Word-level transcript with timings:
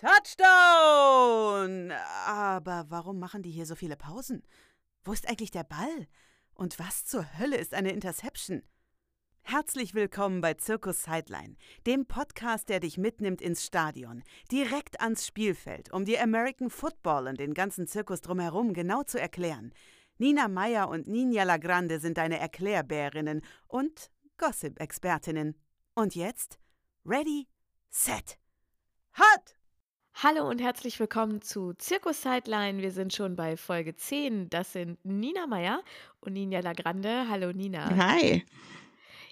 Touchdown! 0.00 1.90
Aber 2.24 2.86
warum 2.88 3.18
machen 3.18 3.42
die 3.42 3.50
hier 3.50 3.66
so 3.66 3.74
viele 3.74 3.96
Pausen? 3.96 4.44
Wo 5.02 5.12
ist 5.12 5.28
eigentlich 5.28 5.50
der 5.50 5.64
Ball? 5.64 6.06
Und 6.54 6.78
was 6.78 7.04
zur 7.04 7.26
Hölle 7.36 7.56
ist 7.56 7.74
eine 7.74 7.90
Interception? 7.90 8.62
Herzlich 9.42 9.94
willkommen 9.94 10.40
bei 10.40 10.54
Zirkus 10.54 11.02
Sideline, 11.02 11.56
dem 11.84 12.06
Podcast, 12.06 12.68
der 12.68 12.78
dich 12.78 12.96
mitnimmt 12.96 13.42
ins 13.42 13.66
Stadion, 13.66 14.22
direkt 14.52 15.00
ans 15.00 15.26
Spielfeld, 15.26 15.92
um 15.92 16.04
die 16.04 16.18
American 16.18 16.70
Football 16.70 17.26
und 17.26 17.40
den 17.40 17.52
ganzen 17.52 17.88
Zirkus 17.88 18.20
drumherum 18.20 18.74
genau 18.74 19.02
zu 19.02 19.20
erklären. 19.20 19.74
Nina 20.18 20.46
Meyer 20.46 20.90
und 20.90 21.08
Ninja 21.08 21.42
Lagrande 21.42 21.98
sind 21.98 22.18
deine 22.18 22.38
Erklärbärinnen 22.38 23.42
und 23.66 24.12
Gossip-Expertinnen. 24.36 25.60
Und 25.96 26.14
jetzt? 26.14 26.60
Ready, 27.04 27.48
set, 27.90 28.38
hot! 29.18 29.57
Hallo 30.20 30.48
und 30.48 30.60
herzlich 30.60 30.98
willkommen 30.98 31.42
zu 31.42 31.74
Zirkus 31.74 32.22
Sideline. 32.22 32.82
Wir 32.82 32.90
sind 32.90 33.14
schon 33.14 33.36
bei 33.36 33.56
Folge 33.56 33.94
10. 33.94 34.50
Das 34.50 34.72
sind 34.72 34.98
Nina 35.04 35.46
Meyer 35.46 35.80
und 36.20 36.32
Ninja 36.32 36.58
Lagrande. 36.58 37.26
Hallo 37.28 37.52
Nina. 37.52 37.88
Hi. 37.96 38.44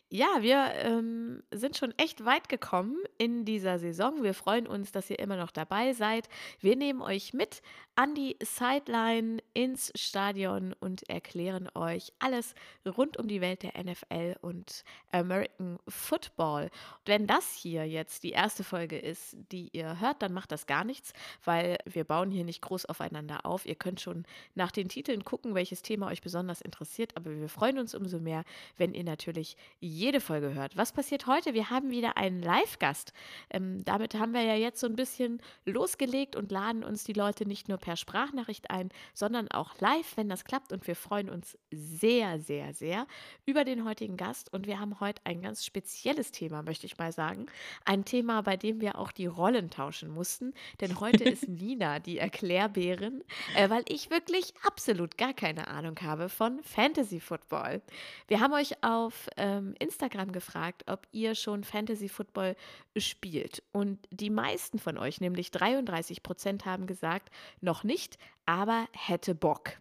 Ja, 0.08 0.40
wir 0.40 0.72
ähm, 0.76 1.42
sind 1.50 1.76
schon 1.76 1.92
echt 1.98 2.24
weit 2.24 2.48
gekommen 2.48 2.96
in 3.18 3.44
dieser 3.44 3.80
Saison. 3.80 4.22
Wir 4.22 4.34
freuen 4.34 4.68
uns, 4.68 4.92
dass 4.92 5.10
ihr 5.10 5.18
immer 5.18 5.36
noch 5.36 5.50
dabei 5.50 5.94
seid. 5.94 6.28
Wir 6.60 6.76
nehmen 6.76 7.02
euch 7.02 7.34
mit 7.34 7.60
an 7.96 8.14
die 8.14 8.36
Sideline 8.40 9.38
ins 9.54 9.90
Stadion 9.96 10.74
und 10.78 11.08
erklären 11.08 11.68
euch 11.74 12.12
alles 12.18 12.54
rund 12.86 13.16
um 13.16 13.26
die 13.26 13.40
Welt 13.40 13.62
der 13.62 13.82
NFL 13.82 14.36
und 14.42 14.84
American 15.10 15.78
Football. 15.88 16.64
Und 16.64 17.06
wenn 17.06 17.26
das 17.26 17.54
hier 17.54 17.88
jetzt 17.88 18.22
die 18.22 18.32
erste 18.32 18.64
Folge 18.64 18.98
ist, 18.98 19.36
die 19.50 19.70
ihr 19.72 19.98
hört, 19.98 20.20
dann 20.22 20.34
macht 20.34 20.52
das 20.52 20.66
gar 20.66 20.84
nichts, 20.84 21.14
weil 21.42 21.78
wir 21.86 22.04
bauen 22.04 22.30
hier 22.30 22.44
nicht 22.44 22.60
groß 22.60 22.84
aufeinander 22.84 23.46
auf. 23.46 23.64
Ihr 23.64 23.76
könnt 23.76 24.00
schon 24.00 24.24
nach 24.54 24.70
den 24.70 24.88
Titeln 24.88 25.24
gucken, 25.24 25.54
welches 25.54 25.82
Thema 25.82 26.08
euch 26.08 26.20
besonders 26.20 26.60
interessiert, 26.60 27.16
aber 27.16 27.30
wir 27.30 27.48
freuen 27.48 27.78
uns 27.78 27.94
umso 27.94 28.20
mehr, 28.20 28.44
wenn 28.76 28.94
ihr 28.94 29.04
natürlich 29.04 29.56
jede 29.96 30.20
Folge 30.20 30.54
hört. 30.54 30.76
Was 30.76 30.92
passiert 30.92 31.26
heute? 31.26 31.54
Wir 31.54 31.70
haben 31.70 31.90
wieder 31.90 32.16
einen 32.16 32.42
Live-Gast. 32.42 33.12
Ähm, 33.50 33.84
damit 33.84 34.14
haben 34.14 34.34
wir 34.34 34.42
ja 34.42 34.54
jetzt 34.54 34.80
so 34.80 34.86
ein 34.86 34.96
bisschen 34.96 35.40
losgelegt 35.64 36.36
und 36.36 36.52
laden 36.52 36.84
uns 36.84 37.04
die 37.04 37.14
Leute 37.14 37.46
nicht 37.46 37.68
nur 37.68 37.78
per 37.78 37.96
Sprachnachricht 37.96 38.70
ein, 38.70 38.90
sondern 39.14 39.50
auch 39.50 39.80
live, 39.80 40.16
wenn 40.16 40.28
das 40.28 40.44
klappt. 40.44 40.72
Und 40.72 40.86
wir 40.86 40.96
freuen 40.96 41.30
uns 41.30 41.58
sehr, 41.70 42.38
sehr, 42.38 42.74
sehr 42.74 43.06
über 43.46 43.64
den 43.64 43.84
heutigen 43.84 44.16
Gast. 44.16 44.52
Und 44.52 44.66
wir 44.66 44.78
haben 44.78 45.00
heute 45.00 45.22
ein 45.24 45.40
ganz 45.40 45.64
spezielles 45.64 46.30
Thema, 46.30 46.62
möchte 46.62 46.86
ich 46.86 46.98
mal 46.98 47.12
sagen. 47.12 47.46
Ein 47.84 48.04
Thema, 48.04 48.42
bei 48.42 48.56
dem 48.56 48.80
wir 48.80 48.98
auch 48.98 49.12
die 49.12 49.26
Rollen 49.26 49.70
tauschen 49.70 50.10
mussten. 50.10 50.52
Denn 50.80 51.00
heute 51.00 51.24
ist 51.30 51.48
Nina 51.48 52.00
die 52.00 52.18
Erklärbärin, 52.18 53.24
äh, 53.56 53.70
weil 53.70 53.84
ich 53.88 54.10
wirklich 54.10 54.52
absolut 54.62 55.16
gar 55.16 55.32
keine 55.32 55.68
Ahnung 55.68 55.96
habe 56.02 56.28
von 56.28 56.62
Fantasy 56.62 57.18
Football. 57.18 57.80
Wir 58.28 58.40
haben 58.40 58.52
euch 58.52 58.82
auf 58.84 59.28
ähm, 59.38 59.74
Instagram 59.86 60.32
gefragt, 60.32 60.84
ob 60.86 61.06
ihr 61.12 61.34
schon 61.34 61.64
Fantasy 61.64 62.08
Football 62.08 62.56
spielt. 62.96 63.62
Und 63.72 63.98
die 64.10 64.30
meisten 64.30 64.78
von 64.78 64.98
euch, 64.98 65.20
nämlich 65.20 65.50
33 65.50 66.22
Prozent, 66.22 66.66
haben 66.66 66.86
gesagt, 66.86 67.30
noch 67.60 67.84
nicht, 67.84 68.18
aber 68.46 68.88
hätte 68.92 69.34
Bock. 69.34 69.72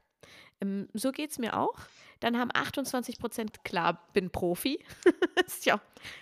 Ähm, 0.62 0.88
so 0.94 1.12
geht 1.12 1.32
es 1.32 1.40
mir 1.40 1.58
auch. 1.58 1.80
Dann 2.20 2.38
haben 2.38 2.50
28 2.54 3.20
Prozent, 3.20 3.64
klar, 3.64 4.08
bin 4.14 4.30
Profi. 4.30 4.80
ja, 5.64 5.82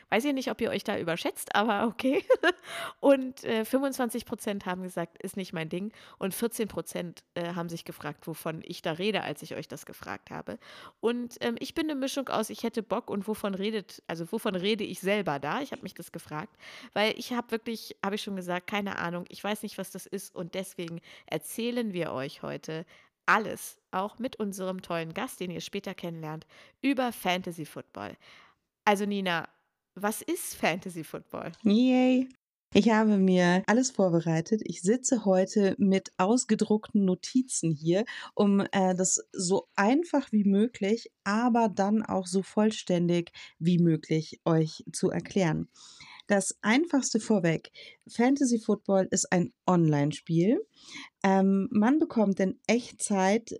weiß 0.10 0.26
ich 0.26 0.34
nicht, 0.34 0.50
ob 0.52 0.62
ihr 0.62 0.70
euch 0.70 0.84
da 0.84 0.98
überschätzt, 0.98 1.56
aber 1.56 1.88
okay. 1.88 2.24
Und 3.00 3.44
äh, 3.44 3.66
25 3.66 4.26
Prozent 4.26 4.66
haben 4.66 4.84
gesagt, 4.84 5.22
ist 5.22 5.38
nicht 5.38 5.54
mein 5.54 5.70
Ding. 5.70 5.92
Und 6.18 6.34
14 6.34 6.68
Prozent 6.68 7.24
äh, 7.36 7.54
haben 7.54 7.70
sich 7.70 7.86
gefragt, 7.86 8.28
wovon 8.28 8.62
ich 8.66 8.82
da 8.82 8.94
rede, 8.94 9.24
als 9.24 9.42
ich 9.42 9.56
euch 9.56 9.68
das 9.68 9.86
gefragt 9.86 10.32
habe. 10.32 10.58
Und 11.00 11.38
ähm, 11.42 11.56
ich 11.60 11.74
bin 11.74 11.90
eine 11.90 12.00
Mischung 12.00 12.30
aus, 12.30 12.50
ich 12.50 12.64
hätte 12.64 12.84
Bock 12.84 13.10
und 13.10 13.28
wovon 13.28 13.56
redet, 13.56 14.04
also 14.08 14.32
wovon 14.32 14.56
rede 14.56 14.84
ich 14.84 15.00
selber 15.00 15.40
da? 15.40 15.62
Ich 15.62 15.72
habe 15.72 15.84
mich 15.84 15.94
das 15.94 16.12
gefragt, 16.12 16.56
weil 16.94 17.18
ich 17.18 17.34
habe 17.34 17.52
wirklich, 17.52 17.96
habe 18.04 18.16
ich 18.16 18.22
schon 18.22 18.36
gesagt, 18.36 18.68
keine 18.68 18.98
Ahnung. 18.98 19.26
Ich 19.30 19.44
weiß 19.44 19.64
nicht, 19.64 19.78
was 19.78 19.92
das 19.92 20.06
ist. 20.06 20.36
Und 20.36 20.56
deswegen 20.56 21.02
erzählen 21.26 21.94
wir 21.94 22.12
euch 22.14 22.42
heute 22.42 22.86
alles, 23.26 23.78
auch 23.92 24.20
mit 24.20 24.38
unserem 24.38 24.82
tollen 24.82 25.14
Gast, 25.14 25.40
den 25.40 25.52
ihr 25.52 25.62
später 25.62 25.94
kennenlernt, 25.94 26.46
über 26.82 27.12
Fantasy 27.12 27.66
Football. 27.66 28.16
Also 28.86 29.06
Nina, 29.06 29.48
was 29.96 30.22
ist 30.22 30.56
Fantasy 30.56 31.04
Football? 31.04 31.52
Yay! 31.64 32.30
Ich 32.76 32.90
habe 32.90 33.18
mir 33.20 33.62
alles 33.68 33.92
vorbereitet. 33.92 34.62
Ich 34.66 34.82
sitze 34.82 35.26
heute 35.26 35.76
mit 35.78 36.12
ausgedruckten 36.18 37.06
Notizen 37.06 37.72
hier, 37.72 38.04
um 38.34 38.62
äh, 38.72 38.96
das 38.96 39.22
so 39.32 39.68
einfach 39.76 40.32
wie 40.32 40.44
möglich, 40.44 41.12
aber 41.24 41.70
dann 41.70 42.04
auch 42.04 42.26
so 42.26 42.42
vollständig 42.42 43.32
wie 43.60 43.78
möglich 43.78 44.42
euch 44.44 44.84
zu 44.92 45.12
erklären. 45.12 45.70
Das 46.28 46.56
einfachste 46.62 47.20
vorweg. 47.20 47.72
Fantasy 48.08 48.60
Football 48.60 49.08
ist 49.12 49.32
ein 49.32 49.54
Online-Spiel. 49.68 50.66
Ähm, 51.24 51.68
man 51.72 52.00
bekommt 52.00 52.40
in 52.40 52.60
Echtzeit 52.68 53.60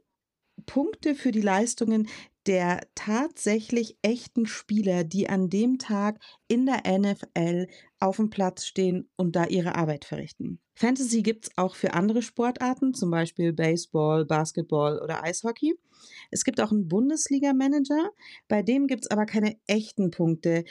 Punkte 0.66 1.16
für 1.16 1.32
die 1.32 1.42
Leistungen 1.42 2.08
der 2.46 2.82
tatsächlich 2.96 3.98
echten 4.02 4.46
Spieler, 4.46 5.04
die 5.04 5.30
an 5.30 5.50
dem 5.50 5.78
Tag 5.78 6.20
in 6.48 6.66
der 6.66 6.82
NFL 6.86 7.68
auf 8.00 8.18
dem 8.18 8.30
Platz 8.30 8.66
stehen 8.66 9.10
und 9.16 9.36
da 9.36 9.46
ihre 9.46 9.76
Arbeit 9.76 10.06
verrichten. 10.06 10.60
Fantasy 10.76 11.22
gibt 11.22 11.46
es 11.46 11.58
auch 11.58 11.76
für 11.76 11.94
andere 11.94 12.22
Sportarten, 12.22 12.94
zum 12.94 13.12
Beispiel 13.12 13.54
Baseball, 13.54 14.26
Basketball 14.26 15.00
oder 15.00 15.24
Eishockey. 15.24 15.76
Es 16.32 16.44
gibt 16.44 16.60
auch 16.60 16.72
einen 16.72 16.88
Bundesliga-Manager, 16.88 18.10
bei 18.48 18.62
dem 18.62 18.88
gibt 18.88 19.06
es 19.06 19.12
aber 19.12 19.26
keine 19.26 19.56
echten 19.68 20.12
Punkte, 20.12 20.66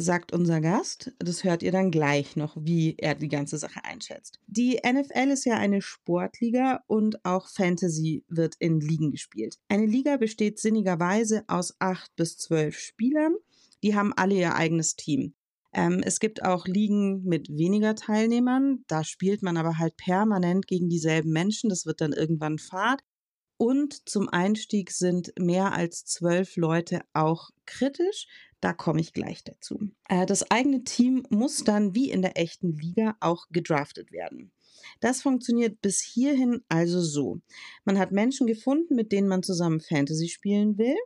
sagt 0.00 0.32
unser 0.32 0.60
Gast. 0.60 1.12
Das 1.18 1.44
hört 1.44 1.62
ihr 1.62 1.72
dann 1.72 1.90
gleich 1.90 2.36
noch, 2.36 2.56
wie 2.58 2.96
er 2.98 3.14
die 3.14 3.28
ganze 3.28 3.58
Sache 3.58 3.84
einschätzt. 3.84 4.38
Die 4.46 4.80
NFL 4.84 5.30
ist 5.30 5.44
ja 5.44 5.56
eine 5.56 5.82
Sportliga 5.82 6.82
und 6.86 7.24
auch 7.24 7.48
Fantasy 7.48 8.24
wird 8.28 8.54
in 8.58 8.80
Ligen 8.80 9.10
gespielt. 9.10 9.58
Eine 9.68 9.86
Liga 9.86 10.16
besteht 10.16 10.58
sinnigerweise 10.58 11.44
aus 11.46 11.74
acht 11.78 12.14
bis 12.16 12.36
zwölf 12.38 12.78
Spielern. 12.78 13.34
Die 13.82 13.94
haben 13.94 14.12
alle 14.12 14.34
ihr 14.34 14.54
eigenes 14.54 14.96
Team. 14.96 15.34
Ähm, 15.72 16.02
es 16.04 16.18
gibt 16.18 16.44
auch 16.44 16.66
Ligen 16.66 17.22
mit 17.24 17.48
weniger 17.48 17.94
Teilnehmern. 17.94 18.84
Da 18.88 19.04
spielt 19.04 19.42
man 19.42 19.56
aber 19.56 19.78
halt 19.78 19.96
permanent 19.96 20.66
gegen 20.66 20.88
dieselben 20.88 21.30
Menschen. 21.30 21.70
Das 21.70 21.86
wird 21.86 22.00
dann 22.00 22.12
irgendwann 22.12 22.58
Fahrt. 22.58 23.02
Und 23.60 24.08
zum 24.08 24.30
Einstieg 24.30 24.90
sind 24.90 25.34
mehr 25.38 25.74
als 25.74 26.06
zwölf 26.06 26.56
Leute 26.56 27.02
auch 27.12 27.50
kritisch. 27.66 28.26
Da 28.62 28.72
komme 28.72 29.02
ich 29.02 29.12
gleich 29.12 29.44
dazu. 29.44 29.90
Äh, 30.08 30.24
das 30.24 30.50
eigene 30.50 30.82
Team 30.82 31.26
muss 31.28 31.62
dann 31.62 31.94
wie 31.94 32.10
in 32.10 32.22
der 32.22 32.38
echten 32.38 32.74
Liga 32.78 33.18
auch 33.20 33.48
gedraftet 33.50 34.12
werden. 34.12 34.50
Das 35.00 35.20
funktioniert 35.20 35.82
bis 35.82 36.00
hierhin 36.00 36.62
also 36.70 37.02
so. 37.02 37.42
Man 37.84 37.98
hat 37.98 38.12
Menschen 38.12 38.46
gefunden, 38.46 38.94
mit 38.94 39.12
denen 39.12 39.28
man 39.28 39.42
zusammen 39.42 39.80
Fantasy 39.80 40.28
spielen 40.28 40.78
will. 40.78 40.96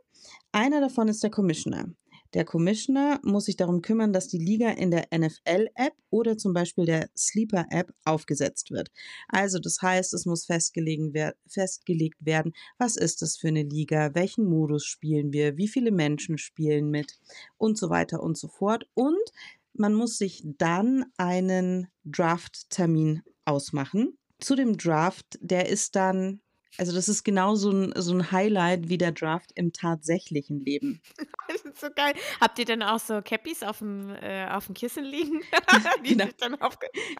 Einer 0.53 0.79
davon 0.79 1.09
ist 1.09 1.23
der 1.23 1.31
Commissioner. 1.31 1.89
Der 2.35 2.43
Commissioner 2.43 3.21
muss 3.23 3.45
sich 3.45 3.55
darum 3.55 3.81
kümmern, 3.81 4.11
dass 4.11 4.27
die 4.27 4.37
Liga 4.37 4.69
in 4.71 4.91
der 4.91 5.07
NFL-App 5.17 5.93
oder 6.09 6.37
zum 6.37 6.53
Beispiel 6.53 6.85
der 6.85 7.09
Sleeper-App 7.17 7.93
aufgesetzt 8.03 8.71
wird. 8.71 8.91
Also 9.29 9.57
das 9.57 9.81
heißt, 9.81 10.13
es 10.13 10.25
muss 10.25 10.45
festgelegt, 10.45 11.13
wer 11.13 11.35
festgelegt 11.47 12.17
werden, 12.19 12.51
was 12.77 12.97
ist 12.97 13.21
das 13.21 13.37
für 13.37 13.47
eine 13.47 13.63
Liga, 13.63 14.13
welchen 14.15 14.43
Modus 14.45 14.83
spielen 14.83 15.31
wir, 15.31 15.55
wie 15.55 15.69
viele 15.69 15.91
Menschen 15.91 16.37
spielen 16.37 16.89
mit 16.89 17.19
und 17.57 17.77
so 17.77 17.89
weiter 17.89 18.21
und 18.21 18.37
so 18.37 18.49
fort. 18.49 18.85
Und 18.93 19.31
man 19.71 19.93
muss 19.93 20.17
sich 20.17 20.43
dann 20.43 21.05
einen 21.15 21.87
Draft-Termin 22.03 23.23
ausmachen. 23.45 24.17
Zu 24.39 24.57
dem 24.57 24.75
Draft, 24.75 25.39
der 25.39 25.69
ist 25.69 25.95
dann 25.95 26.41
also 26.77 26.93
das 26.93 27.09
ist 27.09 27.23
genau 27.23 27.55
so 27.55 27.71
ein, 27.71 27.93
so 27.95 28.13
ein 28.13 28.31
Highlight 28.31 28.89
wie 28.89 28.97
der 28.97 29.11
Draft 29.11 29.51
im 29.55 29.73
tatsächlichen 29.73 30.59
Leben. 30.59 31.01
Das 31.47 31.61
ist 31.61 31.79
so 31.79 31.87
geil. 31.95 32.13
Habt 32.41 32.57
ihr 32.57 32.65
denn 32.65 32.81
auch 32.81 32.99
so 32.99 33.21
Cappies 33.21 33.61
auf 33.61 33.77
dem, 33.77 34.09
äh, 34.09 34.47
auf 34.47 34.65
dem 34.65 34.73
Kissen 34.73 35.03
liegen? 35.03 35.41
die 36.03 36.09
genau. 36.17 36.25
dann 36.39 36.57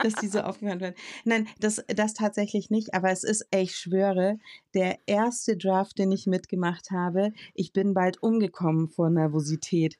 dass 0.02 0.16
die 0.16 0.28
so 0.28 0.40
aufgehört 0.40 0.82
werden. 0.82 0.96
Nein, 1.26 1.48
das, 1.60 1.84
das 1.88 2.16
tatsächlich 2.16 2.72
nicht, 2.72 2.96
aber 2.96 3.12
es 3.12 3.24
ist, 3.24 3.46
ich 3.54 3.78
schwöre, 3.78 4.40
der 4.74 4.98
erste 5.06 5.58
Draft, 5.58 6.00
den 6.00 6.12
ich 6.12 6.26
mitgemacht 6.26 6.90
habe, 6.90 7.34
ich 7.54 7.72
bin 7.72 7.94
bald 7.94 8.22
umgekommen 8.24 8.90
vor 8.90 9.12
Nervosität. 9.12 10.00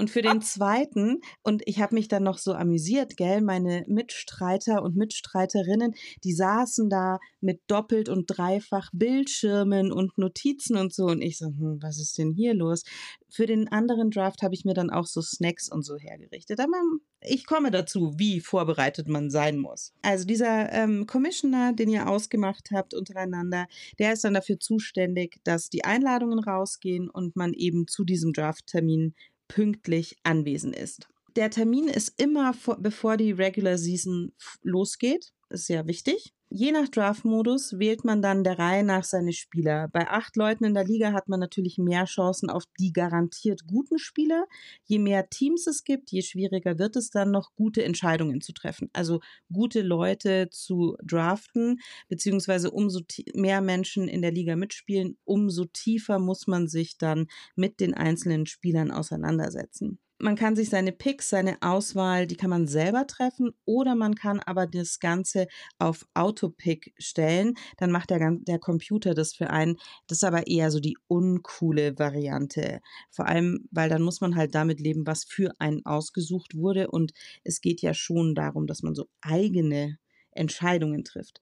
Und 0.00 0.08
für 0.08 0.22
den 0.22 0.40
zweiten, 0.40 1.20
und 1.42 1.60
ich 1.66 1.78
habe 1.82 1.94
mich 1.94 2.08
dann 2.08 2.22
noch 2.22 2.38
so 2.38 2.54
amüsiert, 2.54 3.18
gell, 3.18 3.42
meine 3.42 3.84
Mitstreiter 3.86 4.82
und 4.82 4.96
Mitstreiterinnen, 4.96 5.94
die 6.24 6.32
saßen 6.32 6.88
da 6.88 7.18
mit 7.42 7.60
doppelt 7.66 8.08
und 8.08 8.24
dreifach 8.26 8.88
Bildschirmen 8.94 9.92
und 9.92 10.16
Notizen 10.16 10.78
und 10.78 10.94
so. 10.94 11.04
Und 11.04 11.20
ich 11.20 11.36
so, 11.36 11.48
hm, 11.48 11.80
was 11.82 12.00
ist 12.00 12.16
denn 12.16 12.32
hier 12.32 12.54
los? 12.54 12.84
Für 13.28 13.44
den 13.44 13.68
anderen 13.68 14.10
Draft 14.10 14.40
habe 14.40 14.54
ich 14.54 14.64
mir 14.64 14.72
dann 14.72 14.88
auch 14.88 15.04
so 15.04 15.20
Snacks 15.20 15.70
und 15.70 15.84
so 15.84 15.98
hergerichtet. 15.98 16.60
Aber 16.60 16.80
ich 17.20 17.44
komme 17.44 17.70
dazu, 17.70 18.14
wie 18.16 18.40
vorbereitet 18.40 19.06
man 19.06 19.28
sein 19.28 19.58
muss. 19.58 19.92
Also 20.00 20.24
dieser 20.24 20.72
ähm, 20.72 21.06
Commissioner, 21.06 21.74
den 21.74 21.90
ihr 21.90 22.08
ausgemacht 22.08 22.70
habt 22.72 22.94
untereinander, 22.94 23.66
der 23.98 24.14
ist 24.14 24.24
dann 24.24 24.32
dafür 24.32 24.58
zuständig, 24.58 25.40
dass 25.44 25.68
die 25.68 25.84
Einladungen 25.84 26.38
rausgehen 26.38 27.10
und 27.10 27.36
man 27.36 27.52
eben 27.52 27.86
zu 27.86 28.04
diesem 28.04 28.32
Draft-Termin 28.32 29.14
pünktlich 29.50 30.16
anwesend 30.22 30.76
ist. 30.76 31.08
Der 31.34 31.50
Termin 31.50 31.88
ist 31.88 32.20
immer 32.20 32.54
vor, 32.54 32.78
bevor 32.80 33.16
die 33.16 33.32
Regular 33.32 33.78
Season 33.78 34.32
losgeht. 34.62 35.32
Ist 35.48 35.68
ja 35.68 35.86
wichtig. 35.86 36.32
Je 36.52 36.72
nach 36.72 36.88
Draft-Modus 36.88 37.78
wählt 37.78 38.04
man 38.04 38.22
dann 38.22 38.42
der 38.42 38.58
Reihe 38.58 38.82
nach 38.82 39.04
seine 39.04 39.32
Spieler. 39.32 39.86
Bei 39.86 40.08
acht 40.08 40.34
Leuten 40.34 40.64
in 40.64 40.74
der 40.74 40.84
Liga 40.84 41.12
hat 41.12 41.28
man 41.28 41.38
natürlich 41.38 41.78
mehr 41.78 42.06
Chancen 42.06 42.50
auf 42.50 42.64
die 42.80 42.92
garantiert 42.92 43.68
guten 43.68 44.00
Spieler. 44.00 44.46
Je 44.82 44.98
mehr 44.98 45.28
Teams 45.30 45.68
es 45.68 45.84
gibt, 45.84 46.10
je 46.10 46.22
schwieriger 46.22 46.76
wird 46.76 46.96
es 46.96 47.10
dann 47.10 47.30
noch, 47.30 47.54
gute 47.54 47.84
Entscheidungen 47.84 48.40
zu 48.40 48.52
treffen. 48.52 48.90
Also 48.92 49.20
gute 49.52 49.82
Leute 49.82 50.48
zu 50.50 50.96
draften, 51.04 51.78
beziehungsweise 52.08 52.72
umso 52.72 53.02
mehr 53.32 53.60
Menschen 53.60 54.08
in 54.08 54.20
der 54.20 54.32
Liga 54.32 54.56
mitspielen, 54.56 55.18
umso 55.22 55.66
tiefer 55.66 56.18
muss 56.18 56.48
man 56.48 56.66
sich 56.66 56.98
dann 56.98 57.28
mit 57.54 57.78
den 57.78 57.94
einzelnen 57.94 58.46
Spielern 58.46 58.90
auseinandersetzen 58.90 60.00
man 60.20 60.36
kann 60.36 60.56
sich 60.56 60.68
seine 60.68 60.92
Picks, 60.92 61.30
seine 61.30 61.56
Auswahl, 61.62 62.26
die 62.26 62.36
kann 62.36 62.50
man 62.50 62.66
selber 62.66 63.06
treffen 63.06 63.52
oder 63.64 63.94
man 63.94 64.14
kann 64.14 64.40
aber 64.40 64.66
das 64.66 65.00
Ganze 65.00 65.46
auf 65.78 66.06
Autopick 66.14 66.94
stellen. 66.98 67.54
Dann 67.78 67.90
macht 67.90 68.10
der, 68.10 68.36
der 68.40 68.58
Computer 68.58 69.14
das 69.14 69.32
für 69.32 69.50
einen. 69.50 69.76
Das 70.06 70.18
ist 70.18 70.24
aber 70.24 70.46
eher 70.46 70.70
so 70.70 70.80
die 70.80 70.96
uncoole 71.08 71.98
Variante. 71.98 72.80
Vor 73.10 73.26
allem, 73.26 73.66
weil 73.70 73.88
dann 73.88 74.02
muss 74.02 74.20
man 74.20 74.36
halt 74.36 74.54
damit 74.54 74.80
leben, 74.80 75.06
was 75.06 75.24
für 75.24 75.52
einen 75.58 75.84
ausgesucht 75.86 76.54
wurde. 76.54 76.90
Und 76.90 77.12
es 77.42 77.60
geht 77.60 77.80
ja 77.80 77.94
schon 77.94 78.34
darum, 78.34 78.66
dass 78.66 78.82
man 78.82 78.94
so 78.94 79.06
eigene 79.22 79.98
Entscheidungen 80.32 81.04
trifft. 81.04 81.40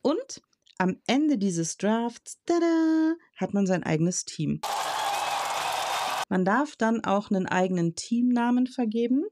Und 0.00 0.42
am 0.78 0.96
Ende 1.06 1.38
dieses 1.38 1.76
Drafts, 1.76 2.38
tada, 2.44 3.14
hat 3.36 3.54
man 3.54 3.66
sein 3.66 3.82
eigenes 3.82 4.24
Team. 4.24 4.60
Man 6.32 6.46
darf 6.46 6.76
dann 6.76 7.04
auch 7.04 7.30
einen 7.30 7.44
eigenen 7.44 7.94
Teamnamen 7.94 8.66
vergeben. 8.66 9.26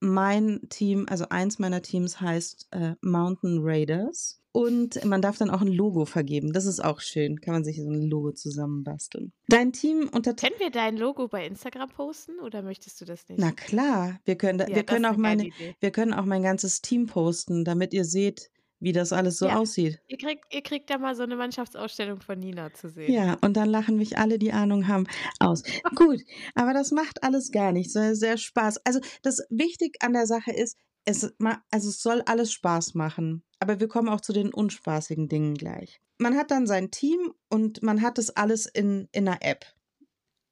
Mein 0.00 0.62
Team, 0.70 1.04
also 1.06 1.26
eins 1.28 1.58
meiner 1.58 1.82
Teams 1.82 2.22
heißt 2.22 2.68
äh, 2.70 2.94
Mountain 3.02 3.58
Raiders. 3.60 4.40
Und 4.50 5.04
man 5.04 5.20
darf 5.20 5.36
dann 5.36 5.50
auch 5.50 5.60
ein 5.60 5.68
Logo 5.68 6.06
vergeben. 6.06 6.54
Das 6.54 6.64
ist 6.64 6.82
auch 6.82 7.00
schön. 7.00 7.42
Kann 7.42 7.52
man 7.52 7.64
sich 7.64 7.82
so 7.82 7.90
ein 7.90 8.08
Logo 8.08 8.32
zusammenbasteln. 8.32 9.34
Dein 9.48 9.74
Team 9.74 10.08
unter. 10.10 10.32
Können 10.32 10.54
wir 10.56 10.70
dein 10.70 10.96
Logo 10.96 11.28
bei 11.28 11.46
Instagram 11.46 11.90
posten 11.90 12.40
oder 12.40 12.62
möchtest 12.62 12.98
du 13.02 13.04
das 13.04 13.28
nicht? 13.28 13.38
Na 13.38 13.52
klar. 13.52 14.18
Wir 14.24 14.36
können, 14.36 14.58
ja, 14.60 14.74
wir 14.74 14.84
können 14.84 15.04
auch 15.04 15.18
meine, 15.18 15.50
wir 15.80 15.90
können 15.90 16.14
auch 16.14 16.24
mein 16.24 16.42
ganzes 16.42 16.80
Team 16.80 17.08
posten, 17.08 17.62
damit 17.66 17.92
ihr 17.92 18.06
seht, 18.06 18.50
wie 18.82 18.92
das 18.92 19.12
alles 19.12 19.38
so 19.38 19.46
ja. 19.46 19.58
aussieht. 19.58 20.00
Ihr 20.08 20.18
kriegt, 20.18 20.52
ihr 20.52 20.62
kriegt 20.62 20.90
da 20.90 20.98
mal 20.98 21.14
so 21.14 21.22
eine 21.22 21.36
Mannschaftsausstellung 21.36 22.20
von 22.20 22.38
Nina 22.38 22.74
zu 22.74 22.88
sehen. 22.88 23.12
Ja, 23.12 23.38
und 23.40 23.56
dann 23.56 23.68
lachen 23.68 23.96
mich 23.96 24.18
alle, 24.18 24.40
die 24.40 24.52
Ahnung 24.52 24.88
haben, 24.88 25.06
aus. 25.38 25.62
Gut, 25.94 26.20
aber 26.56 26.74
das 26.74 26.90
macht 26.90 27.22
alles 27.22 27.52
gar 27.52 27.70
nichts. 27.70 27.92
Sehr, 27.92 28.16
sehr 28.16 28.36
Spaß. 28.36 28.78
Also 28.84 29.00
das 29.22 29.46
Wichtige 29.50 30.00
an 30.00 30.12
der 30.14 30.26
Sache 30.26 30.50
ist, 30.50 30.76
es, 31.04 31.32
also 31.70 31.88
es 31.88 32.02
soll 32.02 32.22
alles 32.26 32.52
Spaß 32.52 32.94
machen. 32.94 33.44
Aber 33.60 33.78
wir 33.78 33.86
kommen 33.86 34.08
auch 34.08 34.20
zu 34.20 34.32
den 34.32 34.52
unspaßigen 34.52 35.28
Dingen 35.28 35.54
gleich. 35.54 36.00
Man 36.18 36.36
hat 36.36 36.50
dann 36.50 36.66
sein 36.66 36.90
Team 36.90 37.32
und 37.48 37.82
man 37.82 38.02
hat 38.02 38.18
das 38.18 38.30
alles 38.30 38.66
in, 38.66 39.08
in 39.12 39.28
einer 39.28 39.42
App. 39.42 39.64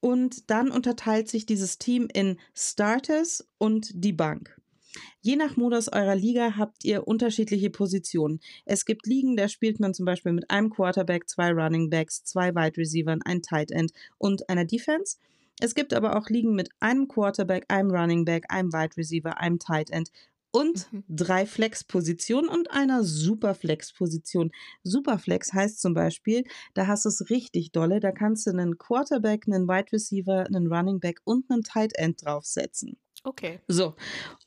Und 0.01 0.51
dann 0.51 0.71
unterteilt 0.71 1.29
sich 1.29 1.47
dieses 1.47 1.79
Team 1.79 2.09
in 2.13 2.39
Starters 2.55 3.47
und 3.59 3.91
die 3.93 4.13
Bank. 4.13 4.60
Je 5.21 5.37
nach 5.37 5.57
Modus 5.57 5.89
eurer 5.89 6.17
Liga 6.17 6.57
habt 6.57 6.85
ihr 6.85 7.07
unterschiedliche 7.07 7.71
Positionen. 7.71 8.41
Es 8.65 8.85
gibt 8.85 9.07
Ligen, 9.07 9.37
da 9.37 9.49
spielt 9.49 9.81
man 9.81 9.95
zum 9.95 10.07
Beispiel 10.07 10.33
mit 10.33 10.51
einem 10.51 10.71
Quarterback, 10.71 11.29
zwei 11.29 11.51
Running 11.53 11.91
Backs, 11.91 12.25
zwei 12.25 12.55
Wide 12.55 12.77
Receivers, 12.77 13.21
ein 13.25 13.43
Tight 13.43 13.71
End 13.71 13.93
und 14.19 14.49
einer 14.49 14.65
Defense. 14.65 15.19
Es 15.61 15.75
gibt 15.75 15.93
aber 15.93 16.17
auch 16.17 16.29
Ligen 16.29 16.55
mit 16.55 16.71
einem 16.81 17.07
Quarterback, 17.07 17.67
einem 17.69 17.91
Running 17.91 18.25
Back, 18.25 18.47
einem 18.49 18.73
Wide 18.73 18.97
Receiver, 18.97 19.39
einem 19.39 19.59
Tight 19.59 19.91
End 19.91 20.11
und 20.53 20.93
mhm. 20.93 21.05
drei 21.09 21.47
Flex-Positionen 21.47 22.49
und 22.49 22.71
einer 22.71 23.05
Superflex-Position. 23.05 24.51
Superflex 24.83 25.53
heißt 25.53 25.81
zum 25.81 25.95
Beispiel, 25.95 26.45
da 26.75 26.87
hast 26.87 27.05
du 27.05 27.09
es 27.09 27.31
richtig 27.31 27.73
dolle, 27.73 28.01
da 28.01 28.11
kannst 28.13 28.47
du 28.47 28.51
einen 28.51 28.79
Quarterback, 28.79 29.47
einen 29.47 29.69
Wide 29.69 29.93
Receiver, 29.93 30.47
einen 30.47 30.73
Running 30.73 31.01
Back 31.01 31.21
und 31.25 31.51
einen 31.51 31.63
Tight 31.63 31.97
End 31.97 32.25
draufsetzen. 32.25 32.99
Okay. 33.23 33.61
So, 33.69 33.95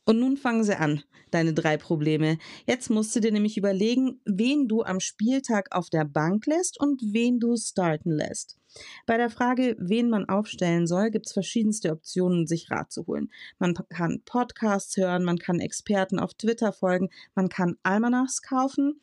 und 0.04 0.18
nun 0.18 0.36
fangen 0.36 0.64
sie 0.64 0.76
an, 0.76 1.02
deine 1.30 1.54
drei 1.54 1.76
Probleme. 1.76 2.38
Jetzt 2.66 2.90
musst 2.90 3.14
du 3.14 3.20
dir 3.20 3.30
nämlich 3.30 3.56
überlegen, 3.56 4.20
wen 4.24 4.66
du 4.66 4.82
am 4.82 4.98
Spieltag 4.98 5.74
auf 5.74 5.90
der 5.90 6.04
Bank 6.04 6.46
lässt 6.46 6.80
und 6.80 7.00
wen 7.12 7.38
du 7.38 7.56
starten 7.56 8.10
lässt. 8.10 8.58
Bei 9.06 9.16
der 9.16 9.30
Frage, 9.30 9.76
wen 9.78 10.10
man 10.10 10.28
aufstellen 10.28 10.88
soll, 10.88 11.10
gibt 11.10 11.26
es 11.26 11.32
verschiedenste 11.32 11.92
Optionen, 11.92 12.48
sich 12.48 12.70
Rat 12.70 12.90
zu 12.90 13.06
holen. 13.06 13.30
Man 13.60 13.74
kann 13.88 14.22
Podcasts 14.24 14.96
hören, 14.96 15.22
man 15.24 15.38
kann 15.38 15.60
Experten 15.60 16.18
auf 16.18 16.34
Twitter 16.34 16.72
folgen, 16.72 17.10
man 17.36 17.48
kann 17.48 17.76
Almanachs 17.84 18.42
kaufen 18.42 19.00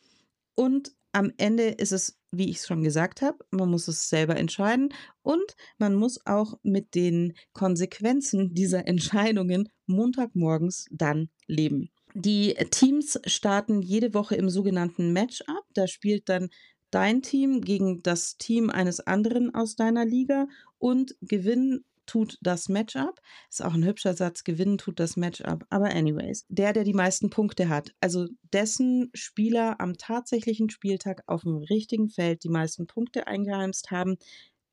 und 0.55 0.93
am 1.13 1.31
Ende 1.37 1.69
ist 1.69 1.91
es, 1.91 2.20
wie 2.31 2.49
ich 2.49 2.57
es 2.57 2.67
schon 2.67 2.83
gesagt 2.83 3.21
habe, 3.21 3.45
man 3.51 3.69
muss 3.69 3.87
es 3.87 4.09
selber 4.09 4.37
entscheiden 4.37 4.93
und 5.21 5.55
man 5.77 5.95
muss 5.95 6.25
auch 6.25 6.57
mit 6.63 6.95
den 6.95 7.33
Konsequenzen 7.53 8.53
dieser 8.53 8.87
Entscheidungen 8.87 9.69
Montagmorgens 9.85 10.87
dann 10.91 11.29
leben. 11.47 11.89
Die 12.13 12.55
Teams 12.71 13.19
starten 13.25 13.81
jede 13.81 14.13
Woche 14.13 14.35
im 14.35 14.49
sogenannten 14.49 15.13
Matchup. 15.13 15.63
Da 15.73 15.87
spielt 15.87 16.27
dann 16.27 16.49
dein 16.89 17.21
Team 17.21 17.61
gegen 17.61 18.03
das 18.03 18.37
Team 18.37 18.69
eines 18.69 18.99
anderen 18.99 19.55
aus 19.55 19.75
deiner 19.75 20.05
Liga 20.05 20.47
und 20.77 21.15
gewinnen 21.21 21.85
tut 22.05 22.37
das 22.41 22.69
Matchup. 22.69 23.19
Ist 23.49 23.63
auch 23.63 23.73
ein 23.73 23.85
hübscher 23.85 24.13
Satz, 24.13 24.43
gewinnen 24.43 24.77
tut 24.77 24.99
das 24.99 25.17
Matchup. 25.17 25.65
Aber 25.69 25.89
anyways, 25.89 26.45
der, 26.49 26.73
der 26.73 26.83
die 26.83 26.93
meisten 26.93 27.29
Punkte 27.29 27.69
hat, 27.69 27.91
also 27.99 28.27
dessen 28.53 29.09
Spieler 29.13 29.79
am 29.79 29.97
tatsächlichen 29.97 30.69
Spieltag 30.69 31.23
auf 31.27 31.41
dem 31.41 31.57
richtigen 31.57 32.09
Feld 32.09 32.43
die 32.43 32.49
meisten 32.49 32.87
Punkte 32.87 33.27
eingeheimst 33.27 33.91
haben, 33.91 34.17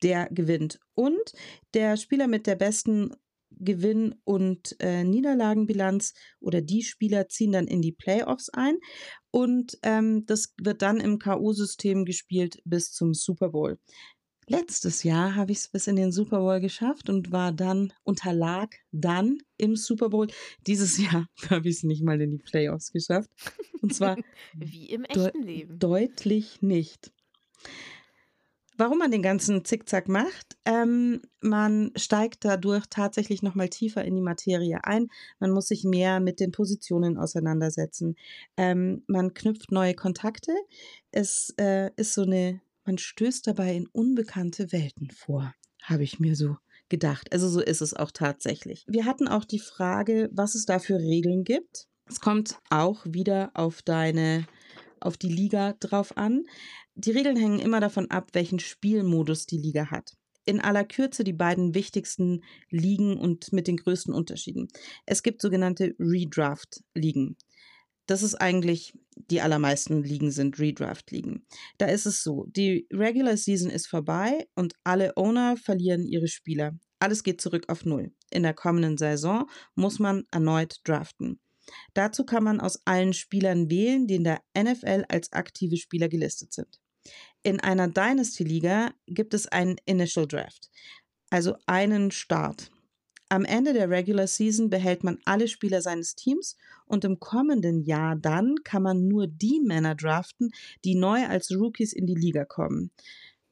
der 0.03 0.29
gewinnt. 0.31 0.79
Und 0.95 1.33
der 1.75 1.97
Spieler 1.97 2.29
mit 2.29 2.47
der 2.47 2.57
besten 2.57 3.15
Gewinn- 3.51 4.15
und 4.25 4.77
äh, 4.81 5.05
Niederlagenbilanz 5.05 6.15
oder 6.41 6.61
die 6.61 6.83
Spieler 6.83 7.29
ziehen 7.29 7.53
dann 7.53 7.67
in 7.67 7.83
die 7.83 7.93
Playoffs 7.93 8.51
ein. 8.51 8.79
Und 9.31 9.79
ähm, 9.83 10.25
das 10.27 10.55
wird 10.61 10.83
dann 10.83 11.01
im 11.01 11.19
K.O.-System 11.19 12.05
gespielt 12.05 12.61
bis 12.65 12.93
zum 12.93 13.15
Super 13.15 13.51
Bowl. 13.51 13.79
Letztes 14.49 15.03
Jahr 15.03 15.35
habe 15.35 15.53
ich 15.53 15.59
es 15.59 15.69
bis 15.69 15.87
in 15.87 15.97
den 15.97 16.11
Super 16.11 16.39
Bowl 16.39 16.59
geschafft 16.61 17.11
und 17.11 17.33
war 17.33 17.53
dann, 17.53 17.93
unterlag 18.03 18.75
dann 18.93 19.39
im 19.59 19.77
Super 19.77 20.09
Bowl. 20.09 20.29
Dieses 20.67 20.99
Jahr 21.13 21.27
habe 21.51 21.69
ich 21.69 21.77
es 21.77 21.83
nicht 21.83 22.03
mal 22.03 22.21
in 22.21 22.31
die 22.31 22.39
Playoffs 22.39 22.93
geschafft. 22.93 23.31
Und 23.83 23.95
zwar 23.95 24.17
wie 24.55 24.87
im 24.87 25.05
echten 25.05 25.43
Leben. 25.43 25.79
Deutlich 25.79 26.63
nicht. 26.63 27.13
Warum 28.79 28.99
man 28.99 29.11
den 29.11 29.23
ganzen 29.23 29.65
Zickzack 29.65 30.09
macht, 30.09 30.57
ähm, 30.65 31.21
man 31.41 31.91
steigt 31.97 32.45
dadurch 32.45 32.87
tatsächlich 32.89 33.43
nochmal 33.43 33.69
tiefer 33.69 34.05
in 34.05 34.15
die 34.15 34.23
Materie 34.23 34.79
ein. 34.85 35.09
Man 35.41 35.51
muss 35.51 35.67
sich 35.67 35.83
mehr 35.83 36.21
mit 36.21 36.39
den 36.39 36.53
Positionen 36.53 37.19
auseinandersetzen. 37.19 38.15
Ähm, 38.57 39.03
man 39.09 39.35
knüpft 39.35 39.73
neue 39.73 39.95
Kontakte. 39.95 40.53
Es 41.11 41.53
äh, 41.59 41.91
ist 41.97 42.15
so 42.15 42.23
eine 42.23 42.61
man 42.89 42.97
stößt 42.97 43.47
dabei 43.47 43.77
in 43.77 43.87
unbekannte 43.87 44.73
Welten 44.73 45.11
vor, 45.11 45.55
habe 45.83 46.05
ich 46.05 46.19
mir 46.21 46.35
so 46.35 46.57
gedacht. 46.89 47.31
Also 47.35 47.47
so 47.47 47.61
ist 47.61 47.83
es 47.83 47.93
auch 47.93 48.11
tatsächlich. 48.11 48.87
Wir 48.89 49.05
hatten 49.05 49.29
auch 49.29 49.45
die 49.45 49.59
Frage, 49.59 50.31
was 50.33 50.55
es 50.55 50.65
da 50.65 50.79
für 50.79 50.99
Regeln 50.99 51.45
gibt. 51.45 51.87
Es 52.07 52.19
kommt 52.19 52.59
auch 52.71 53.05
wieder 53.07 53.51
auf 53.53 53.83
deine 53.83 54.47
auf 55.01 55.19
die 55.19 55.29
Liga 55.29 55.75
drauf 55.81 56.17
an. 56.17 56.45
Die 56.95 57.11
Regeln 57.11 57.37
hängen 57.37 57.59
immer 57.59 57.81
davon 57.81 58.11
ab, 58.11 58.31
welchen 58.33 58.59
Spielmodus 58.59 59.45
die 59.45 59.59
Liga 59.59 59.91
hat. 59.91 60.15
In 60.47 60.59
aller 60.59 60.85
Kürze 60.85 61.25
die 61.25 61.35
beiden 61.35 61.75
wichtigsten 61.75 62.43
Ligen 62.71 63.19
und 63.19 63.53
mit 63.53 63.69
den 63.69 63.77
größten 63.77 64.15
Unterschieden. 64.15 64.69
Es 65.05 65.23
gibt 65.23 65.43
sogenannte 65.43 65.95
Redraft-Ligen 65.99 67.37
das 68.09 68.23
ist 68.23 68.35
eigentlich, 68.37 68.95
die 69.31 69.43
allermeisten 69.43 70.03
Ligen 70.03 70.31
sind 70.31 70.59
Redraft-Ligen. 70.59 71.47
Da 71.77 71.87
ist 71.87 72.07
es 72.07 72.23
so, 72.23 72.47
die 72.49 72.87
Regular 72.91 73.37
Season 73.37 73.71
ist 73.71 73.87
vorbei 73.87 74.49
und 74.55 74.75
alle 74.83 75.17
Owner 75.17 75.57
verlieren 75.57 76.07
ihre 76.07 76.27
Spieler. 76.27 76.73
Alles 77.01 77.23
geht 77.23 77.41
zurück 77.41 77.67
auf 77.69 77.85
Null. 77.85 78.13
in 78.31 78.43
der 78.43 78.55
kommenden 78.55 78.97
Saison 78.99 79.49
muss 79.75 79.99
man 79.99 80.25
erneut 80.31 80.81
draften. 80.85 81.41
Dazu 81.93 82.25
kann 82.25 82.45
man 82.45 82.61
aus 82.61 82.81
allen 82.87 83.13
Spielern 83.13 83.71
wählen, 83.71 84.07
die 84.07 84.15
in 84.15 84.25
der 84.25 84.41
NFL 84.57 85.05
als 85.09 85.33
aktive 85.33 85.77
Spieler 85.77 86.09
gelistet 86.09 86.53
sind. 86.55 86.81
In 87.43 87.61
einer 87.61 87.89
Dynasty-Liga 87.89 88.95
gibt 89.07 89.35
es 89.35 89.47
einen 89.47 89.77
Initial 89.85 90.27
Draft, 90.27 90.71
also 91.31 91.57
einen 91.67 92.11
Start. 92.11 92.71
Am 93.31 93.45
Ende 93.45 93.75
der 93.75 93.91
Regular 93.91 94.27
Season 94.27 94.71
behält 94.71 95.05
man 95.05 95.19
alle 95.27 95.49
Spieler 95.49 95.83
seines 95.83 96.15
Teams 96.15 96.57
und 96.87 97.05
im 97.05 97.21
kommenden 97.21 97.83
Jahr 97.83 98.17
dann 98.17 98.55
kann 98.65 98.83
man 98.83 99.07
nur 99.07 99.27
die 99.27 99.61
Männer 99.61 99.95
draften, 99.95 100.51
die 100.85 100.95
neu 100.95 101.27
als 101.27 101.55
Rookies 101.55 101.93
in 101.93 102.07
die 102.07 102.15
Liga 102.15 102.47
kommen. 102.47 102.91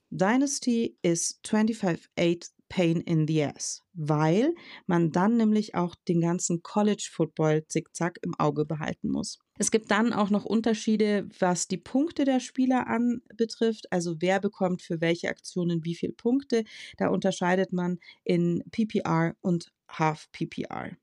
Dynasty 0.09 0.97
ist 1.03 1.45
25-8 1.45 2.53
Pain 2.69 3.01
in 3.03 3.27
the 3.27 3.45
Ass, 3.45 3.83
weil 3.93 4.55
man 4.87 5.13
dann 5.13 5.37
nämlich 5.37 5.75
auch 5.75 5.95
den 6.09 6.23
ganzen 6.23 6.63
College 6.63 7.09
Football 7.13 7.67
zickzack 7.69 8.19
im 8.23 8.35
Auge 8.39 8.65
behalten 8.65 9.11
muss. 9.11 9.39
Es 9.59 9.71
gibt 9.71 9.91
dann 9.91 10.13
auch 10.13 10.31
noch 10.31 10.45
Unterschiede, 10.45 11.29
was 11.39 11.69
die 11.69 11.79
Punkte 11.79 12.25
der 12.25 12.41
Spieler 12.41 12.87
anbetrifft, 12.87 13.93
also 13.93 14.17
wer 14.21 14.41
bekommt 14.41 14.83
für 14.83 15.01
welche 15.01 15.29
Aktionen 15.29 15.85
wie 15.85 15.95
viele 15.95 16.13
Punkte. 16.13 16.65
Da 16.99 17.09
unterscheidet 17.09 17.73
man 17.73 17.99
in 18.25 18.63
PPR 18.71 19.35
und 19.41 19.73
Half 19.89 20.31
PPR. 20.33 20.97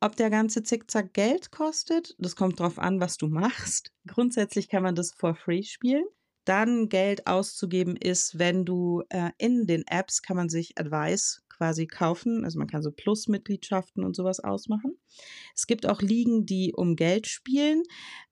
Ob 0.00 0.16
der 0.16 0.30
ganze 0.30 0.62
Zickzack 0.62 1.14
Geld 1.14 1.50
kostet, 1.50 2.14
das 2.18 2.36
kommt 2.36 2.60
darauf 2.60 2.78
an, 2.78 3.00
was 3.00 3.16
du 3.16 3.28
machst. 3.28 3.92
Grundsätzlich 4.06 4.68
kann 4.68 4.82
man 4.82 4.94
das 4.94 5.12
for 5.12 5.34
free 5.34 5.62
spielen 5.62 6.04
dann 6.44 6.88
Geld 6.88 7.26
auszugeben 7.26 7.96
ist, 7.96 8.38
wenn 8.38 8.64
du 8.64 9.02
äh, 9.08 9.30
in 9.38 9.66
den 9.66 9.84
Apps 9.86 10.22
kann 10.22 10.36
man 10.36 10.48
sich 10.48 10.78
Advice 10.78 11.42
quasi 11.56 11.86
kaufen. 11.86 12.44
Also 12.44 12.58
man 12.58 12.68
kann 12.68 12.82
so 12.82 12.90
Plus-Mitgliedschaften 12.90 14.04
und 14.04 14.16
sowas 14.16 14.40
ausmachen. 14.40 14.96
Es 15.54 15.66
gibt 15.66 15.88
auch 15.88 16.02
Ligen, 16.02 16.46
die 16.46 16.72
um 16.74 16.96
Geld 16.96 17.26
spielen. 17.26 17.82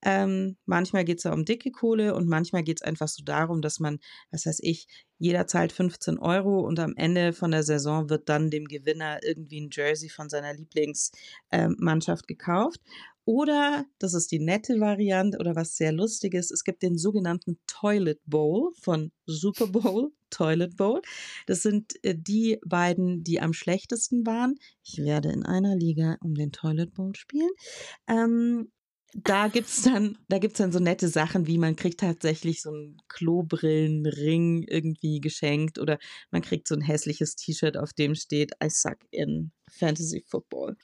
Ähm, 0.04 0.56
manchmal 0.66 1.04
geht 1.04 1.18
es 1.18 1.24
ja 1.24 1.32
um 1.32 1.44
dicke 1.44 1.70
Kohle 1.70 2.14
und 2.14 2.28
manchmal 2.28 2.62
geht 2.62 2.80
es 2.80 2.82
einfach 2.82 3.08
so 3.08 3.22
darum, 3.24 3.62
dass 3.62 3.80
man, 3.80 3.98
was 4.30 4.46
weiß 4.46 4.58
ich, 4.62 4.86
jeder 5.18 5.46
zahlt 5.46 5.70
15 5.70 6.18
Euro 6.18 6.60
und 6.66 6.80
am 6.80 6.94
Ende 6.96 7.32
von 7.32 7.52
der 7.52 7.62
Saison 7.62 8.10
wird 8.10 8.28
dann 8.28 8.50
dem 8.50 8.64
Gewinner 8.64 9.20
irgendwie 9.22 9.60
ein 9.60 9.70
Jersey 9.70 10.08
von 10.08 10.28
seiner 10.28 10.52
Lieblingsmannschaft 10.52 12.24
äh, 12.24 12.26
gekauft. 12.26 12.80
Oder, 13.24 13.86
das 13.98 14.14
ist 14.14 14.32
die 14.32 14.40
nette 14.40 14.80
Variante 14.80 15.38
oder 15.38 15.54
was 15.54 15.76
sehr 15.76 15.92
lustiges, 15.92 16.50
es 16.50 16.64
gibt 16.64 16.82
den 16.82 16.98
sogenannten 16.98 17.58
Toilet 17.66 18.20
Bowl 18.26 18.72
von 18.80 19.12
Super 19.26 19.68
Bowl, 19.68 20.10
Toilet 20.30 20.76
Bowl. 20.76 21.02
Das 21.46 21.62
sind 21.62 21.92
äh, 22.04 22.14
die 22.16 22.58
beiden, 22.66 23.22
die 23.22 23.40
am 23.40 23.52
schlechtesten 23.52 24.26
waren. 24.26 24.56
Ich 24.82 24.98
werde 24.98 25.30
in 25.30 25.44
einer 25.44 25.76
Liga 25.76 26.16
um 26.20 26.34
den 26.34 26.52
Toilet 26.52 26.94
Bowl 26.94 27.14
spielen. 27.14 27.50
Ähm, 28.08 28.72
da 29.14 29.48
gibt's 29.48 29.82
dann, 29.82 30.16
da 30.28 30.38
dann 30.38 30.72
so 30.72 30.78
nette 30.78 31.06
Sachen, 31.08 31.46
wie 31.46 31.58
man 31.58 31.76
kriegt 31.76 32.00
tatsächlich 32.00 32.62
so 32.62 32.70
einen 32.70 32.96
Klobrillenring 33.08 34.64
irgendwie 34.66 35.20
geschenkt 35.20 35.78
oder 35.78 35.98
man 36.30 36.40
kriegt 36.40 36.66
so 36.66 36.74
ein 36.74 36.80
hässliches 36.80 37.36
T-Shirt, 37.36 37.76
auf 37.76 37.92
dem 37.92 38.14
steht 38.14 38.52
I 38.64 38.70
suck 38.70 38.96
in 39.10 39.52
Fantasy 39.70 40.24
Football. 40.26 40.76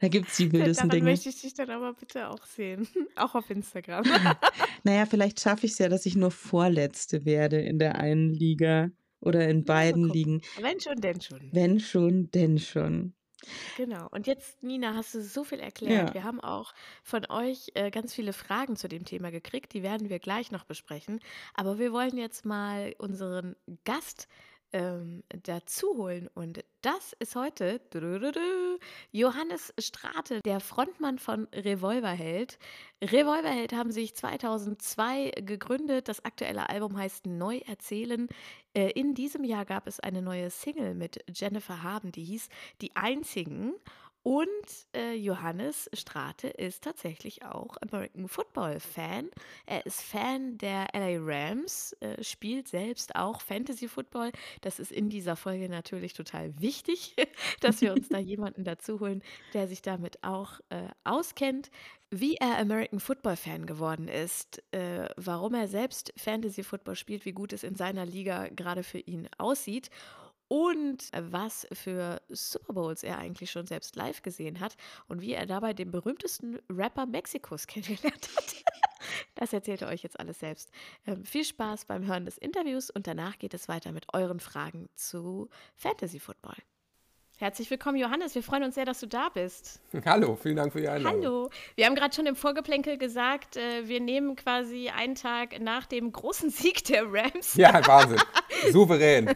Da 0.00 0.08
gibt 0.08 0.28
es 0.28 0.36
die 0.36 0.50
wildesten 0.52 0.88
Daran 0.88 0.90
Dinge. 0.90 1.10
möchte 1.10 1.28
ich 1.28 1.40
dich 1.40 1.54
dann 1.54 1.70
aber 1.70 1.92
bitte 1.94 2.28
auch 2.28 2.44
sehen. 2.44 2.88
auch 3.16 3.34
auf 3.34 3.48
Instagram. 3.50 4.04
naja, 4.84 5.06
vielleicht 5.06 5.40
schaffe 5.40 5.66
ich 5.66 5.72
es 5.72 5.78
ja, 5.78 5.88
dass 5.88 6.06
ich 6.06 6.16
nur 6.16 6.30
Vorletzte 6.30 7.24
werde 7.24 7.60
in 7.60 7.78
der 7.78 7.96
einen 7.96 8.30
Liga 8.30 8.90
oder 9.20 9.48
in 9.48 9.64
beiden 9.64 10.08
ja, 10.08 10.12
Ligen. 10.14 10.42
Wenn 10.60 10.80
schon, 10.80 10.96
denn 10.96 11.20
schon. 11.20 11.50
Wenn 11.52 11.80
schon, 11.80 12.30
denn 12.30 12.58
schon. 12.58 13.14
Genau. 13.76 14.06
Und 14.10 14.26
jetzt, 14.26 14.62
Nina, 14.62 14.94
hast 14.94 15.14
du 15.14 15.22
so 15.22 15.44
viel 15.44 15.60
erklärt. 15.60 16.08
Ja. 16.08 16.14
Wir 16.14 16.24
haben 16.24 16.40
auch 16.40 16.74
von 17.02 17.26
euch 17.30 17.70
äh, 17.74 17.90
ganz 17.90 18.14
viele 18.14 18.32
Fragen 18.32 18.76
zu 18.76 18.88
dem 18.88 19.04
Thema 19.04 19.30
gekriegt. 19.30 19.72
Die 19.72 19.82
werden 19.82 20.10
wir 20.10 20.18
gleich 20.18 20.50
noch 20.50 20.64
besprechen. 20.64 21.20
Aber 21.54 21.78
wir 21.78 21.92
wollen 21.92 22.18
jetzt 22.18 22.44
mal 22.44 22.94
unseren 22.98 23.56
Gast 23.84 24.28
ähm, 24.72 25.22
dazu 25.44 25.96
holen. 25.96 26.28
Und 26.34 26.64
das 26.82 27.14
ist 27.18 27.36
heute 27.36 27.80
Johannes 29.12 29.72
Strate, 29.78 30.40
der 30.42 30.60
Frontmann 30.60 31.18
von 31.18 31.46
Revolverheld. 31.52 32.58
Revolverheld 33.02 33.72
haben 33.72 33.92
sich 33.92 34.14
2002 34.14 35.32
gegründet. 35.42 36.08
Das 36.08 36.24
aktuelle 36.24 36.68
Album 36.68 36.96
heißt 36.96 37.26
Neu 37.26 37.58
erzählen. 37.66 38.28
Äh, 38.74 38.90
in 38.90 39.14
diesem 39.14 39.44
Jahr 39.44 39.64
gab 39.64 39.86
es 39.86 40.00
eine 40.00 40.22
neue 40.22 40.50
Single 40.50 40.94
mit 40.94 41.24
Jennifer 41.34 41.82
Haben, 41.82 42.12
die 42.12 42.24
hieß 42.24 42.48
Die 42.80 42.94
Einzigen. 42.96 43.74
Und 44.22 44.46
äh, 44.94 45.14
Johannes 45.14 45.88
Strate 45.94 46.48
ist 46.48 46.84
tatsächlich 46.84 47.42
auch 47.44 47.76
American 47.80 48.28
Football 48.28 48.78
Fan. 48.78 49.30
Er 49.64 49.86
ist 49.86 50.02
Fan 50.02 50.58
der 50.58 50.88
LA 50.92 51.16
Rams, 51.20 51.96
äh, 52.00 52.22
spielt 52.22 52.68
selbst 52.68 53.16
auch 53.16 53.40
Fantasy 53.40 53.88
Football. 53.88 54.32
Das 54.60 54.78
ist 54.78 54.92
in 54.92 55.08
dieser 55.08 55.36
Folge 55.36 55.70
natürlich 55.70 56.12
total 56.12 56.52
wichtig, 56.60 57.16
dass 57.60 57.80
wir 57.80 57.94
uns 57.94 58.08
da 58.08 58.18
jemanden 58.18 58.64
dazu 58.64 59.00
holen, 59.00 59.22
der 59.54 59.68
sich 59.68 59.80
damit 59.80 60.22
auch 60.22 60.60
äh, 60.68 60.88
auskennt. 61.04 61.70
Wie 62.10 62.34
er 62.34 62.58
American 62.58 63.00
Football 63.00 63.36
Fan 63.36 63.66
geworden 63.66 64.08
ist, 64.08 64.62
äh, 64.72 65.08
warum 65.16 65.54
er 65.54 65.68
selbst 65.68 66.12
Fantasy 66.16 66.62
Football 66.62 66.96
spielt, 66.96 67.24
wie 67.24 67.32
gut 67.32 67.52
es 67.52 67.62
in 67.62 67.76
seiner 67.76 68.04
Liga 68.04 68.48
gerade 68.48 68.82
für 68.82 68.98
ihn 68.98 69.28
aussieht 69.38 69.90
und 70.50 71.10
was 71.16 71.64
für 71.72 72.20
Super 72.28 72.72
Bowls 72.72 73.04
er 73.04 73.18
eigentlich 73.18 73.52
schon 73.52 73.66
selbst 73.66 73.94
live 73.94 74.20
gesehen 74.20 74.58
hat 74.58 74.76
und 75.06 75.20
wie 75.20 75.32
er 75.32 75.46
dabei 75.46 75.72
den 75.74 75.92
berühmtesten 75.92 76.58
Rapper 76.68 77.06
Mexikos 77.06 77.66
kennengelernt 77.68 78.28
hat. 78.36 78.56
Das 79.36 79.52
erzählt 79.52 79.82
er 79.82 79.88
euch 79.88 80.02
jetzt 80.02 80.18
alles 80.18 80.40
selbst. 80.40 80.72
Ähm, 81.06 81.24
viel 81.24 81.44
Spaß 81.44 81.84
beim 81.84 82.04
Hören 82.04 82.24
des 82.24 82.36
Interviews 82.36 82.90
und 82.90 83.06
danach 83.06 83.38
geht 83.38 83.54
es 83.54 83.68
weiter 83.68 83.92
mit 83.92 84.12
euren 84.12 84.40
Fragen 84.40 84.88
zu 84.96 85.48
Fantasy 85.76 86.18
Football. 86.18 86.56
Herzlich 87.40 87.70
willkommen, 87.70 87.96
Johannes. 87.96 88.34
Wir 88.34 88.42
freuen 88.42 88.64
uns 88.64 88.74
sehr, 88.74 88.84
dass 88.84 89.00
du 89.00 89.06
da 89.06 89.30
bist. 89.30 89.80
Hallo, 90.04 90.36
vielen 90.36 90.56
Dank 90.56 90.74
für 90.74 90.80
die 90.82 90.88
Einladung. 90.88 91.22
Hallo. 91.22 91.50
Wir 91.74 91.86
haben 91.86 91.94
gerade 91.94 92.14
schon 92.14 92.26
im 92.26 92.36
Vorgeplänkel 92.36 92.98
gesagt, 92.98 93.56
äh, 93.56 93.88
wir 93.88 93.98
nehmen 93.98 94.36
quasi 94.36 94.90
einen 94.90 95.14
Tag 95.14 95.58
nach 95.58 95.86
dem 95.86 96.12
großen 96.12 96.50
Sieg 96.50 96.84
der 96.84 97.10
Rams. 97.10 97.54
Ja, 97.54 97.80
Wahnsinn. 97.86 98.20
Souverän. 98.72 99.34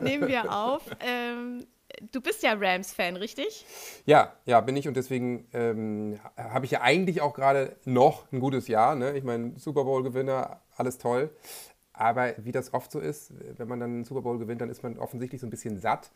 nehmen 0.00 0.26
wir 0.26 0.52
auf. 0.52 0.82
Ähm, 0.98 1.64
du 2.10 2.20
bist 2.20 2.42
ja 2.42 2.54
Rams-Fan, 2.58 3.14
richtig? 3.14 3.66
Ja, 4.04 4.32
ja, 4.44 4.60
bin 4.60 4.76
ich 4.76 4.88
und 4.88 4.96
deswegen 4.96 5.46
ähm, 5.52 6.18
habe 6.36 6.64
ich 6.64 6.72
ja 6.72 6.80
eigentlich 6.80 7.20
auch 7.20 7.34
gerade 7.34 7.76
noch 7.84 8.32
ein 8.32 8.40
gutes 8.40 8.66
Jahr. 8.66 8.96
Ne? 8.96 9.16
Ich 9.16 9.22
meine, 9.22 9.56
Super 9.60 9.84
Bowl-Gewinner, 9.84 10.60
alles 10.76 10.98
toll. 10.98 11.30
Aber 11.92 12.34
wie 12.38 12.50
das 12.50 12.74
oft 12.74 12.90
so 12.90 12.98
ist, 12.98 13.32
wenn 13.58 13.68
man 13.68 13.78
dann 13.78 13.90
einen 13.90 14.04
Super 14.04 14.22
Bowl 14.22 14.38
gewinnt, 14.38 14.60
dann 14.60 14.70
ist 14.70 14.82
man 14.82 14.98
offensichtlich 14.98 15.40
so 15.40 15.46
ein 15.46 15.50
bisschen 15.50 15.78
satt. 15.78 16.10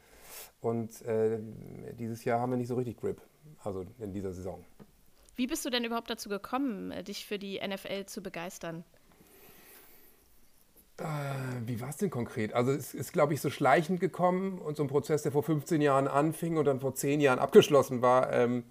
Und 0.60 1.02
äh, 1.02 1.38
dieses 1.98 2.24
Jahr 2.24 2.40
haben 2.40 2.50
wir 2.50 2.56
nicht 2.56 2.68
so 2.68 2.74
richtig 2.76 2.98
Grip, 2.98 3.20
also 3.62 3.84
in 3.98 4.12
dieser 4.12 4.32
Saison. 4.32 4.64
Wie 5.36 5.46
bist 5.46 5.64
du 5.64 5.70
denn 5.70 5.84
überhaupt 5.84 6.10
dazu 6.10 6.28
gekommen, 6.28 6.90
äh, 6.90 7.04
dich 7.04 7.26
für 7.26 7.38
die 7.38 7.60
NFL 7.66 8.06
zu 8.06 8.22
begeistern? 8.22 8.84
Äh, 10.98 11.04
wie 11.66 11.80
war 11.80 11.90
es 11.90 11.98
denn 11.98 12.08
konkret? 12.08 12.54
Also 12.54 12.72
es 12.72 12.94
ist, 12.94 13.12
glaube 13.12 13.34
ich, 13.34 13.40
so 13.42 13.50
schleichend 13.50 14.00
gekommen 14.00 14.58
und 14.58 14.76
so 14.78 14.82
ein 14.82 14.88
Prozess, 14.88 15.22
der 15.22 15.32
vor 15.32 15.42
15 15.42 15.82
Jahren 15.82 16.08
anfing 16.08 16.56
und 16.56 16.64
dann 16.64 16.80
vor 16.80 16.94
10 16.94 17.20
Jahren 17.20 17.38
abgeschlossen 17.38 18.00
war. 18.00 18.32
Ähm, 18.32 18.64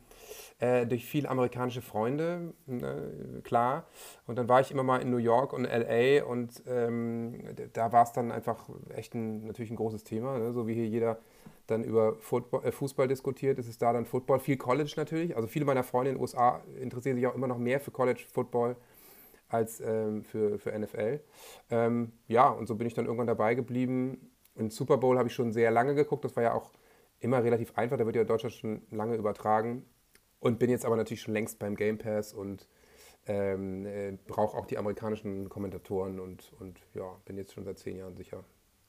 äh, 0.60 0.88
durch 0.88 1.06
viele 1.06 1.30
amerikanische 1.30 1.82
Freunde, 1.82 2.54
ne, 2.66 3.42
klar. 3.44 3.88
Und 4.26 4.38
dann 4.38 4.48
war 4.48 4.62
ich 4.62 4.72
immer 4.72 4.84
mal 4.84 5.02
in 5.02 5.10
New 5.10 5.18
York 5.18 5.52
und 5.52 5.66
LA 5.66 6.24
und 6.24 6.64
ähm, 6.66 7.44
da 7.74 7.92
war 7.92 8.04
es 8.04 8.14
dann 8.14 8.32
einfach 8.32 8.70
echt 8.96 9.14
ein, 9.14 9.46
natürlich 9.48 9.72
ein 9.72 9.76
großes 9.76 10.04
Thema, 10.06 10.40
ne? 10.40 10.54
so 10.54 10.66
wie 10.66 10.74
hier 10.74 10.88
jeder 10.88 11.20
dann 11.68 11.84
über 11.84 12.16
Football, 12.20 12.66
äh, 12.66 12.72
Fußball 12.72 13.08
diskutiert, 13.08 13.60
ist 13.60 13.68
es 13.68 13.78
da 13.78 13.94
dann 13.94 14.06
Football, 14.06 14.40
viel 14.40 14.58
College 14.58 14.94
natürlich. 14.98 15.36
Also 15.36 15.48
viele 15.48 15.66
meiner 15.66 15.84
Freunde 15.84 16.12
in 16.12 16.16
den 16.18 16.22
USA 16.22 16.62
interessieren 16.80 17.16
sich 17.16 17.28
auch 17.28 17.36
immer 17.36 17.48
noch 17.48 17.58
mehr 17.58 17.80
für 17.80 17.92
College 17.92 18.24
Football 18.32 18.75
als 19.48 19.80
ähm, 19.80 20.24
für, 20.24 20.60
für 20.60 20.78
NFL. 20.78 21.20
Ähm, 21.70 22.12
ja, 22.28 22.50
und 22.50 22.68
so 22.68 22.75
bin 22.75 22.88
ich 22.88 22.94
dann 22.94 23.06
irgendwann 23.06 23.28
dabei 23.28 23.56
geblieben. 23.56 24.32
Und 24.56 24.72
Super 24.72 24.98
Bowl 24.98 25.18
habe 25.18 25.28
ich 25.28 25.36
schon 25.36 25.52
sehr 25.52 25.72
lange 25.72 25.96
geguckt. 25.96 26.24
Das 26.24 26.36
war 26.36 26.44
ja 26.44 26.54
auch 26.54 26.72
immer 27.20 27.44
relativ 27.44 27.78
einfach. 27.78 27.98
Da 27.98 28.06
wird 28.06 28.16
ja 28.16 28.24
Deutschland 28.24 28.54
schon 28.54 28.82
lange 28.92 29.16
übertragen. 29.16 29.86
Und 30.40 30.60
bin 30.60 30.70
jetzt 30.70 30.86
aber 30.86 30.96
natürlich 30.96 31.22
schon 31.22 31.34
längst 31.34 31.60
beim 31.60 31.75
Game 31.75 31.98
Pass 31.98 32.34
und 32.34 32.68
ähm, 33.28 33.86
äh, 33.86 34.18
brauche 34.28 34.58
auch 34.58 34.66
die 34.66 34.78
amerikanischen 34.78 35.50
Kommentatoren 35.50 36.20
und, 36.20 36.54
und 36.60 36.80
ja, 36.94 37.18
bin 37.25 37.38
jetzt 37.38 37.54
schon 37.54 37.64
seit 37.64 37.80
zehn 37.80 37.98
Jahren 37.98 38.16
sicher. 38.16 38.44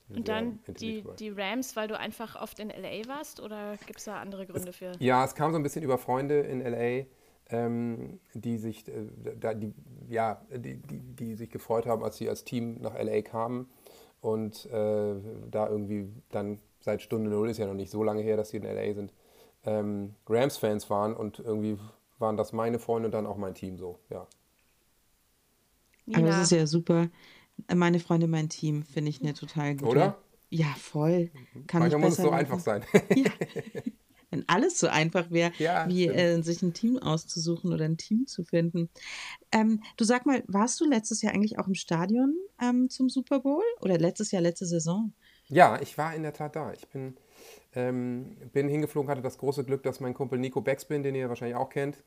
Und 0.09 0.29
dann 0.29 0.61
die, 0.69 1.05
die 1.19 1.31
Rams, 1.31 1.75
weil 1.75 1.89
du 1.89 1.99
einfach 1.99 2.41
oft 2.41 2.61
in 2.61 2.69
LA 2.69 3.09
warst 3.09 3.41
oder 3.41 3.77
gibt 3.87 3.99
es 3.99 4.05
da 4.05 4.21
andere 4.21 4.47
Gründe 4.47 4.71
es, 4.71 4.77
für? 4.77 4.93
Ja, 5.01 5.25
es 5.25 5.35
kam 5.35 5.51
so 5.51 5.59
ein 5.59 5.63
bisschen 5.63 5.83
über 5.83 5.99
Freunde 5.99 6.41
in 6.41 6.61
LA, 6.61 7.07
ähm, 7.49 8.21
die 8.35 8.59
sich 8.59 8.87
äh, 8.87 8.93
da, 9.39 9.55
die, 9.55 9.73
ja, 10.09 10.41
die, 10.51 10.77
die, 10.77 11.01
die, 11.01 11.35
sich 11.35 11.51
gefreut 11.51 11.87
haben, 11.87 12.05
als 12.05 12.19
sie 12.19 12.29
als 12.29 12.45
Team 12.45 12.81
nach 12.81 12.95
LA 12.95 13.23
kamen. 13.23 13.69
und 14.21 14.67
äh, 14.67 15.15
da 15.51 15.69
irgendwie 15.69 16.09
dann 16.31 16.61
seit 16.81 17.03
Stunde 17.03 17.29
Null 17.31 17.51
ist 17.51 17.59
ja 17.59 17.67
noch 17.67 17.75
nicht 17.75 17.91
so 17.91 18.05
lange 18.05 18.23
her, 18.23 18.37
dass 18.37 18.51
sie 18.51 18.59
in 18.59 18.65
LA 18.65 18.95
sind, 18.95 19.13
ähm, 19.65 20.15
Rams-Fans 20.29 20.89
waren 20.89 21.15
und 21.15 21.41
irgendwie 21.41 21.79
waren 22.19 22.37
das 22.37 22.53
meine 22.53 22.79
Freunde 22.79 23.09
und 23.09 23.13
dann 23.13 23.27
auch 23.27 23.37
mein 23.37 23.55
Team 23.55 23.77
so, 23.77 23.99
ja. 24.09 24.27
Aber 26.15 26.27
das 26.27 26.43
ist 26.45 26.53
ja 26.53 26.67
super. 26.67 27.09
Meine 27.75 28.01
Freunde, 28.01 28.27
mein 28.27 28.49
Team, 28.49 28.85
finde 28.85 29.11
ich 29.11 29.21
eine 29.23 29.35
total 29.35 29.75
gute. 29.77 29.91
Oder? 29.91 30.19
Ja, 30.51 30.67
voll. 30.79 31.31
Kann 31.67 31.81
Manchmal 31.81 32.01
muss 32.03 32.13
es 32.13 32.17
so 32.25 32.31
machen. 32.31 32.41
einfach 32.41 32.61
sein. 32.61 32.83
Ja. 33.15 33.31
Wenn 34.31 34.45
alles 34.49 34.79
so 34.81 34.89
einfach 34.89 35.31
wäre, 35.31 35.53
Ja, 35.59 35.89
wie 35.89 36.09
äh, 36.09 36.43
sich 36.43 36.61
ein 36.61 36.75
Team 36.75 36.99
auszusuchen 36.99 37.73
oder 37.73 37.85
ein 37.85 37.97
Team 37.97 38.27
zu 38.27 38.43
finden. 38.43 38.91
Ähm, 39.53 39.83
du 39.97 40.05
sag 40.05 40.27
mal, 40.27 40.43
warst 40.49 40.81
du 40.81 40.85
letztes 40.85 41.23
Jahr 41.23 41.33
eigentlich 41.33 41.61
auch 41.61 41.69
im 41.69 41.75
Stadion 41.77 42.35
ähm, 42.61 42.91
zum 42.91 43.09
Super 43.09 43.39
Bowl? 43.39 43.63
Oder 43.81 43.99
letztes 43.99 44.33
Jahr, 44.33 44.43
letzte 44.43 44.67
Saison? 44.67 45.13
Ja, 45.47 45.81
ich 45.81 45.97
war 45.97 46.13
in 46.13 46.25
der 46.25 46.33
Tat 46.33 46.57
da. 46.57 46.73
Ich 46.73 46.89
bin, 46.89 47.17
ähm, 47.77 48.37
bin 48.53 48.69
hingeflogen, 48.69 49.09
hatte 49.09 49.23
das 49.23 49.39
große 49.39 49.63
Glück, 49.63 49.85
dass 49.85 50.01
mein 50.01 50.13
Kumpel 50.13 50.41
Nico 50.41 50.61
Backspin, 50.61 51.05
den 51.05 51.15
ihr 51.15 51.29
wahrscheinlich 51.29 51.57
auch 51.57 51.71
kennt, 51.71 52.03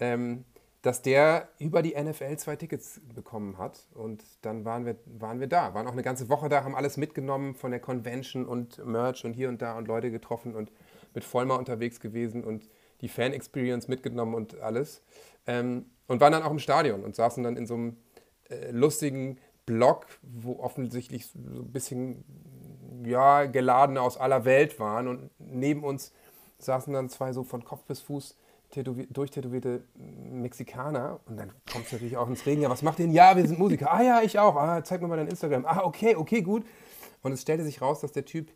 ähm, 0.00 0.44
dass 0.82 1.02
der 1.02 1.48
über 1.58 1.82
die 1.82 1.94
NFL 2.00 2.36
zwei 2.36 2.56
Tickets 2.56 3.00
bekommen 3.14 3.58
hat. 3.58 3.86
Und 3.94 4.24
dann 4.42 4.64
waren 4.64 4.86
wir, 4.86 4.96
waren 5.04 5.40
wir 5.40 5.46
da, 5.46 5.74
waren 5.74 5.86
auch 5.86 5.92
eine 5.92 6.02
ganze 6.02 6.28
Woche 6.28 6.48
da, 6.48 6.64
haben 6.64 6.74
alles 6.74 6.96
mitgenommen 6.96 7.54
von 7.54 7.70
der 7.70 7.80
Convention 7.80 8.46
und 8.46 8.84
Merch 8.84 9.24
und 9.24 9.34
hier 9.34 9.48
und 9.48 9.60
da 9.60 9.76
und 9.76 9.88
Leute 9.88 10.10
getroffen 10.10 10.54
und 10.54 10.72
mit 11.14 11.24
Vollmer 11.24 11.58
unterwegs 11.58 12.00
gewesen 12.00 12.44
und 12.44 12.68
die 13.02 13.08
Fan-Experience 13.08 13.88
mitgenommen 13.88 14.34
und 14.34 14.60
alles. 14.60 15.02
Ähm, 15.46 15.86
und 16.06 16.20
waren 16.20 16.32
dann 16.32 16.42
auch 16.42 16.50
im 16.50 16.58
Stadion 16.58 17.04
und 17.04 17.14
saßen 17.14 17.44
dann 17.44 17.56
in 17.56 17.66
so 17.66 17.74
einem 17.74 17.96
äh, 18.48 18.70
lustigen 18.70 19.38
Block, 19.66 20.06
wo 20.22 20.58
offensichtlich 20.60 21.26
so 21.26 21.38
ein 21.38 21.72
bisschen 21.72 22.24
ja, 23.04 23.46
Geladene 23.46 24.00
aus 24.00 24.16
aller 24.16 24.44
Welt 24.44 24.80
waren. 24.80 25.08
Und 25.08 25.30
neben 25.38 25.84
uns 25.84 26.12
saßen 26.58 26.92
dann 26.92 27.08
zwei 27.08 27.32
so 27.32 27.44
von 27.44 27.64
Kopf 27.64 27.84
bis 27.84 28.00
Fuß 28.00 28.36
tätowi 28.70 29.06
durchtätowierte 29.10 29.84
Mexikaner. 29.94 31.20
Und 31.26 31.36
dann 31.36 31.52
kommt 31.70 31.86
es 31.86 31.92
natürlich 31.92 32.16
auch 32.16 32.28
ins 32.28 32.46
Reden. 32.46 32.62
Ja, 32.62 32.70
was 32.70 32.82
macht 32.82 32.98
ihr 32.98 33.06
denn? 33.06 33.14
Ja, 33.14 33.36
wir 33.36 33.46
sind 33.46 33.58
Musiker. 33.58 33.92
Ah 33.92 34.02
ja, 34.02 34.22
ich 34.22 34.38
auch. 34.38 34.56
Ah, 34.56 34.82
zeig 34.84 35.00
mir 35.02 35.08
mal 35.08 35.16
dein 35.16 35.28
Instagram. 35.28 35.64
Ah, 35.66 35.82
okay, 35.84 36.16
okay, 36.16 36.42
gut. 36.42 36.64
Und 37.22 37.32
es 37.32 37.42
stellte 37.42 37.64
sich 37.64 37.82
raus, 37.82 38.00
dass 38.00 38.12
der 38.12 38.24
Typ 38.24 38.50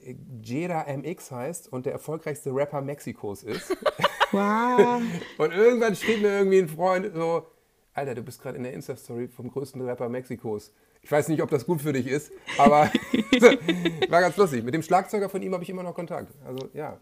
äh, 0.00 0.14
Jera 0.42 0.84
MX 0.96 1.30
heißt 1.30 1.72
und 1.72 1.86
der 1.86 1.92
erfolgreichste 1.92 2.54
Rapper 2.54 2.80
Mexikos 2.80 3.42
ist. 3.42 3.76
Wow. 4.30 5.00
Und 5.38 5.52
irgendwann 5.52 5.96
schrieb 5.96 6.20
mir 6.20 6.28
irgendwie 6.28 6.58
ein 6.58 6.68
Freund 6.68 7.14
so, 7.14 7.46
Alter, 7.94 8.14
du 8.14 8.22
bist 8.22 8.42
gerade 8.42 8.56
in 8.56 8.62
der 8.62 8.74
Insta-Story 8.74 9.28
vom 9.28 9.50
größten 9.50 9.80
Rapper 9.80 10.08
Mexikos. 10.08 10.72
Ich 11.00 11.10
weiß 11.10 11.28
nicht, 11.28 11.42
ob 11.42 11.50
das 11.50 11.64
gut 11.64 11.80
für 11.80 11.92
dich 11.92 12.06
ist, 12.06 12.30
aber 12.58 12.90
war 14.10 14.20
ganz 14.20 14.36
lustig. 14.36 14.64
Mit 14.64 14.74
dem 14.74 14.82
Schlagzeuger 14.82 15.28
von 15.28 15.40
ihm 15.40 15.54
habe 15.54 15.62
ich 15.62 15.70
immer 15.70 15.82
noch 15.82 15.94
Kontakt. 15.94 16.34
Also 16.44 16.68
ja, 16.74 17.00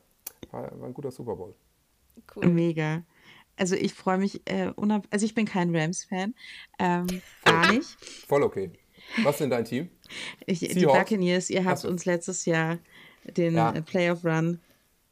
war, 0.51 0.71
war 0.79 0.87
ein 0.87 0.95
guter 0.95 1.11
Super 1.11 1.35
Bowl. 1.35 1.55
Cool. 2.35 2.47
Mega. 2.49 3.03
Also 3.57 3.75
ich 3.75 3.95
freue 3.95 4.19
mich, 4.19 4.43
äh, 4.45 4.71
unab 4.77 5.07
also 5.11 5.25
ich 5.25 5.35
bin 5.35 5.47
kein 5.47 5.75
Rams-Fan, 5.75 6.35
ähm, 6.79 7.07
gar 7.45 7.73
nicht. 7.73 7.89
Voll 8.29 8.43
okay. 8.43 8.71
Was 9.23 9.37
ist 9.37 9.41
denn 9.41 9.51
dein 9.51 9.65
Team? 9.65 9.89
Ich, 10.47 10.59
die? 10.61 10.85
Buccaneers, 10.85 11.49
ihr 11.49 11.65
habt 11.65 11.79
so. 11.79 11.89
uns 11.89 12.05
letztes 12.05 12.45
Jahr 12.45 12.79
den 13.25 13.55
Ja. 13.55 13.73
äh, 13.73 13.81
Playoff 13.83 14.25
Run 14.25 14.61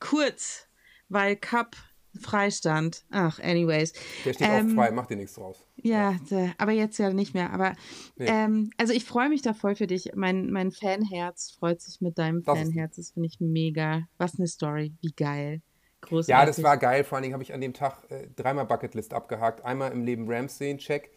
kurz, 0.01 0.67
weil 1.09 1.37
Cup 1.37 1.77
Freistand. 2.21 3.05
Ach, 3.11 3.41
anyways. 3.41 3.93
Der 4.25 4.35
steht 4.35 4.47
Ähm, 4.49 4.71
auch 4.71 4.75
frei, 4.85 4.91
mach 4.93 5.07
dir 5.07 5.17
nichts 5.17 5.35
draus. 5.35 5.65
Ja, 5.83 6.17
d- 6.31 6.53
aber 6.59 6.71
jetzt 6.71 6.97
ja 6.99 7.13
nicht 7.13 7.35
mehr. 7.35 7.51
Aber 7.53 7.75
Nee. 8.17 8.27
ähm, 8.29 8.71
also 8.77 8.93
ich 8.93 9.05
freue 9.05 9.29
mich 9.29 9.43
da 9.43 9.53
voll 9.53 9.75
für 9.75 9.89
dich. 9.89 10.13
Mein, 10.15 10.51
mein 10.53 10.71
Fanherz 10.71 11.51
freut 11.59 11.81
sich 11.81 12.01
mit 12.01 12.19
deinem 12.19 12.45
Das 12.45 12.57
Fanherz. 12.59 12.97
Das 12.97 13.11
finde 13.13 13.29
ich 13.29 13.41
mega. 13.41 14.07
Was 14.19 14.39
eine 14.39 14.47
Story. 14.47 14.93
Wie 15.01 15.11
geil. 15.13 15.61
Großartig. 16.07 16.29
Ja, 16.29 16.47
das 16.47 16.63
war 16.63 16.77
geil. 16.77 17.05
Vor 17.05 17.17
allen 17.17 17.23
Dingen 17.23 17.35
habe 17.35 17.43
ich 17.43 17.53
an 17.53 17.61
dem 17.61 17.75
Tag 17.75 18.11
äh, 18.11 18.29
dreimal 18.37 18.67
Bucketlist 18.67 19.15
abgehakt. 19.15 19.65
Einmal 19.65 19.93
im 19.93 20.05
Leben 20.05 20.31
Rams 20.31 20.59
sehen, 20.59 20.79
check. 20.79 21.11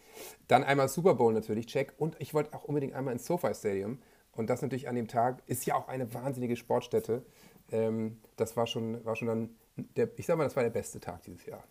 Dann 0.48 0.64
einmal 0.64 0.88
Super 0.88 1.14
Bowl 1.14 1.32
natürlich, 1.32 1.66
check. 1.66 1.94
Und 1.98 2.16
ich 2.18 2.34
wollte 2.34 2.54
auch 2.54 2.64
unbedingt 2.64 2.94
einmal 2.94 3.12
ins 3.12 3.26
SoFi 3.26 3.54
Stadium. 3.54 3.98
Und 4.32 4.50
das 4.50 4.62
natürlich 4.62 4.88
an 4.88 4.94
dem 4.94 5.08
Tag 5.08 5.42
ist 5.46 5.66
ja 5.66 5.74
auch 5.74 5.88
eine 5.88 6.12
wahnsinnige 6.14 6.56
Sportstätte. 6.56 7.24
Ähm, 7.70 8.20
das 8.36 8.56
war 8.56 8.66
schon, 8.66 9.04
war 9.04 9.16
schon 9.16 9.28
dann, 9.28 9.50
der, 9.76 10.08
ich 10.16 10.26
sag 10.26 10.36
mal, 10.38 10.44
das 10.44 10.56
war 10.56 10.62
der 10.62 10.70
beste 10.70 11.00
Tag 11.00 11.22
dieses 11.22 11.44
Jahr. 11.46 11.64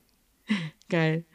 Geil. 0.90 1.26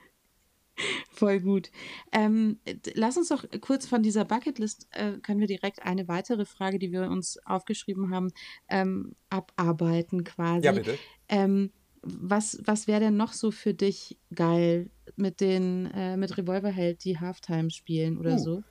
Voll 1.13 1.41
gut. 1.41 1.71
Ähm, 2.11 2.59
lass 2.95 3.19
uns 3.19 3.29
doch 3.29 3.45
kurz 3.61 3.87
von 3.87 4.03
dieser 4.03 4.25
Bucketlist, 4.25 4.89
äh, 4.93 5.19
können 5.19 5.41
wir 5.41 5.47
direkt 5.47 5.83
eine 5.83 6.09
weitere 6.09 6.47
Frage, 6.47 6.79
die 6.79 6.91
wir 6.91 7.03
uns 7.03 7.39
aufgeschrieben 7.45 8.15
haben, 8.15 8.33
ähm, 8.69 9.15
abarbeiten 9.29 10.25
quasi. 10.25 10.65
Ja, 10.65 10.73
bitte. 10.73 10.99
Ähm, 11.29 11.71
was 12.03 12.61
was 12.65 12.89
wäre 12.89 13.01
denn 13.01 13.17
noch 13.17 13.33
so 13.33 13.51
für 13.51 13.75
dich 13.75 14.19
geil 14.35 14.91
mit 15.17 15.41
den 15.41 15.91
äh, 15.93 16.17
mit 16.17 16.37
Revolverheld, 16.37 17.05
die 17.05 17.21
Halftime 17.21 17.71
spielen 17.71 18.19
oder 18.19 18.35
Uh. 18.35 18.39
so? 18.39 18.63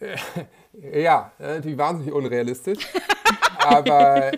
Ja, 0.72 1.32
äh, 1.40 1.56
natürlich 1.56 1.78
wahnsinnig 1.78 2.14
unrealistisch. 2.14 2.86
aber 3.58 4.30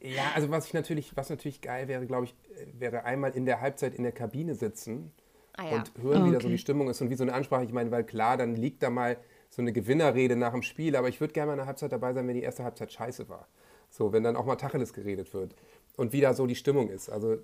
ja, 0.00 0.32
also 0.34 0.50
was 0.50 0.66
ich 0.66 0.74
natürlich, 0.74 1.16
was 1.16 1.30
natürlich 1.30 1.60
geil 1.60 1.86
wäre, 1.86 2.06
glaube 2.06 2.24
ich, 2.24 2.34
äh, 2.56 2.66
wäre 2.80 3.04
einmal 3.04 3.30
in 3.30 3.46
der 3.46 3.60
Halbzeit 3.60 3.94
in 3.94 4.02
der 4.02 4.10
Kabine 4.10 4.56
sitzen 4.56 5.12
Ah 5.58 5.64
ja. 5.66 5.76
und 5.76 5.92
hören, 5.98 6.24
wie 6.24 6.30
da 6.30 6.40
so 6.40 6.48
Okay. 6.48 6.54
die 6.54 6.58
Stimmung 6.58 6.88
ist 6.88 7.00
und 7.02 7.10
wie 7.10 7.14
so 7.16 7.24
eine 7.24 7.34
Ansprache. 7.34 7.64
Ich 7.64 7.72
meine, 7.72 7.90
weil 7.90 8.04
klar, 8.04 8.36
dann 8.36 8.54
liegt 8.56 8.82
da 8.82 8.90
mal 8.90 9.18
so 9.50 9.62
eine 9.62 9.72
Gewinnerrede 9.72 10.36
nach 10.36 10.52
dem 10.52 10.62
Spiel, 10.62 10.96
aber 10.96 11.08
ich 11.08 11.20
würde 11.20 11.32
gerne 11.32 11.48
mal 11.48 11.52
in 11.54 11.58
der 11.58 11.66
Halbzeit 11.66 11.92
dabei 11.92 12.12
sein, 12.14 12.26
wenn 12.28 12.34
die 12.34 12.42
erste 12.42 12.64
Halbzeit 12.64 12.92
scheiße 12.92 13.28
war. 13.28 13.48
So, 13.90 14.12
wenn 14.12 14.22
dann 14.22 14.36
auch 14.36 14.46
mal 14.46 14.56
Tacheles 14.56 14.92
geredet 14.92 15.32
wird 15.34 15.54
und 15.96 16.12
wie 16.12 16.20
da 16.20 16.34
so 16.34 16.46
die 16.46 16.54
Stimmung 16.54 16.90
ist. 16.90 17.08
Also 17.08 17.38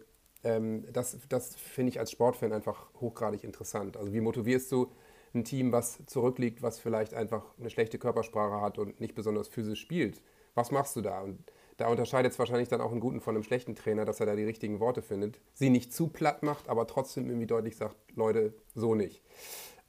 ähm, 0.45 0.85
das, 0.93 1.19
das 1.29 1.57
finde 1.57 1.91
ich 1.91 1.99
als 1.99 2.11
Sportfan 2.13 2.53
einfach 2.53 2.89
hochgradig 3.01 3.45
interessant. 3.45 3.97
Also 3.97 4.13
wie 4.13 4.21
motivierst 4.21 4.71
du 4.73 4.93
ein 5.35 5.45
Team, 5.45 5.73
was 5.73 6.05
zurückliegt, 6.07 6.63
was 6.63 6.79
vielleicht 6.79 7.15
einfach 7.15 7.45
eine 7.59 7.71
schlechte 7.71 7.99
Körpersprache 7.99 8.61
hat 8.61 8.79
und 8.79 9.01
nicht 9.01 9.15
besonders 9.15 9.49
physisch 9.49 9.81
spielt? 9.81 10.23
Was 10.55 10.71
machst 10.71 10.95
du 10.97 11.01
da? 11.01 11.21
Und 11.21 11.39
da 11.77 11.89
unterscheidet 11.89 12.33
es 12.33 12.39
wahrscheinlich 12.39 12.69
dann 12.69 12.81
auch 12.81 12.93
einen 12.93 13.01
guten 13.01 13.21
von 13.21 13.35
einem 13.35 13.43
schlechten 13.43 13.75
Trainer, 13.75 14.05
dass 14.05 14.21
er 14.21 14.27
da 14.27 14.37
die 14.37 14.45
richtigen 14.45 14.81
Worte 14.81 15.03
findet. 15.03 15.41
Sie 15.55 15.71
nicht 15.71 15.93
zu 15.93 16.09
platt 16.09 16.43
macht, 16.43 16.69
aber 16.69 16.87
trotzdem 16.87 17.29
irgendwie 17.29 17.47
deutlich 17.47 17.77
sagt, 17.77 17.97
Leute, 18.15 18.55
so 18.75 18.95
nicht. 18.95 19.23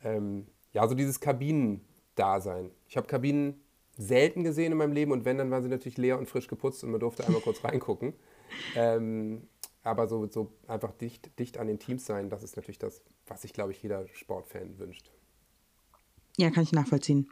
Ähm, 0.03 0.47
ja, 0.71 0.87
so 0.87 0.95
dieses 0.95 1.19
Kabinendasein. 1.19 2.71
Ich 2.87 2.97
habe 2.97 3.07
Kabinen 3.07 3.61
selten 3.97 4.43
gesehen 4.43 4.71
in 4.71 4.77
meinem 4.77 4.93
Leben 4.93 5.11
und 5.11 5.25
wenn, 5.25 5.37
dann 5.37 5.51
waren 5.51 5.63
sie 5.63 5.69
natürlich 5.69 5.97
leer 5.97 6.17
und 6.17 6.27
frisch 6.27 6.47
geputzt 6.47 6.83
und 6.83 6.91
man 6.91 6.99
durfte 6.99 7.25
einmal 7.25 7.41
kurz 7.41 7.63
reingucken. 7.63 8.13
Ähm, 8.75 9.47
aber 9.83 10.07
so, 10.07 10.27
so 10.27 10.51
einfach 10.67 10.91
dicht, 10.91 11.37
dicht 11.39 11.57
an 11.57 11.67
den 11.67 11.79
Teams 11.79 12.05
sein, 12.05 12.29
das 12.29 12.43
ist 12.43 12.55
natürlich 12.55 12.79
das, 12.79 13.03
was 13.27 13.43
sich, 13.43 13.53
glaube 13.53 13.71
ich, 13.71 13.81
jeder 13.83 14.07
Sportfan 14.07 14.79
wünscht. 14.79 15.11
Ja, 16.37 16.49
kann 16.49 16.63
ich 16.63 16.71
nachvollziehen. 16.71 17.29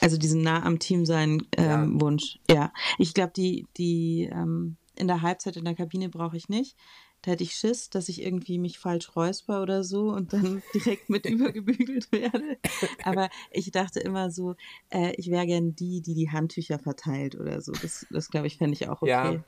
Also 0.00 0.16
diesen 0.16 0.42
nah 0.42 0.62
am 0.64 0.78
Team 0.78 1.06
sein 1.06 1.42
ähm, 1.56 1.94
Ja. 1.94 2.00
Wunsch. 2.00 2.38
Ja, 2.50 2.72
ich 2.98 3.14
glaube, 3.14 3.32
die 3.34 3.66
die 3.76 4.28
ähm, 4.32 4.76
in 4.96 5.08
der 5.08 5.22
Halbzeit 5.22 5.56
in 5.56 5.64
der 5.64 5.74
Kabine 5.74 6.08
brauche 6.08 6.36
ich 6.36 6.48
nicht. 6.48 6.76
Da 7.22 7.32
hätte 7.32 7.42
ich 7.42 7.54
Schiss, 7.54 7.90
dass 7.90 8.08
ich 8.08 8.22
irgendwie 8.22 8.58
mich 8.58 8.78
falsch 8.78 9.16
räusper 9.16 9.60
oder 9.60 9.82
so 9.82 10.10
und 10.10 10.32
dann 10.32 10.62
direkt 10.74 11.10
mit 11.10 11.26
übergebügelt 11.26 12.12
werde. 12.12 12.58
Aber 13.02 13.28
ich 13.50 13.70
dachte 13.72 14.00
immer 14.00 14.30
so, 14.30 14.54
äh, 14.90 15.12
ich 15.16 15.30
wäre 15.30 15.46
gern 15.46 15.74
die, 15.74 16.00
die 16.00 16.14
die 16.14 16.30
Handtücher 16.30 16.78
verteilt 16.78 17.34
oder 17.34 17.60
so. 17.60 17.72
Das, 17.72 18.06
das 18.10 18.30
glaube 18.30 18.46
ich, 18.46 18.58
fände 18.58 18.74
ich 18.74 18.88
auch 18.88 19.02
okay. 19.02 19.10
Ja. 19.10 19.44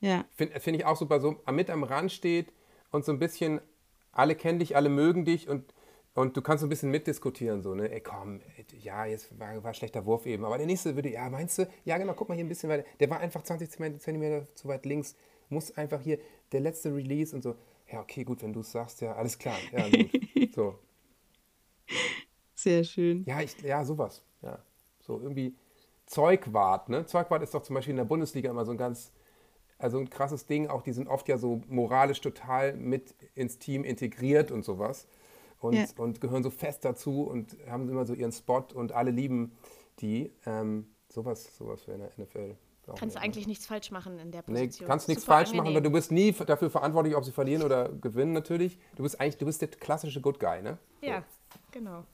Ja. 0.00 0.24
Finde 0.36 0.60
find 0.60 0.76
ich 0.76 0.84
auch 0.84 0.96
super, 0.96 1.20
so 1.20 1.42
mit 1.50 1.70
am 1.70 1.82
Rand 1.82 2.12
steht 2.12 2.52
und 2.90 3.04
so 3.04 3.12
ein 3.12 3.18
bisschen, 3.18 3.60
alle 4.12 4.34
kennen 4.36 4.58
dich, 4.58 4.76
alle 4.76 4.90
mögen 4.90 5.24
dich 5.24 5.48
und, 5.48 5.64
und 6.18 6.36
du 6.36 6.42
kannst 6.42 6.62
so 6.62 6.66
ein 6.66 6.68
bisschen 6.68 6.90
mitdiskutieren, 6.90 7.62
so, 7.62 7.74
ne? 7.74 7.90
Ey, 7.90 8.00
komm, 8.00 8.40
ja, 8.82 9.06
jetzt 9.06 9.38
war, 9.38 9.62
war 9.62 9.72
schlechter 9.72 10.04
Wurf 10.04 10.26
eben, 10.26 10.44
aber 10.44 10.58
der 10.58 10.66
nächste 10.66 10.96
würde, 10.96 11.10
ja, 11.10 11.30
meinst 11.30 11.58
du? 11.58 11.68
Ja, 11.84 11.96
genau, 11.96 12.14
guck 12.14 12.28
mal 12.28 12.34
hier 12.34 12.44
ein 12.44 12.48
bisschen 12.48 12.68
weiter. 12.68 12.84
Der 12.98 13.08
war 13.08 13.20
einfach 13.20 13.42
20 13.42 13.70
Zentimeter 13.70 14.52
zu 14.56 14.66
weit 14.66 14.84
links, 14.84 15.14
muss 15.48 15.76
einfach 15.76 16.00
hier, 16.00 16.18
der 16.50 16.60
letzte 16.60 16.92
Release 16.94 17.34
und 17.34 17.42
so. 17.42 17.54
Ja, 17.90 18.00
okay, 18.00 18.24
gut, 18.24 18.42
wenn 18.42 18.52
du 18.52 18.60
es 18.60 18.72
sagst, 18.72 19.00
ja, 19.00 19.14
alles 19.14 19.38
klar, 19.38 19.56
ja, 19.72 19.88
gut. 19.88 20.10
So. 20.54 20.78
Sehr 22.54 22.82
schön. 22.82 23.24
Ja, 23.24 23.40
ich, 23.40 23.56
ja, 23.62 23.84
sowas. 23.84 24.24
Ja. 24.42 24.58
So 24.98 25.20
irgendwie 25.20 25.54
Zeugwart, 26.06 26.88
ne? 26.88 27.06
Zeugwart 27.06 27.44
ist 27.44 27.54
doch 27.54 27.62
zum 27.62 27.74
Beispiel 27.74 27.92
in 27.92 27.98
der 27.98 28.04
Bundesliga 28.04 28.50
immer 28.50 28.64
so 28.64 28.72
ein 28.72 28.78
ganz, 28.78 29.12
also 29.78 29.98
ein 29.98 30.10
krasses 30.10 30.46
Ding. 30.46 30.66
Auch 30.66 30.82
die 30.82 30.92
sind 30.92 31.06
oft 31.06 31.28
ja 31.28 31.38
so 31.38 31.62
moralisch 31.68 32.20
total 32.20 32.74
mit 32.74 33.14
ins 33.36 33.60
Team 33.60 33.84
integriert 33.84 34.50
und 34.50 34.64
sowas. 34.64 35.06
Und, 35.60 35.74
Ja. 35.74 35.86
und 35.96 36.20
gehören 36.20 36.42
so 36.42 36.50
fest 36.50 36.84
dazu 36.84 37.22
und 37.22 37.56
haben 37.68 37.88
immer 37.88 38.04
so 38.06 38.14
ihren 38.14 38.32
Spot 38.32 38.64
und 38.74 38.92
alle 38.92 39.10
lieben 39.10 39.52
die. 40.00 40.32
Ähm, 40.46 40.86
sowas, 41.08 41.56
sowas 41.56 41.86
wäre 41.88 41.98
in 41.98 42.04
der 42.04 42.10
NFL. 42.26 42.56
auch 42.86 42.94
Kannst 42.94 43.16
du 43.16 43.20
eigentlich 43.20 43.46
nichts 43.46 43.66
falsch 43.66 43.90
machen 43.90 44.18
in 44.18 44.30
der 44.30 44.42
Nee, 44.46 44.64
Position. 44.66 44.86
kannst 44.88 45.08
nichts 45.08 45.24
Super 45.24 45.34
falsch 45.36 45.48
machen, 45.50 45.58
weil 45.58 45.66
angenehm. 45.76 45.82
du 45.84 45.90
bist 45.90 46.10
nie 46.12 46.32
dafür 46.32 46.70
verantwortlich, 46.70 47.16
ob 47.16 47.24
sie 47.24 47.32
verlieren 47.32 47.62
oder 47.62 47.88
gewinnen 47.90 48.32
natürlich. 48.32 48.78
Du 48.96 49.02
bist 49.02 49.20
eigentlich, 49.20 49.36
du 49.38 49.46
bist 49.46 49.60
der 49.60 49.68
klassische 49.68 50.20
Good 50.20 50.38
Guy, 50.40 50.62
ne? 50.62 50.78
So. 51.00 51.06
Ja, 51.08 51.24
genau. 51.72 52.04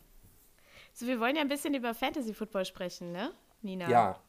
So, 0.92 1.06
wir 1.06 1.20
wollen 1.20 1.36
ja 1.36 1.42
ein 1.42 1.48
bisschen 1.48 1.74
über 1.74 1.92
Fantasy 1.94 2.32
Football 2.34 2.64
sprechen, 2.64 3.12
ne, 3.12 3.32
Nina? 3.62 3.88
Ja. 3.90 4.20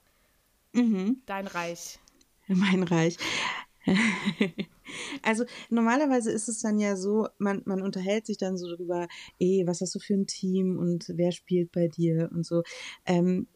Mhm. 0.73 1.21
Dein 1.25 1.47
Reich. 1.47 1.99
Mein 2.47 2.83
Reich. 2.83 3.17
Also 5.21 5.45
normalerweise 5.69 6.31
ist 6.31 6.47
es 6.47 6.59
dann 6.59 6.79
ja 6.79 6.95
so, 6.95 7.27
man, 7.37 7.61
man 7.65 7.81
unterhält 7.81 8.25
sich 8.25 8.37
dann 8.37 8.57
so 8.57 8.69
darüber, 8.69 9.07
eh, 9.39 9.65
was 9.65 9.81
hast 9.81 9.95
du 9.95 9.99
für 9.99 10.13
ein 10.13 10.27
Team 10.27 10.77
und 10.77 11.05
wer 11.15 11.31
spielt 11.31 11.71
bei 11.71 11.87
dir 11.87 12.29
und 12.33 12.45
so. 12.45 12.63
Ähm, 13.05 13.47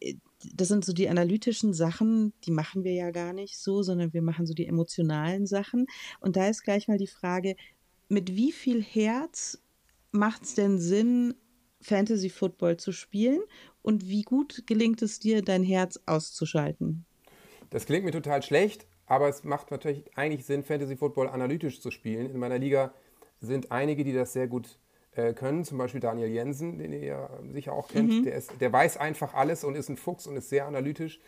das 0.55 0.69
sind 0.69 0.85
so 0.85 0.93
die 0.93 1.09
analytischen 1.09 1.73
Sachen, 1.73 2.33
die 2.45 2.51
machen 2.51 2.83
wir 2.83 2.93
ja 2.93 3.11
gar 3.11 3.33
nicht 3.33 3.57
so, 3.57 3.83
sondern 3.83 4.13
wir 4.13 4.21
machen 4.21 4.45
so 4.45 4.53
die 4.53 4.67
emotionalen 4.67 5.45
Sachen. 5.45 5.85
Und 6.21 6.35
da 6.37 6.47
ist 6.47 6.63
gleich 6.63 6.87
mal 6.87 6.97
die 6.97 7.07
Frage, 7.07 7.55
mit 8.07 8.35
wie 8.35 8.51
viel 8.51 8.81
Herz 8.81 9.61
macht 10.11 10.43
es 10.43 10.55
denn 10.55 10.79
Sinn, 10.79 11.35
Fantasy 11.81 12.29
Football 12.29 12.77
zu 12.77 12.91
spielen? 12.91 13.41
Und 13.81 14.07
wie 14.07 14.23
gut 14.23 14.63
gelingt 14.67 15.01
es 15.01 15.19
dir, 15.19 15.41
dein 15.41 15.63
Herz 15.63 15.99
auszuschalten? 16.05 17.05
Das 17.69 17.85
klingt 17.85 18.03
mir 18.03 18.11
total 18.11 18.41
schlecht, 18.43 18.87
aber 19.09 19.27
es 19.27 19.43
macht 19.43 19.71
natürlich 19.71 20.05
eigentlich 20.15 20.45
Sinn, 20.45 20.63
Fantasy 20.63 20.95
Football 20.95 21.29
analytisch 21.29 21.81
zu 21.81 21.89
spielen. 21.89 22.29
In 22.29 22.37
meiner 22.37 22.59
Liga 22.59 22.93
sind 23.41 23.71
einige, 23.71 24.03
die 24.03 24.13
das 24.13 24.33
sehr 24.33 24.47
gut 24.47 24.77
äh, 25.13 25.33
können, 25.33 25.65
zum 25.65 25.79
Beispiel 25.79 25.99
Daniel 25.99 26.29
Jensen, 26.29 26.77
den 26.77 26.93
ihr 26.93 27.03
ja 27.03 27.29
sicher 27.51 27.73
auch 27.73 27.87
kennt. 27.87 28.09
Mhm. 28.09 28.23
Der, 28.23 28.35
ist, 28.35 28.61
der 28.61 28.71
weiß 28.71 28.97
einfach 28.97 29.33
alles 29.33 29.63
und 29.63 29.75
ist 29.75 29.89
ein 29.89 29.97
Fuchs 29.97 30.27
und 30.27 30.37
ist 30.37 30.49
sehr 30.49 30.67
analytisch. 30.67 31.19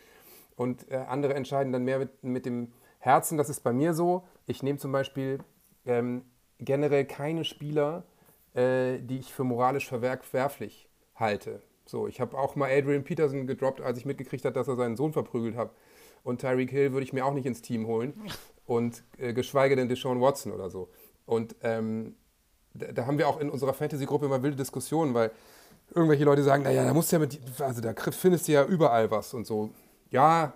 Und 0.54 0.90
äh, 0.92 0.96
andere 0.96 1.34
entscheiden 1.34 1.72
dann 1.72 1.84
mehr 1.84 1.98
mit, 1.98 2.22
mit 2.22 2.46
dem 2.46 2.72
Herzen. 3.00 3.36
Das 3.36 3.50
ist 3.50 3.60
bei 3.60 3.72
mir 3.72 3.94
so. 3.94 4.22
Ich 4.46 4.62
nehme 4.62 4.78
zum 4.78 4.92
Beispiel 4.92 5.40
ähm, 5.84 6.22
generell 6.60 7.04
keine 7.04 7.44
Spieler, 7.44 8.04
äh, 8.54 9.00
die 9.00 9.18
ich 9.18 9.32
für 9.32 9.42
moralisch 9.42 9.88
verwerflich 9.88 10.88
halte. 11.16 11.62
So, 11.84 12.06
ich 12.06 12.20
habe 12.20 12.38
auch 12.38 12.54
mal 12.54 12.70
Adrian 12.70 13.02
Peterson 13.02 13.48
gedroppt, 13.48 13.80
als 13.80 13.98
ich 13.98 14.04
mitgekriegt 14.04 14.44
habe, 14.44 14.54
dass 14.54 14.68
er 14.68 14.76
seinen 14.76 14.96
Sohn 14.96 15.12
verprügelt 15.12 15.56
hat. 15.56 15.74
Und 16.22 16.40
Tyreek 16.40 16.70
Hill 16.70 16.92
würde 16.92 17.04
ich 17.04 17.12
mir 17.12 17.24
auch 17.26 17.34
nicht 17.34 17.46
ins 17.46 17.62
Team 17.62 17.86
holen. 17.86 18.14
Und 18.64 19.02
äh, 19.18 19.32
geschweige 19.32 19.76
denn 19.76 19.88
Deshaun 19.88 20.20
Watson 20.20 20.52
oder 20.52 20.70
so. 20.70 20.88
Und 21.26 21.56
ähm, 21.62 22.14
da, 22.74 22.92
da, 22.92 23.06
haben 23.06 23.18
wir 23.18 23.28
auch 23.28 23.40
in 23.40 23.50
unserer 23.50 23.74
Fantasy-Gruppe 23.74 24.26
immer 24.26 24.42
wilde 24.42 24.56
Diskussionen, 24.56 25.14
weil 25.14 25.30
irgendwelche 25.94 26.24
Leute 26.24 26.42
sagen, 26.42 26.62
naja, 26.62 26.84
da 26.84 26.94
musst 26.94 27.12
du 27.12 27.16
ja 27.16 27.20
mit, 27.20 27.40
also 27.60 27.80
da 27.80 27.92
findest 27.94 28.48
du 28.48 28.52
ja 28.52 28.64
überall 28.64 29.10
was 29.10 29.34
und 29.34 29.46
so. 29.46 29.70
Ja, 30.10 30.54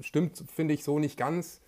stimmt, 0.00 0.44
finde 0.54 0.74
ich 0.74 0.84
so 0.84 0.98
nicht 0.98 1.16
ganz, 1.16 1.60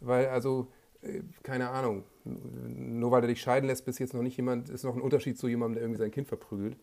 weil 0.00 0.26
also, 0.26 0.68
äh, 1.02 1.22
keine 1.42 1.70
Ahnung, 1.70 2.04
nur 2.24 3.10
weil 3.10 3.22
er 3.22 3.28
dich 3.28 3.40
scheiden 3.40 3.68
lässt, 3.68 3.84
bis 3.84 3.98
jetzt 3.98 4.14
noch 4.14 4.22
nicht 4.22 4.36
jemand, 4.36 4.68
ist 4.68 4.84
noch 4.84 4.94
ein 4.94 5.00
Unterschied 5.00 5.38
zu 5.38 5.48
jemandem, 5.48 5.74
der 5.74 5.82
irgendwie 5.84 6.00
sein 6.00 6.10
Kind 6.10 6.28
verprügelt. 6.28 6.76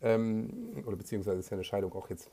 Ähm, 0.00 0.84
oder 0.86 0.96
beziehungsweise 0.96 1.40
ist 1.40 1.50
ja 1.50 1.56
eine 1.56 1.64
Scheidung 1.64 1.92
auch 1.92 2.08
jetzt 2.08 2.30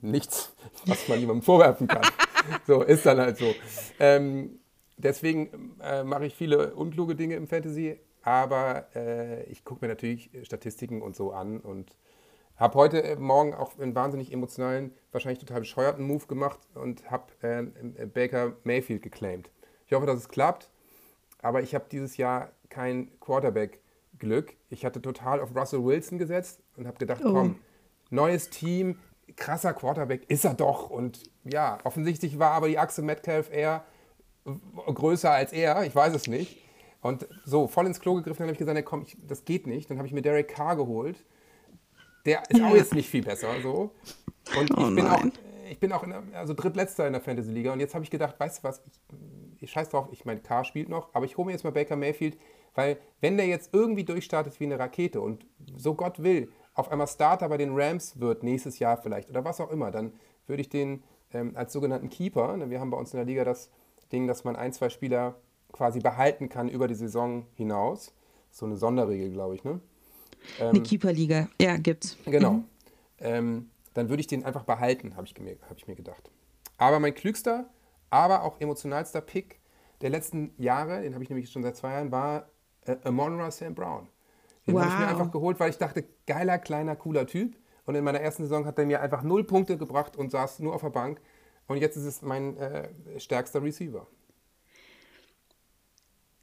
nichts, 0.00 0.54
was 0.86 1.08
man 1.08 1.20
jemandem 1.20 1.42
vorwerfen 1.42 1.86
kann. 1.86 2.02
so, 2.66 2.82
ist 2.82 3.04
dann 3.06 3.18
halt 3.18 3.36
so. 3.38 3.54
Ähm, 4.00 4.58
deswegen 4.96 5.76
äh, 5.82 6.02
mache 6.04 6.26
ich 6.26 6.34
viele 6.34 6.74
unkluge 6.74 7.14
Dinge 7.14 7.36
im 7.36 7.46
Fantasy, 7.46 7.98
aber 8.22 8.86
äh, 8.94 9.44
ich 9.44 9.64
gucke 9.64 9.84
mir 9.84 9.88
natürlich 9.88 10.30
Statistiken 10.42 11.02
und 11.02 11.16
so 11.16 11.32
an 11.32 11.60
und 11.60 11.96
habe 12.56 12.74
heute 12.78 13.02
äh, 13.02 13.16
Morgen 13.16 13.54
auch 13.54 13.78
einen 13.78 13.94
wahnsinnig 13.94 14.32
emotionalen, 14.32 14.94
wahrscheinlich 15.10 15.40
total 15.40 15.60
bescheuerten 15.60 16.06
Move 16.06 16.26
gemacht 16.26 16.60
und 16.74 17.10
habe 17.10 17.24
äh, 17.42 18.06
Baker 18.06 18.56
Mayfield 18.64 19.02
geclaimed. 19.02 19.50
Ich 19.86 19.92
hoffe, 19.92 20.06
dass 20.06 20.18
es 20.18 20.28
klappt, 20.28 20.70
aber 21.40 21.62
ich 21.62 21.74
habe 21.74 21.86
dieses 21.90 22.16
Jahr 22.16 22.52
kein 22.68 23.10
Quarterback-Glück. 23.20 24.54
Ich 24.70 24.84
hatte 24.84 25.02
total 25.02 25.40
auf 25.40 25.54
Russell 25.54 25.84
Wilson 25.84 26.18
gesetzt 26.18 26.62
und 26.76 26.86
habe 26.86 26.98
gedacht, 26.98 27.22
oh. 27.24 27.32
komm, 27.32 27.58
neues 28.10 28.48
Team, 28.48 28.98
krasser 29.36 29.72
Quarterback 29.72 30.28
ist 30.28 30.44
er 30.44 30.54
doch. 30.54 30.90
Und 30.90 31.22
ja, 31.44 31.78
offensichtlich 31.84 32.38
war 32.38 32.52
aber 32.52 32.68
die 32.68 32.78
Achse 32.78 33.02
Metcalf 33.02 33.50
eher 33.52 33.84
größer 34.44 35.30
als 35.30 35.52
er, 35.52 35.84
ich 35.84 35.94
weiß 35.94 36.14
es 36.14 36.26
nicht. 36.26 36.62
Und 37.00 37.26
so, 37.44 37.66
voll 37.66 37.86
ins 37.86 38.00
Klo 38.00 38.14
gegriffen, 38.14 38.38
dann 38.38 38.48
habe 38.48 38.52
ich 38.52 38.58
gesagt, 38.58 38.84
komm, 38.84 39.02
ich, 39.02 39.16
das 39.26 39.44
geht 39.44 39.66
nicht. 39.66 39.90
Dann 39.90 39.98
habe 39.98 40.06
ich 40.06 40.14
mir 40.14 40.22
Derek 40.22 40.48
Carr 40.48 40.76
geholt. 40.76 41.24
Der 42.24 42.42
ist 42.48 42.62
auch 42.62 42.74
jetzt 42.74 42.94
nicht 42.94 43.08
viel 43.08 43.24
besser. 43.24 43.48
So. 43.60 43.90
Und 44.56 44.70
ich, 44.70 44.76
oh 44.76 44.94
bin 44.94 45.06
auch, 45.06 45.24
ich 45.68 45.80
bin 45.80 45.92
auch 45.92 46.04
in 46.04 46.10
der, 46.10 46.22
also 46.34 46.54
drittletzter 46.54 47.06
in 47.08 47.12
der 47.12 47.22
Fantasy-Liga. 47.22 47.72
Und 47.72 47.80
jetzt 47.80 47.94
habe 47.94 48.04
ich 48.04 48.10
gedacht, 48.10 48.38
weißt 48.38 48.58
du 48.58 48.62
was, 48.62 48.82
ich, 48.86 49.62
ich 49.62 49.70
scheiß 49.70 49.88
drauf, 49.88 50.08
ich 50.12 50.24
meine, 50.24 50.40
Carr 50.40 50.64
spielt 50.64 50.88
noch, 50.88 51.12
aber 51.12 51.24
ich 51.24 51.36
hole 51.36 51.46
mir 51.46 51.52
jetzt 51.52 51.64
mal 51.64 51.72
Baker 51.72 51.96
Mayfield, 51.96 52.38
weil 52.74 52.98
wenn 53.20 53.36
der 53.36 53.46
jetzt 53.46 53.74
irgendwie 53.74 54.04
durchstartet 54.04 54.60
wie 54.60 54.64
eine 54.64 54.78
Rakete 54.78 55.20
und 55.20 55.44
so 55.76 55.94
Gott 55.94 56.22
will, 56.22 56.52
auf 56.74 56.90
einmal 56.90 57.06
Starter 57.06 57.48
bei 57.48 57.56
den 57.56 57.70
Rams 57.74 58.18
wird, 58.20 58.42
nächstes 58.42 58.78
Jahr 58.78 58.96
vielleicht 58.96 59.30
oder 59.30 59.44
was 59.44 59.60
auch 59.60 59.70
immer, 59.70 59.90
dann 59.90 60.12
würde 60.46 60.62
ich 60.62 60.68
den 60.68 61.02
ähm, 61.32 61.52
als 61.54 61.72
sogenannten 61.72 62.10
Keeper, 62.10 62.56
ne, 62.56 62.70
wir 62.70 62.80
haben 62.80 62.90
bei 62.90 62.96
uns 62.96 63.12
in 63.12 63.18
der 63.18 63.26
Liga 63.26 63.44
das 63.44 63.70
Ding, 64.12 64.26
dass 64.26 64.44
man 64.44 64.56
ein, 64.56 64.72
zwei 64.72 64.88
Spieler 64.88 65.36
quasi 65.72 66.00
behalten 66.00 66.48
kann 66.48 66.68
über 66.68 66.88
die 66.88 66.94
Saison 66.94 67.46
hinaus. 67.54 68.14
So 68.50 68.66
eine 68.66 68.76
Sonderregel, 68.76 69.30
glaube 69.30 69.54
ich, 69.54 69.64
ne? 69.64 69.80
Ähm, 70.60 70.68
eine 70.68 70.82
Keeper-Liga, 70.82 71.48
ja, 71.60 71.76
gibt's. 71.76 72.18
Genau. 72.26 72.52
Mhm. 72.52 72.64
Ähm, 73.20 73.70
dann 73.94 74.08
würde 74.08 74.20
ich 74.20 74.26
den 74.26 74.44
einfach 74.44 74.64
behalten, 74.64 75.16
habe 75.16 75.26
ich, 75.26 75.34
hab 75.68 75.76
ich 75.76 75.86
mir 75.86 75.94
gedacht. 75.94 76.30
Aber 76.76 77.00
mein 77.00 77.14
klügster, 77.14 77.66
aber 78.10 78.42
auch 78.42 78.60
emotionalster 78.60 79.20
Pick 79.20 79.60
der 80.02 80.10
letzten 80.10 80.52
Jahre, 80.58 81.02
den 81.02 81.14
habe 81.14 81.22
ich 81.22 81.30
nämlich 81.30 81.50
schon 81.50 81.62
seit 81.62 81.76
zwei 81.76 81.92
Jahren, 81.92 82.10
war 82.10 82.50
äh, 82.84 82.96
Amon 83.04 83.50
St. 83.50 83.74
Brown. 83.74 84.08
Den 84.66 84.74
wow. 84.74 84.82
habe 84.82 84.92
ich 84.92 84.98
mir 84.98 85.08
einfach 85.08 85.30
geholt, 85.30 85.58
weil 85.60 85.70
ich 85.70 85.78
dachte, 85.78 86.04
geiler, 86.26 86.58
kleiner, 86.58 86.96
cooler 86.96 87.26
Typ. 87.26 87.56
Und 87.84 87.94
in 87.94 88.04
meiner 88.04 88.20
ersten 88.20 88.44
Saison 88.44 88.64
hat 88.64 88.78
er 88.78 88.86
mir 88.86 89.00
einfach 89.00 89.22
null 89.22 89.44
Punkte 89.44 89.76
gebracht 89.76 90.16
und 90.16 90.30
saß 90.30 90.60
nur 90.60 90.74
auf 90.74 90.82
der 90.82 90.90
Bank. 90.90 91.20
Und 91.66 91.78
jetzt 91.78 91.96
ist 91.96 92.04
es 92.04 92.22
mein 92.22 92.56
äh, 92.56 92.88
stärkster 93.18 93.62
Receiver. 93.62 94.06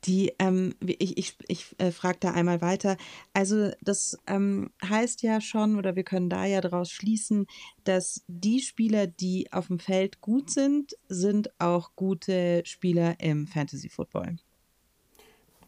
Die, 0.06 0.34
ähm, 0.39 0.76
ich, 0.80 1.18
ich, 1.18 1.38
ich 1.48 1.76
äh, 1.78 1.92
frage 1.92 2.20
da 2.22 2.32
einmal 2.32 2.62
weiter. 2.62 2.96
Also 3.34 3.72
das 3.82 4.18
ähm, 4.28 4.72
heißt 4.84 5.24
ja 5.24 5.42
schon, 5.42 5.78
oder 5.78 5.96
wir 5.96 6.04
können 6.04 6.30
da 6.30 6.46
ja 6.46 6.62
daraus 6.62 6.89
schließen, 6.89 7.48
dass 7.84 8.24
die 8.28 8.62
Spieler, 8.62 9.08
die 9.08 9.52
auf 9.52 9.68
dem 9.68 9.80
Feld 9.80 10.22
gut 10.22 10.50
sind, 10.50 10.96
sind 11.10 11.52
auch 11.60 11.96
gute 11.96 12.62
Spieler 12.65 13.20
im 13.20 13.46
Fantasy 13.46 13.89
Football. 13.89 14.38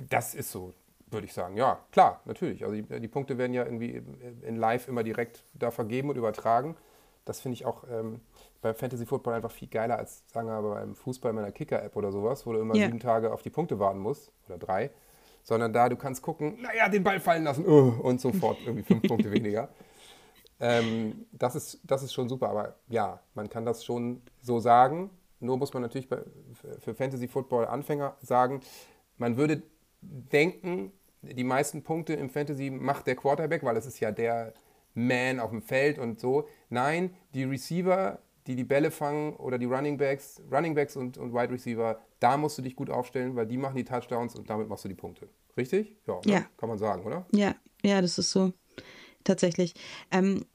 Das 0.10 0.34
ist 0.34 0.52
so 0.52 0.74
würde 1.12 1.26
ich 1.26 1.34
sagen. 1.34 1.58
Ja, 1.58 1.80
klar, 1.92 2.22
natürlich. 2.26 2.64
Also 2.64 2.76
die, 2.76 3.00
die, 3.00 3.08
Punkte 3.08 3.38
werden 3.38 3.54
ja 3.54 3.64
irgendwie 3.64 4.02
in 4.42 4.56
Live 4.56 4.88
immer 4.88 5.04
direkt 5.04 5.44
da 5.54 5.72
vergeben 5.72 6.10
und 6.10 6.18
übertragen. 6.18 6.76
Das 7.26 7.40
finde 7.40 7.56
ich 7.56 7.66
auch 7.66 7.84
ähm, 7.90 8.22
beim 8.62 8.76
Fantasy 8.76 9.06
Football 9.06 9.34
einfach 9.34 9.52
viel 9.52 9.68
geiler 9.68 9.98
als, 9.98 10.24
sagen 10.28 10.48
wir 10.48 10.62
mal, 10.62 10.76
beim 10.76 10.96
Fußball 10.96 11.34
meiner 11.34 11.52
Kicker-App 11.52 11.96
oder 11.96 12.12
sowas, 12.12 12.46
wo 12.46 12.54
du 12.54 12.60
immer 12.60 12.76
yeah. 12.76 12.88
sieben 12.88 13.00
Tage 13.00 13.32
auf 13.32 13.42
die 13.42 13.50
Punkte 13.50 13.80
warten 13.80 14.00
musst 14.00 14.32
oder 14.48 14.58
drei. 14.58 14.92
Sondern 15.44 15.74
da, 15.74 15.90
du 15.90 15.96
kannst 15.96 16.22
gucken, 16.22 16.62
naja, 16.62 16.88
den 16.88 17.04
Ball 17.04 17.20
fallen 17.20 17.44
lassen 17.44 17.68
uh, 17.68 18.00
und 18.02 18.22
sofort 18.22 18.58
irgendwie 18.66 18.84
fünf 18.84 19.04
Punkte 19.04 19.32
weniger. 19.32 19.70
Ähm, 20.60 21.26
das, 21.32 21.56
ist, 21.56 21.80
das 21.84 22.04
ist 22.04 22.14
schon 22.14 22.30
super, 22.30 22.50
aber 22.50 22.76
ja, 22.88 23.20
man 23.34 23.50
kann 23.50 23.66
das 23.66 23.84
schon 23.84 24.22
so 24.42 24.60
sagen. 24.60 25.10
Nur 25.40 25.58
muss 25.58 25.74
man 25.74 25.82
natürlich 25.82 26.08
bei, 26.08 26.20
für 26.80 26.94
Fantasy 26.94 27.28
Football 27.28 27.66
Anfänger 27.66 28.16
sagen, 28.22 28.62
man 29.18 29.38
würde 29.38 29.64
denken, 30.02 30.92
die 31.22 31.44
meisten 31.44 31.84
Punkte 31.84 32.14
im 32.14 32.30
Fantasy 32.30 32.70
macht 32.70 33.08
der 33.08 33.16
Quarterback, 33.16 33.64
weil 33.64 33.78
es 33.78 33.86
ist 33.86 34.00
ja 34.00 34.12
der 34.12 34.54
Man 34.94 35.40
auf 35.40 35.52
dem 35.52 35.62
Feld 35.62 36.00
und 36.00 36.20
so. 36.20 36.48
Nein, 36.70 37.14
die 37.34 37.44
Receiver, 37.44 38.20
die 38.48 38.56
die 38.56 38.64
Bälle 38.64 38.92
fangen 38.92 39.36
oder 39.36 39.58
die 39.58 39.66
Running 39.66 39.98
Backs, 39.98 40.42
Running 40.52 40.76
Backs 40.76 40.96
und, 40.96 41.18
und 41.18 41.34
Wide 41.34 41.54
Receiver, 41.54 42.00
da 42.20 42.38
musst 42.38 42.58
du 42.58 42.62
dich 42.62 42.76
gut 42.76 42.90
aufstellen, 42.90 43.36
weil 43.36 43.46
die 43.46 43.58
machen 43.58 43.76
die 43.76 43.86
Touchdowns 43.86 44.36
und 44.36 44.50
damit 44.50 44.68
machst 44.68 44.84
du 44.84 44.90
die 44.90 44.96
Punkte. 44.96 45.30
Richtig? 45.58 45.96
Ja, 46.08 46.16
ne? 46.26 46.32
ja. 46.32 46.46
kann 46.58 46.70
man 46.70 46.78
sagen, 46.78 47.06
oder? 47.06 47.26
Ja, 47.32 47.56
ja, 47.84 48.02
das 48.02 48.18
ist 48.18 48.32
so. 48.32 48.54
Tatsächlich. 49.24 49.74
Ähm, 50.12 50.46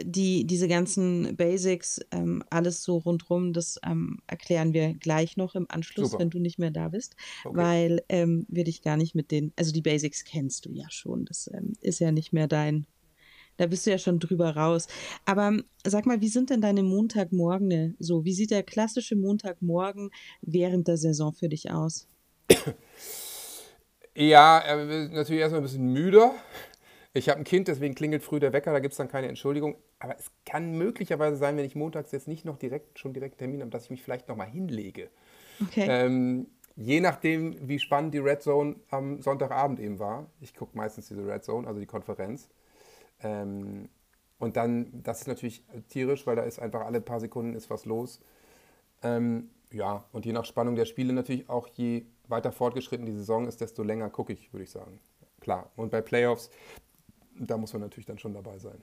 die, 0.00 0.46
diese 0.46 0.68
ganzen 0.68 1.36
Basics, 1.36 2.00
ähm, 2.10 2.42
alles 2.50 2.82
so 2.82 2.98
rundrum, 2.98 3.52
das 3.52 3.80
ähm, 3.84 4.18
erklären 4.26 4.72
wir 4.72 4.94
gleich 4.94 5.36
noch 5.36 5.54
im 5.54 5.66
Anschluss, 5.68 6.10
Super. 6.10 6.22
wenn 6.22 6.30
du 6.30 6.38
nicht 6.38 6.58
mehr 6.58 6.70
da 6.70 6.88
bist, 6.88 7.16
okay. 7.44 7.56
weil 7.56 8.02
ähm, 8.08 8.46
wir 8.48 8.64
dich 8.64 8.82
gar 8.82 8.96
nicht 8.96 9.14
mit 9.14 9.30
den, 9.30 9.52
also 9.56 9.72
die 9.72 9.82
Basics 9.82 10.24
kennst 10.24 10.66
du 10.66 10.72
ja 10.72 10.86
schon, 10.90 11.24
das 11.24 11.50
ähm, 11.52 11.72
ist 11.80 11.98
ja 11.98 12.12
nicht 12.12 12.32
mehr 12.32 12.48
dein, 12.48 12.86
da 13.56 13.66
bist 13.66 13.86
du 13.86 13.90
ja 13.90 13.98
schon 13.98 14.20
drüber 14.20 14.54
raus. 14.54 14.86
Aber 15.24 15.48
ähm, 15.48 15.64
sag 15.84 16.06
mal, 16.06 16.20
wie 16.20 16.28
sind 16.28 16.50
denn 16.50 16.60
deine 16.60 16.84
Montagmorgen 16.84 17.96
so? 17.98 18.24
Wie 18.24 18.32
sieht 18.32 18.52
der 18.52 18.62
klassische 18.62 19.16
Montagmorgen 19.16 20.10
während 20.42 20.86
der 20.86 20.96
Saison 20.96 21.32
für 21.32 21.48
dich 21.48 21.70
aus? 21.70 22.06
Ja, 24.20 24.58
äh, 24.58 25.08
natürlich 25.10 25.40
erstmal 25.40 25.60
ein 25.60 25.62
bisschen 25.62 25.92
müder. 25.92 26.34
Ich 27.14 27.28
habe 27.28 27.40
ein 27.40 27.44
Kind, 27.44 27.68
deswegen 27.68 27.94
klingelt 27.94 28.22
früh 28.22 28.38
der 28.38 28.52
Wecker, 28.52 28.72
da 28.72 28.80
gibt 28.80 28.92
es 28.92 28.98
dann 28.98 29.08
keine 29.08 29.28
Entschuldigung. 29.28 29.76
Aber 29.98 30.16
es 30.16 30.30
kann 30.44 30.76
möglicherweise 30.76 31.36
sein, 31.36 31.56
wenn 31.56 31.64
ich 31.64 31.74
montags 31.74 32.12
jetzt 32.12 32.28
nicht 32.28 32.44
noch 32.44 32.58
direkt, 32.58 32.98
schon 32.98 33.12
direkt 33.12 33.38
Termin 33.38 33.60
habe, 33.60 33.70
dass 33.70 33.84
ich 33.84 33.90
mich 33.90 34.02
vielleicht 34.02 34.28
nochmal 34.28 34.48
hinlege. 34.48 35.10
Okay. 35.60 35.86
Ähm, 35.88 36.46
je 36.76 37.00
nachdem, 37.00 37.56
wie 37.66 37.78
spannend 37.78 38.14
die 38.14 38.18
Red 38.18 38.42
Zone 38.42 38.76
am 38.90 39.20
Sonntagabend 39.20 39.80
eben 39.80 39.98
war. 39.98 40.30
Ich 40.40 40.54
gucke 40.54 40.76
meistens 40.76 41.08
diese 41.08 41.26
Red 41.26 41.44
Zone, 41.44 41.66
also 41.66 41.80
die 41.80 41.86
Konferenz. 41.86 42.48
Ähm, 43.22 43.88
und 44.38 44.56
dann, 44.56 45.02
das 45.02 45.22
ist 45.22 45.26
natürlich 45.26 45.64
tierisch, 45.88 46.26
weil 46.26 46.36
da 46.36 46.42
ist 46.42 46.60
einfach 46.60 46.82
alle 46.82 47.00
paar 47.00 47.18
Sekunden 47.20 47.54
ist 47.54 47.70
was 47.70 47.84
los. 47.84 48.20
Ähm, 49.02 49.50
ja, 49.72 50.04
und 50.12 50.24
je 50.24 50.32
nach 50.32 50.44
Spannung 50.44 50.76
der 50.76 50.84
Spiele 50.84 51.12
natürlich 51.12 51.48
auch, 51.48 51.66
je 51.68 52.04
weiter 52.28 52.52
fortgeschritten 52.52 53.06
die 53.06 53.12
Saison 53.12 53.48
ist, 53.48 53.60
desto 53.60 53.82
länger 53.82 54.10
gucke 54.10 54.32
ich, 54.32 54.52
würde 54.52 54.64
ich 54.64 54.70
sagen. 54.70 55.00
Klar. 55.40 55.70
Und 55.76 55.90
bei 55.90 56.00
Playoffs, 56.00 56.50
da 57.40 57.56
muss 57.56 57.72
man 57.72 57.82
natürlich 57.82 58.06
dann 58.06 58.18
schon 58.18 58.34
dabei 58.34 58.58
sein. 58.58 58.78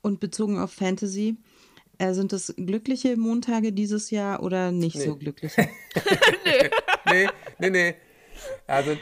Und 0.00 0.20
bezogen 0.20 0.58
auf 0.58 0.72
Fantasy, 0.72 1.36
äh, 1.98 2.12
sind 2.14 2.32
das 2.32 2.54
glückliche 2.56 3.16
Montage 3.16 3.72
dieses 3.72 4.10
Jahr 4.10 4.42
oder 4.42 4.72
nicht 4.72 4.96
Nee. 4.96 5.04
so 5.04 5.16
glückliche? 5.16 5.68
nee, 7.10 7.28
nee, 7.58 7.70
nee. 7.70 7.94
Also 8.66 8.96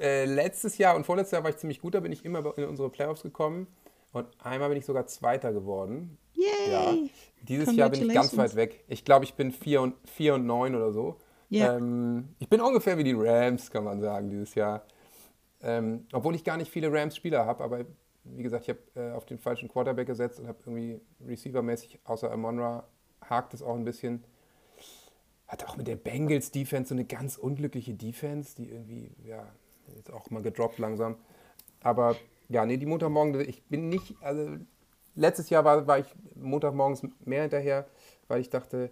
äh, 0.00 0.24
letztes 0.24 0.78
Jahr 0.78 0.96
und 0.96 1.04
vorletztes 1.04 1.32
Jahr 1.32 1.44
war 1.44 1.50
ich 1.50 1.56
ziemlich 1.58 1.80
gut, 1.80 1.94
da 1.94 2.00
bin 2.00 2.12
ich 2.12 2.24
immer 2.24 2.56
in 2.58 2.64
unsere 2.64 2.90
Playoffs 2.90 3.22
gekommen. 3.22 3.66
Und 4.12 4.26
einmal 4.38 4.68
bin 4.68 4.78
ich 4.78 4.86
sogar 4.86 5.06
Zweiter 5.06 5.52
geworden. 5.52 6.18
Yay! 6.34 6.70
Ja. 6.70 6.94
Dieses 7.42 7.74
Jahr 7.74 7.90
bin 7.90 8.08
ich 8.08 8.14
ganz 8.14 8.36
weit 8.36 8.54
weg. 8.54 8.84
Ich 8.88 9.04
glaube, 9.04 9.24
ich 9.24 9.34
bin 9.34 9.50
4 9.52 9.82
und, 9.82 9.94
4 10.08 10.34
und 10.34 10.46
9 10.46 10.74
oder 10.74 10.92
so. 10.92 11.16
Ja. 11.50 11.76
Ähm, 11.76 12.28
ich 12.38 12.48
bin 12.48 12.60
ungefähr 12.60 12.96
wie 12.96 13.04
die 13.04 13.14
Rams, 13.16 13.70
kann 13.70 13.84
man 13.84 14.00
sagen, 14.00 14.30
dieses 14.30 14.54
Jahr. 14.54 14.86
Ähm, 15.64 16.06
obwohl 16.12 16.34
ich 16.34 16.44
gar 16.44 16.58
nicht 16.58 16.70
viele 16.70 16.92
Rams-Spieler 16.92 17.46
habe, 17.46 17.64
aber 17.64 17.86
wie 18.24 18.42
gesagt, 18.42 18.64
ich 18.64 18.68
habe 18.68 18.80
äh, 18.94 19.12
auf 19.12 19.24
den 19.24 19.38
falschen 19.38 19.68
Quarterback 19.68 20.06
gesetzt 20.06 20.38
und 20.38 20.46
habe 20.46 20.58
irgendwie 20.66 21.00
receivermäßig, 21.26 22.00
außer 22.04 22.30
Amonra, 22.30 22.86
hakt 23.22 23.54
es 23.54 23.62
auch 23.62 23.74
ein 23.74 23.84
bisschen. 23.84 24.22
Hat 25.46 25.64
auch 25.66 25.76
mit 25.76 25.86
der 25.86 25.96
Bengals-Defense 25.96 26.90
so 26.90 26.94
eine 26.94 27.06
ganz 27.06 27.38
unglückliche 27.38 27.94
Defense, 27.94 28.54
die 28.56 28.68
irgendwie, 28.68 29.10
ja, 29.24 29.46
jetzt 29.96 30.12
auch 30.12 30.28
mal 30.30 30.42
gedroppt 30.42 30.78
langsam. 30.78 31.16
Aber 31.80 32.14
ja, 32.50 32.66
nee, 32.66 32.76
die 32.76 32.86
Montagmorgen, 32.86 33.40
ich 33.40 33.62
bin 33.64 33.88
nicht, 33.88 34.14
also 34.20 34.56
letztes 35.14 35.48
Jahr 35.48 35.64
war, 35.64 35.86
war 35.86 35.98
ich 35.98 36.06
Montagmorgens 36.34 37.06
mehr 37.24 37.42
hinterher, 37.42 37.86
weil 38.28 38.42
ich 38.42 38.50
dachte, 38.50 38.90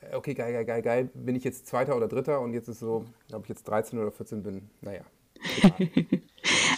äh, 0.00 0.14
okay, 0.14 0.34
geil, 0.34 0.52
geil, 0.52 0.64
geil, 0.64 0.82
geil, 0.82 1.10
bin 1.14 1.34
ich 1.34 1.42
jetzt 1.42 1.66
Zweiter 1.66 1.96
oder 1.96 2.06
Dritter 2.06 2.40
und 2.40 2.52
jetzt 2.52 2.68
ist 2.68 2.80
so, 2.80 3.06
ob 3.32 3.42
ich 3.44 3.48
jetzt 3.48 3.64
13 3.64 3.98
oder 3.98 4.12
14 4.12 4.42
bin, 4.42 4.70
naja. 4.80 5.02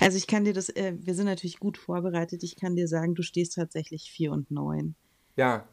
Also 0.00 0.18
ich 0.18 0.26
kann 0.26 0.44
dir 0.44 0.52
das, 0.52 0.68
äh, 0.68 0.92
wir 0.98 1.14
sind 1.14 1.24
natürlich 1.24 1.58
gut 1.58 1.78
vorbereitet. 1.78 2.42
Ich 2.42 2.56
kann 2.56 2.76
dir 2.76 2.86
sagen, 2.86 3.14
du 3.14 3.22
stehst 3.22 3.54
tatsächlich 3.54 4.10
4 4.10 4.32
und 4.32 4.50
9. 4.50 4.94
ja. 5.36 5.66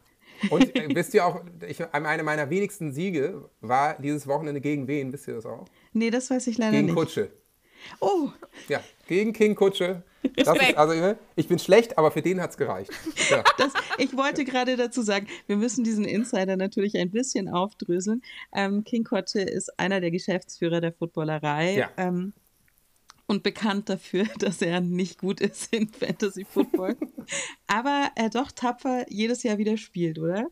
Und 0.49 0.75
äh, 0.75 0.87
wisst 0.95 1.13
ihr 1.13 1.25
auch, 1.25 1.43
ich, 1.67 1.83
eine 1.93 2.23
meiner 2.23 2.49
wenigsten 2.49 2.93
Siege 2.93 3.49
war 3.59 3.99
dieses 4.01 4.25
Wochenende 4.27 4.61
gegen 4.61 4.87
wen, 4.87 5.11
wisst 5.13 5.27
ihr 5.27 5.35
das 5.35 5.45
auch? 5.45 5.65
Nee, 5.93 6.09
das 6.09 6.31
weiß 6.31 6.47
ich 6.47 6.57
leider 6.57 6.71
Gegen 6.71 6.85
nicht. 6.85 6.95
Kutsche. 6.95 7.31
Oh, 7.99 8.29
Ja, 8.67 8.81
gegen 9.07 9.33
King 9.33 9.55
Kutsche. 9.55 10.03
Das 10.35 10.57
ist, 10.57 10.77
also, 10.77 10.93
ne, 10.93 11.17
ich 11.35 11.47
bin 11.47 11.59
schlecht, 11.59 11.97
aber 11.97 12.11
für 12.11 12.21
den 12.21 12.41
hat 12.41 12.51
es 12.51 12.57
gereicht. 12.57 12.91
Ja. 13.29 13.43
das, 13.57 13.73
ich 13.97 14.15
wollte 14.15 14.45
gerade 14.45 14.77
dazu 14.77 15.01
sagen, 15.01 15.27
wir 15.47 15.57
müssen 15.57 15.83
diesen 15.83 16.05
Insider 16.05 16.57
natürlich 16.57 16.97
ein 16.97 17.11
bisschen 17.11 17.49
aufdröseln. 17.49 18.21
Ähm, 18.53 18.83
King 18.83 19.03
Kotte 19.03 19.41
ist 19.41 19.79
einer 19.79 19.99
der 19.99 20.11
Geschäftsführer 20.11 20.79
der 20.79 20.93
Footballerei. 20.93 21.75
Ja. 21.75 21.89
Ähm, 21.97 22.33
und 23.31 23.43
bekannt 23.43 23.89
dafür, 23.89 24.25
dass 24.39 24.61
er 24.61 24.81
nicht 24.81 25.19
gut 25.19 25.41
ist 25.41 25.73
in 25.73 25.87
Fantasy 25.87 26.45
Football. 26.45 26.95
Aber 27.67 28.11
er 28.15 28.29
doch 28.29 28.51
tapfer 28.51 29.05
jedes 29.09 29.41
Jahr 29.43 29.57
wieder 29.57 29.77
spielt, 29.77 30.19
oder? 30.19 30.47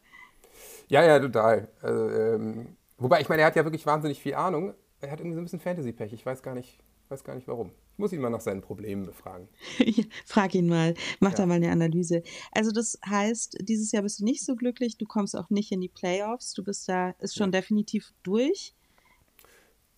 Ja, 0.88 1.04
ja, 1.06 1.20
total. 1.20 1.68
Also, 1.82 2.10
ähm, 2.10 2.76
wobei, 2.98 3.22
ich 3.22 3.30
meine, 3.30 3.44
er 3.44 3.48
hat 3.48 3.56
ja 3.56 3.64
wirklich 3.64 3.86
wahnsinnig 3.86 4.20
viel 4.22 4.34
Ahnung. 4.34 4.74
Er 5.02 5.12
hat 5.12 5.20
irgendwie 5.20 5.36
so 5.36 5.42
ein 5.42 5.44
bisschen 5.44 5.60
Fantasy-Pech. 5.60 6.14
Ich 6.14 6.26
weiß 6.26 6.42
gar 6.42 6.56
nicht, 6.56 6.80
weiß 7.10 7.24
gar 7.24 7.36
nicht 7.36 7.48
warum. 7.48 7.72
Ich 7.94 8.00
muss 8.00 8.14
ihn 8.14 8.22
mal 8.22 8.30
nach 8.30 8.42
seinen 8.42 8.62
Problemen 8.62 9.06
befragen. 9.06 9.48
Ja, 9.80 10.04
Frag 10.26 10.56
ihn 10.56 10.68
mal, 10.68 10.94
mach 11.20 11.34
da 11.34 11.44
Ja. 11.44 11.46
mal 11.48 11.56
eine 11.56 11.72
Analyse. 11.72 12.24
Also 12.54 12.72
das 12.72 12.98
heißt, 13.06 13.58
dieses 13.62 13.92
Jahr 13.92 14.04
bist 14.04 14.20
du 14.22 14.24
nicht 14.24 14.44
so 14.46 14.56
glücklich, 14.56 14.98
du 14.98 15.06
kommst 15.06 15.36
auch 15.38 15.50
nicht 15.50 15.72
in 15.72 15.82
die 15.82 15.90
Playoffs, 15.90 16.54
du 16.54 16.64
bist 16.64 16.88
da, 16.90 17.12
ist 17.20 17.36
schon 17.36 17.52
definitiv 17.52 18.14
durch. 18.24 18.74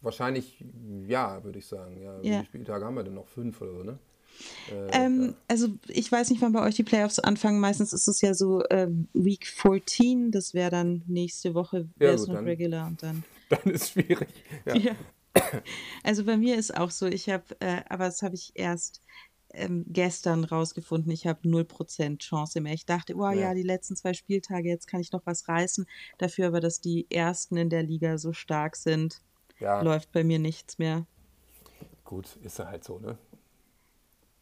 Wahrscheinlich, 0.01 0.63
ja, 1.07 1.43
würde 1.43 1.59
ich 1.59 1.65
sagen. 1.67 2.01
Ja, 2.01 2.21
Wie 2.21 2.27
Ja. 2.27 2.33
viele 2.35 2.45
Spieltage 2.45 2.85
haben 2.85 2.95
wir 2.95 3.03
denn 3.03 3.13
noch? 3.13 3.27
Fünf 3.27 3.61
oder 3.61 3.71
so, 3.73 3.83
ne? 3.83 3.99
Äh, 4.71 5.05
Ähm, 5.05 5.21
ja. 5.27 5.33
Also 5.47 5.67
ich 5.87 6.11
weiß 6.11 6.29
nicht, 6.29 6.41
wann 6.41 6.53
bei 6.53 6.63
euch 6.65 6.75
die 6.75 6.83
Playoffs 6.83 7.19
anfangen. 7.19 7.59
Meistens 7.59 7.93
ist 7.93 8.07
es 8.07 8.21
ja 8.21 8.33
so 8.33 8.63
ähm, 8.69 9.07
Week 9.13 9.45
14, 9.45 10.31
das 10.31 10.53
wäre 10.53 10.71
dann 10.71 11.03
nächste 11.07 11.53
Woche, 11.53 11.87
wäre 11.97 12.13
es 12.15 12.27
noch 12.27 12.35
dann- 12.35 12.45
Regular 12.45 12.87
und 12.87 13.03
dann. 13.03 13.23
Dann 13.49 13.73
ist 13.73 13.81
es 13.83 13.89
schwierig. 13.91 14.29
Ja. 14.65 14.75
Ja. 14.77 14.95
Also 16.03 16.23
bei 16.23 16.37
mir 16.37 16.55
ist 16.57 16.75
auch 16.77 16.89
so, 16.89 17.05
ich 17.05 17.29
habe, 17.29 17.43
äh, 17.59 17.81
aber 17.89 18.05
das 18.05 18.21
habe 18.21 18.35
ich 18.35 18.51
erst 18.55 19.01
ähm, 19.53 19.83
gestern 19.89 20.45
rausgefunden, 20.45 21.11
ich 21.11 21.27
habe 21.27 21.45
0% 21.45 22.19
Chance 22.19 22.61
mehr. 22.61 22.73
Ich 22.73 22.85
dachte, 22.85 23.13
oh 23.15 23.25
ja. 23.29 23.33
Ja. 23.33 23.53
die 23.53 23.63
letzten 23.63 23.97
zwei 23.97 24.13
Spieltage, 24.13 24.69
jetzt 24.69 24.87
kann 24.87 25.01
ich 25.01 25.11
noch 25.11 25.25
was 25.25 25.49
reißen. 25.49 25.85
Dafür 26.17 26.47
aber, 26.47 26.61
dass 26.61 26.79
die 26.79 27.07
Ersten 27.09 27.57
in 27.57 27.69
der 27.69 27.83
Liga 27.83 28.17
so 28.17 28.31
stark 28.31 28.77
sind, 28.77 29.21
ja, 29.61 29.81
läuft 29.81 30.11
bei 30.11 30.23
mir 30.23 30.39
nichts 30.39 30.77
mehr. 30.79 31.05
gut, 32.03 32.35
ist 32.43 32.59
ja 32.59 32.67
halt 32.67 32.83
so, 32.83 32.99
ne? 32.99 33.17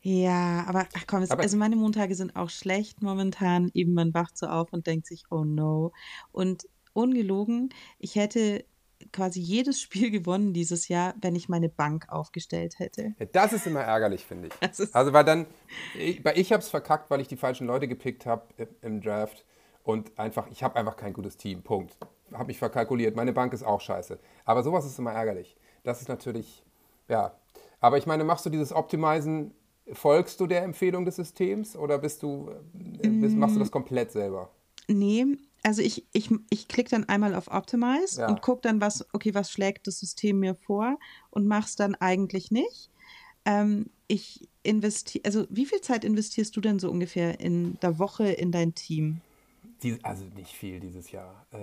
Ja, 0.02 0.64
aber 0.68 0.88
ach 0.96 1.04
komm, 1.08 1.24
es, 1.24 1.32
Aber- 1.32 1.44
also 1.44 1.58
meine 1.58 1.76
Montage 1.76 2.16
sind 2.16 2.36
auch 2.36 2.50
schlecht 2.50 3.02
momentan. 3.02 3.70
Eben 3.74 3.94
man 3.94 4.14
wacht 4.14 4.38
so 4.38 4.48
auf 4.48 4.72
und 4.72 4.88
denkt 4.88 5.06
sich, 5.06 5.24
oh 5.30 5.44
no. 5.44 5.92
Und 6.32 6.68
ungelogen, 6.94 7.70
ich 8.00 8.16
hätte 8.16 8.64
quasi 9.12 9.42
jedes 9.42 9.82
Spiel 9.82 10.10
gewonnen 10.10 10.54
dieses 10.54 10.88
Jahr, 10.88 11.16
wenn 11.22 11.36
ich 11.36 11.50
meine 11.50 11.68
Bank 11.70 12.08
aufgestellt 12.10 12.80
hätte. 12.80 13.14
Ja, 13.20 13.26
das 13.26 13.52
ist 13.54 13.68
immer 13.68 13.82
ärgerlich, 13.82 14.26
finde 14.26 14.48
ich. 14.48 14.96
Also, 14.96 15.12
weil 15.14 15.26
dann, 15.26 15.46
ich, 15.98 16.24
weil 16.24 16.40
ich 16.40 16.54
habe 16.54 16.62
es 16.64 16.70
verkackt, 16.70 17.10
weil 17.12 17.20
ich 17.20 17.28
die 17.28 17.38
falschen 17.38 17.68
Leute 17.68 17.88
gepickt 17.90 18.26
habe 18.26 18.48
im 18.82 19.02
Draft 19.02 19.46
und 19.84 20.18
einfach, 20.18 20.48
ich 20.50 20.64
habe 20.64 20.78
einfach 20.78 20.96
kein 20.96 21.12
gutes 21.14 21.36
Team, 21.36 21.62
Punkt. 21.62 21.98
Habe 22.34 22.48
mich 22.48 22.58
verkalkuliert, 22.60 23.16
meine 23.16 23.34
Bank 23.34 23.54
ist 23.54 23.64
auch 23.64 23.82
scheiße. 23.82 24.20
Aber 24.46 24.64
sowas 24.64 24.86
ist 24.86 24.98
immer 25.00 25.12
ärgerlich. 25.14 25.56
Das 25.84 26.02
ist 26.02 26.08
natürlich, 26.10 26.64
ja. 27.08 27.34
Aber 27.80 27.98
ich 27.98 28.06
meine, 28.06 28.24
machst 28.24 28.46
du 28.46 28.50
dieses 28.50 28.74
Optimizen, 28.74 29.54
folgst 29.94 30.40
du 30.40 30.48
der 30.48 30.64
Empfehlung 30.64 31.06
des 31.06 31.16
Systems 31.16 31.76
oder 31.76 31.98
bist 31.98 32.22
du, 32.24 32.50
äh, 33.02 33.10
bist, 33.10 33.38
machst 33.38 33.56
Mm. 33.56 33.58
du 33.58 33.60
das 33.62 33.72
komplett 33.72 34.12
selber? 34.12 34.50
Nee, 34.88 35.26
also 35.64 35.82
ich, 35.82 36.06
ich, 36.14 36.30
ich 36.50 36.68
klicke 36.68 36.90
dann 36.92 37.06
einmal 37.10 37.36
auf 37.36 37.48
Optimize 37.50 38.22
Ja. 38.22 38.28
und 38.30 38.42
gucke 38.42 38.62
dann, 38.62 38.82
was, 38.82 39.06
okay, 39.14 39.34
was 39.34 39.52
schlägt 39.52 39.88
das 39.88 40.00
System 40.00 40.40
mir 40.40 40.56
vor 40.56 40.98
und 41.32 41.48
mach's 41.48 41.76
dann 41.76 41.96
eigentlich 41.96 42.52
nicht. 42.52 42.90
Ähm, 43.46 43.88
ich 44.08 44.48
investiere, 44.64 45.26
also 45.26 45.46
wie 45.50 45.66
viel 45.66 45.82
Zeit 45.82 46.04
investierst 46.04 46.56
du 46.56 46.62
denn 46.62 46.80
so 46.80 46.90
ungefähr 46.92 47.40
in 47.40 47.80
der 47.82 47.98
Woche 48.00 48.30
in 48.30 48.52
dein 48.52 48.76
Team? 48.76 49.22
Die, 49.84 49.98
also 50.04 50.26
nicht 50.36 50.54
viel 50.54 50.80
dieses 50.80 51.12
Jahr. 51.12 51.46
Äh, 51.52 51.58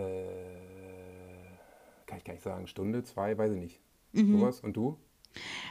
kann 2.07 2.19
ich 2.19 2.25
gar 2.25 2.33
nicht 2.35 2.43
sagen. 2.43 2.67
Stunde, 2.67 3.03
zwei, 3.05 3.37
weiß 3.37 3.53
ich 3.53 3.61
nicht. 3.61 3.81
Mhm. 4.13 4.39
Sowas. 4.41 4.61
Und 4.61 4.75
du? 4.77 4.97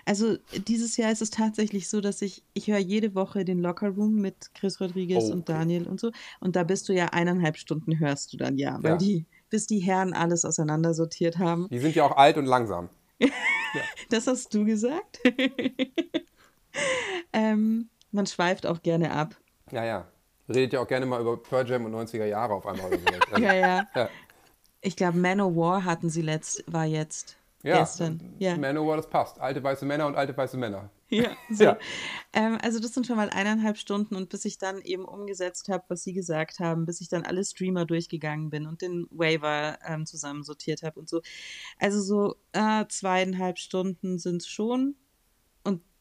Also 0.06 0.38
dieses 0.68 0.96
Jahr 0.98 1.12
ist 1.12 1.24
es 1.24 1.32
tatsächlich 1.32 1.90
so, 1.90 2.00
dass 2.02 2.22
ich, 2.22 2.44
ich 2.54 2.68
höre 2.68 2.78
jede 2.78 3.16
Woche 3.16 3.46
den 3.46 3.60
Locker 3.60 3.90
Room 3.90 4.22
mit 4.22 4.54
Chris 4.54 4.80
Rodriguez 4.80 5.24
Oh, 5.24 5.32
und 5.32 5.50
okay. 5.50 5.54
Daniel 5.54 5.88
und 5.88 6.00
so. 6.00 6.12
Und 6.40 6.56
da 6.56 6.64
bist 6.64 6.88
du 6.88 6.94
ja 6.94 7.08
eineinhalb 7.08 7.58
Stunden 7.58 7.98
hörst 8.00 8.32
du 8.32 8.38
dann 8.38 8.58
ja, 8.60 8.78
weil 8.84 8.92
Ja. 8.92 8.98
die, 8.98 9.26
bis 9.50 9.66
die 9.66 9.80
Herren 9.80 10.14
alles 10.14 10.46
auseinandersortiert 10.46 11.40
haben. 11.40 11.68
Die 11.72 11.80
sind 11.80 11.96
ja 11.96 12.06
auch 12.06 12.16
alt 12.16 12.38
und 12.38 12.46
langsam. 12.46 12.90
Das 14.10 14.28
hast 14.28 14.54
du 14.54 14.64
gesagt. 14.64 15.20
ähm, 17.34 17.90
man 18.12 18.26
schweift 18.26 18.66
auch 18.66 18.82
gerne 18.82 19.12
ab. 19.12 19.36
Ja, 19.72 19.84
ja. 19.84 20.08
Redet 20.48 20.74
ja 20.74 20.82
auch 20.82 20.88
gerne 20.88 21.06
mal 21.06 21.22
über 21.22 21.38
Pearl 21.38 21.68
Jam 21.68 21.86
und 21.86 21.94
90er 21.94 22.26
Jahre 22.26 22.54
auf 22.54 22.66
einmal. 22.66 22.92
Also, 22.92 23.06
Ja, 23.44 23.54
ja. 23.54 23.88
ja. 23.96 24.10
Ich 24.82 24.96
glaube, 24.96 25.18
Manowar 25.18 25.84
hatten 25.84 26.10
sie 26.10 26.22
letzt, 26.22 26.64
war 26.72 26.86
jetzt 26.86 27.38
Ja, 27.64 27.80
gestern. 27.80 28.22
Ja. 28.38 28.56
Manowar, 28.56 28.98
das 28.98 29.10
passt. 29.10 29.40
Alte 29.40 29.64
weiße 29.64 29.86
Männer 29.86 30.06
und 30.06 30.16
alte 30.16 30.38
weiße 30.38 30.58
Männer. 30.58 30.90
Ja, 31.10 31.32
so. 31.50 31.64
Ja. 31.64 31.78
Ähm, 32.34 32.60
also 32.62 32.80
das 32.80 32.94
sind 32.94 33.08
schon 33.08 33.16
mal 33.16 33.30
eineinhalb 33.30 33.78
Stunden 33.78 34.16
und 34.16 34.30
bis 34.30 34.46
ich 34.46 34.60
dann 34.60 34.82
eben 34.82 35.06
umgesetzt 35.06 35.70
habe, 35.70 35.84
was 35.88 36.04
sie 36.04 36.14
gesagt 36.14 36.60
haben, 36.60 36.86
bis 36.86 37.02
ich 37.02 37.10
dann 37.10 37.26
alle 37.26 37.44
Streamer 37.44 37.86
durchgegangen 37.86 38.52
bin 38.52 38.68
und 38.68 38.82
den 38.82 39.08
Waiver 39.10 39.80
ähm, 39.86 40.06
zusammensortiert 40.06 40.84
habe 40.84 41.00
und 41.00 41.10
so. 41.10 41.22
Also 41.80 42.02
so 42.02 42.36
äh, 42.54 42.86
zweieinhalb 42.88 43.58
Stunden 43.58 44.20
sind 44.20 44.44
es 44.44 44.48
schon 44.48 44.96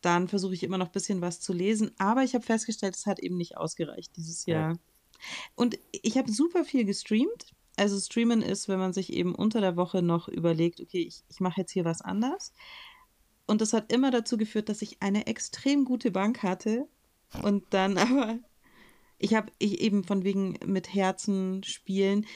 dann 0.05 0.29
versuche 0.29 0.55
ich 0.55 0.63
immer 0.63 0.79
noch 0.79 0.87
ein 0.87 0.93
bisschen 0.93 1.21
was 1.21 1.41
zu 1.41 1.53
lesen, 1.53 1.93
aber 1.99 2.23
ich 2.25 2.35
habe 2.35 2.45
festgestellt, 2.45 2.97
es 2.97 3.07
hat 3.07 3.19
eben 3.19 3.37
nicht 3.37 3.57
ausgereicht 3.57 4.17
dieses 4.17 4.47
Ja. 4.47 4.55
Jahr. 4.55 4.79
Und 5.55 5.79
ich 5.91 6.19
habe 6.19 6.31
super 6.31 6.65
viel 6.65 6.85
gestreamt. 6.85 7.55
Also 7.77 7.99
streamen 7.99 8.43
ist, 8.43 8.69
wenn 8.69 8.79
man 8.79 8.93
sich 8.93 9.13
eben 9.13 9.35
unter 9.35 9.61
der 9.61 9.77
Woche 9.77 10.03
noch 10.03 10.29
überlegt, 10.29 10.81
okay, 10.81 11.03
ich, 11.03 11.25
ich 11.29 11.41
mache 11.41 11.63
jetzt 11.63 11.73
hier 11.73 11.85
was 11.85 12.03
anders. 12.03 12.53
Und 13.47 13.61
das 13.61 13.73
hat 13.73 13.93
immer 13.93 14.11
dazu 14.11 14.37
geführt, 14.37 14.69
dass 14.69 14.83
ich 14.83 15.03
eine 15.03 15.27
extrem 15.27 15.85
gute 15.85 16.11
Bank 16.11 16.43
hatte. 16.43 16.89
Und 17.43 17.65
dann 17.71 17.99
aber, 17.99 18.39
ich 19.19 19.35
habe 19.35 19.51
ich 19.59 19.81
eben 19.81 20.05
von 20.05 20.25
wegen 20.25 20.59
mit 20.67 20.95
Herzen 20.95 21.63
spielen. 21.65 22.27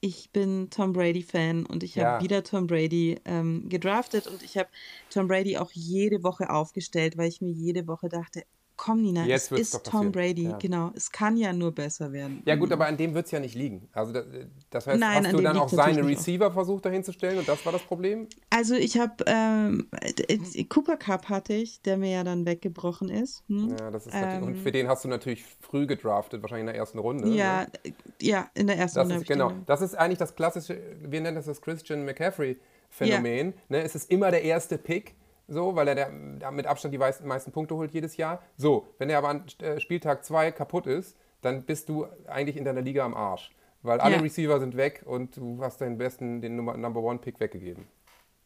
Ich 0.00 0.30
bin 0.30 0.68
Tom 0.70 0.92
Brady-Fan 0.92 1.66
und 1.66 1.82
ich 1.82 1.98
habe 1.98 2.12
Ja. 2.12 2.18
wieder 2.18 2.42
Tom 2.44 2.66
Brady 2.66 3.18
ähm, 3.24 3.68
gedraftet 3.68 4.26
und 4.26 4.42
ich 4.42 4.56
habe 4.56 4.68
Tom 5.08 5.26
Brady 5.26 5.56
auch 5.58 5.70
jede 5.72 6.22
Woche 6.22 6.50
aufgestellt, 6.50 7.16
weil 7.16 7.28
ich 7.28 7.40
mir 7.40 7.50
jede 7.50 7.86
Woche 7.86 8.08
dachte, 8.08 8.42
komm, 8.76 9.02
Nina, 9.02 9.24
Jetzt 9.24 9.50
es 9.52 9.74
ist 9.74 9.84
Tom. 9.84 10.12
Brady, 10.12 10.44
Ja. 10.44 10.58
genau. 10.58 10.92
Es 10.94 11.10
kann 11.10 11.36
ja 11.36 11.52
nur 11.52 11.72
besser 11.72 12.12
werden. 12.12 12.42
Ja 12.44 12.56
gut, 12.56 12.70
aber 12.72 12.86
an 12.86 12.96
dem 12.96 13.14
wird 13.14 13.26
es 13.26 13.32
ja 13.32 13.40
nicht 13.40 13.54
liegen. 13.54 13.88
Also 13.92 14.12
das, 14.12 14.24
das 14.70 14.86
heißt, 14.86 15.00
Nein, 15.00 15.24
hast 15.24 15.32
du 15.32 15.40
dann 15.40 15.56
auch 15.56 15.68
seine. 15.68 16.06
Receiver 16.06 16.50
versucht 16.52 16.84
dahin 16.84 17.02
zu 17.04 17.12
stellen 17.12 17.38
und 17.38 17.48
das 17.48 17.64
war 17.64 17.72
das 17.72 17.82
Problem? 17.82 18.28
Also 18.50 18.74
ich 18.74 18.98
habe, 18.98 19.24
ähm, 19.26 19.88
äh, 20.00 20.64
Cooper 20.64 20.96
Cup 20.96 21.28
hatte 21.28 21.54
ich, 21.54 21.80
der 21.82 21.96
mir 21.96 22.10
ja 22.10 22.24
dann 22.24 22.46
weggebrochen 22.46 23.08
ist. 23.08 23.42
Hm? 23.48 23.70
Ja, 23.78 23.90
das 23.90 24.06
ist 24.06 24.12
natürlich, 24.14 24.42
und 24.42 24.54
Ähm, 24.56 24.62
für 24.62 24.72
den 24.72 24.88
hast 24.88 25.04
du 25.04 25.08
natürlich 25.08 25.44
früh 25.60 25.86
gedraftet, 25.86 26.42
wahrscheinlich 26.42 26.62
in 26.62 26.66
der 26.66 26.76
ersten 26.76 26.98
Runde. 26.98 27.28
Ja, 27.28 27.62
Ne? 27.62 27.66
äh, 27.84 27.92
ja, 28.20 28.50
in 28.54 28.66
der 28.66 28.76
ersten 28.78 28.98
Das 28.98 29.06
Runde 29.08 29.20
ist 29.22 29.26
genau. 29.28 29.52
Das 29.66 29.80
ist 29.82 29.94
eigentlich 29.94 30.18
das 30.18 30.34
klassische, 30.34 30.78
wir 31.02 31.20
nennen 31.20 31.36
das 31.36 31.46
das 31.46 31.60
Christian 31.60 32.04
McCaffrey-Phänomen. 32.04 33.54
Ne? 33.68 33.82
Es 33.82 33.94
ist 33.94 34.10
immer 34.10 34.30
der 34.30 34.42
erste 34.42 34.78
Pick, 34.78 35.14
so, 35.48 35.76
weil 35.76 35.88
er 35.88 35.94
der, 35.94 36.10
der 36.10 36.50
mit 36.50 36.66
Abstand 36.66 36.92
die 36.94 36.98
meisten, 36.98 37.26
meisten 37.26 37.52
Punkte 37.52 37.76
holt 37.76 37.92
jedes 37.92 38.16
Jahr. 38.16 38.42
So, 38.56 38.88
wenn 38.98 39.10
er 39.10 39.18
aber 39.18 39.28
an 39.28 39.44
äh, 39.60 39.80
Spieltag 39.80 40.24
2 40.24 40.52
kaputt 40.52 40.86
ist, 40.86 41.16
dann 41.42 41.62
bist 41.64 41.88
du 41.88 42.06
eigentlich 42.26 42.56
in 42.56 42.64
deiner 42.64 42.82
Liga 42.82 43.04
am 43.04 43.14
Arsch. 43.14 43.52
Weil 43.82 44.00
alle 44.00 44.16
Ja. 44.16 44.20
Receiver 44.20 44.58
sind 44.58 44.76
weg 44.76 45.02
und 45.06 45.36
du 45.36 45.62
hast 45.62 45.80
deinen 45.80 45.98
besten, 45.98 46.40
den 46.40 46.56
Nummer, 46.56 46.76
Number 46.76 47.00
One 47.00 47.18
Pick 47.20 47.38
weggegeben. 47.38 47.86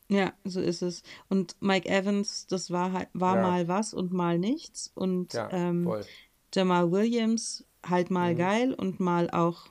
Ja, 0.09 0.33
so 0.45 0.61
ist 0.61 0.83
es. 0.83 1.03
Und 1.29 1.57
Mike 1.61 1.89
Evans, 1.89 2.47
das 2.49 2.71
war 2.71 2.93
halt, 2.93 3.09
war 3.15 3.37
Ja. 3.37 3.43
mal 3.43 3.69
was 3.69 3.95
und 3.95 4.13
mal 4.13 4.39
nichts. 4.39 4.91
Und 4.95 5.33
Ja, 5.33 5.49
ähm. 5.53 5.91
Jamal 6.53 6.91
Williams 6.91 7.65
halt 7.87 8.11
Mhm. 8.11 8.15
mal 8.15 8.35
geil 8.35 8.75
und 8.75 8.99
mal 9.01 9.31
auch. 9.31 9.67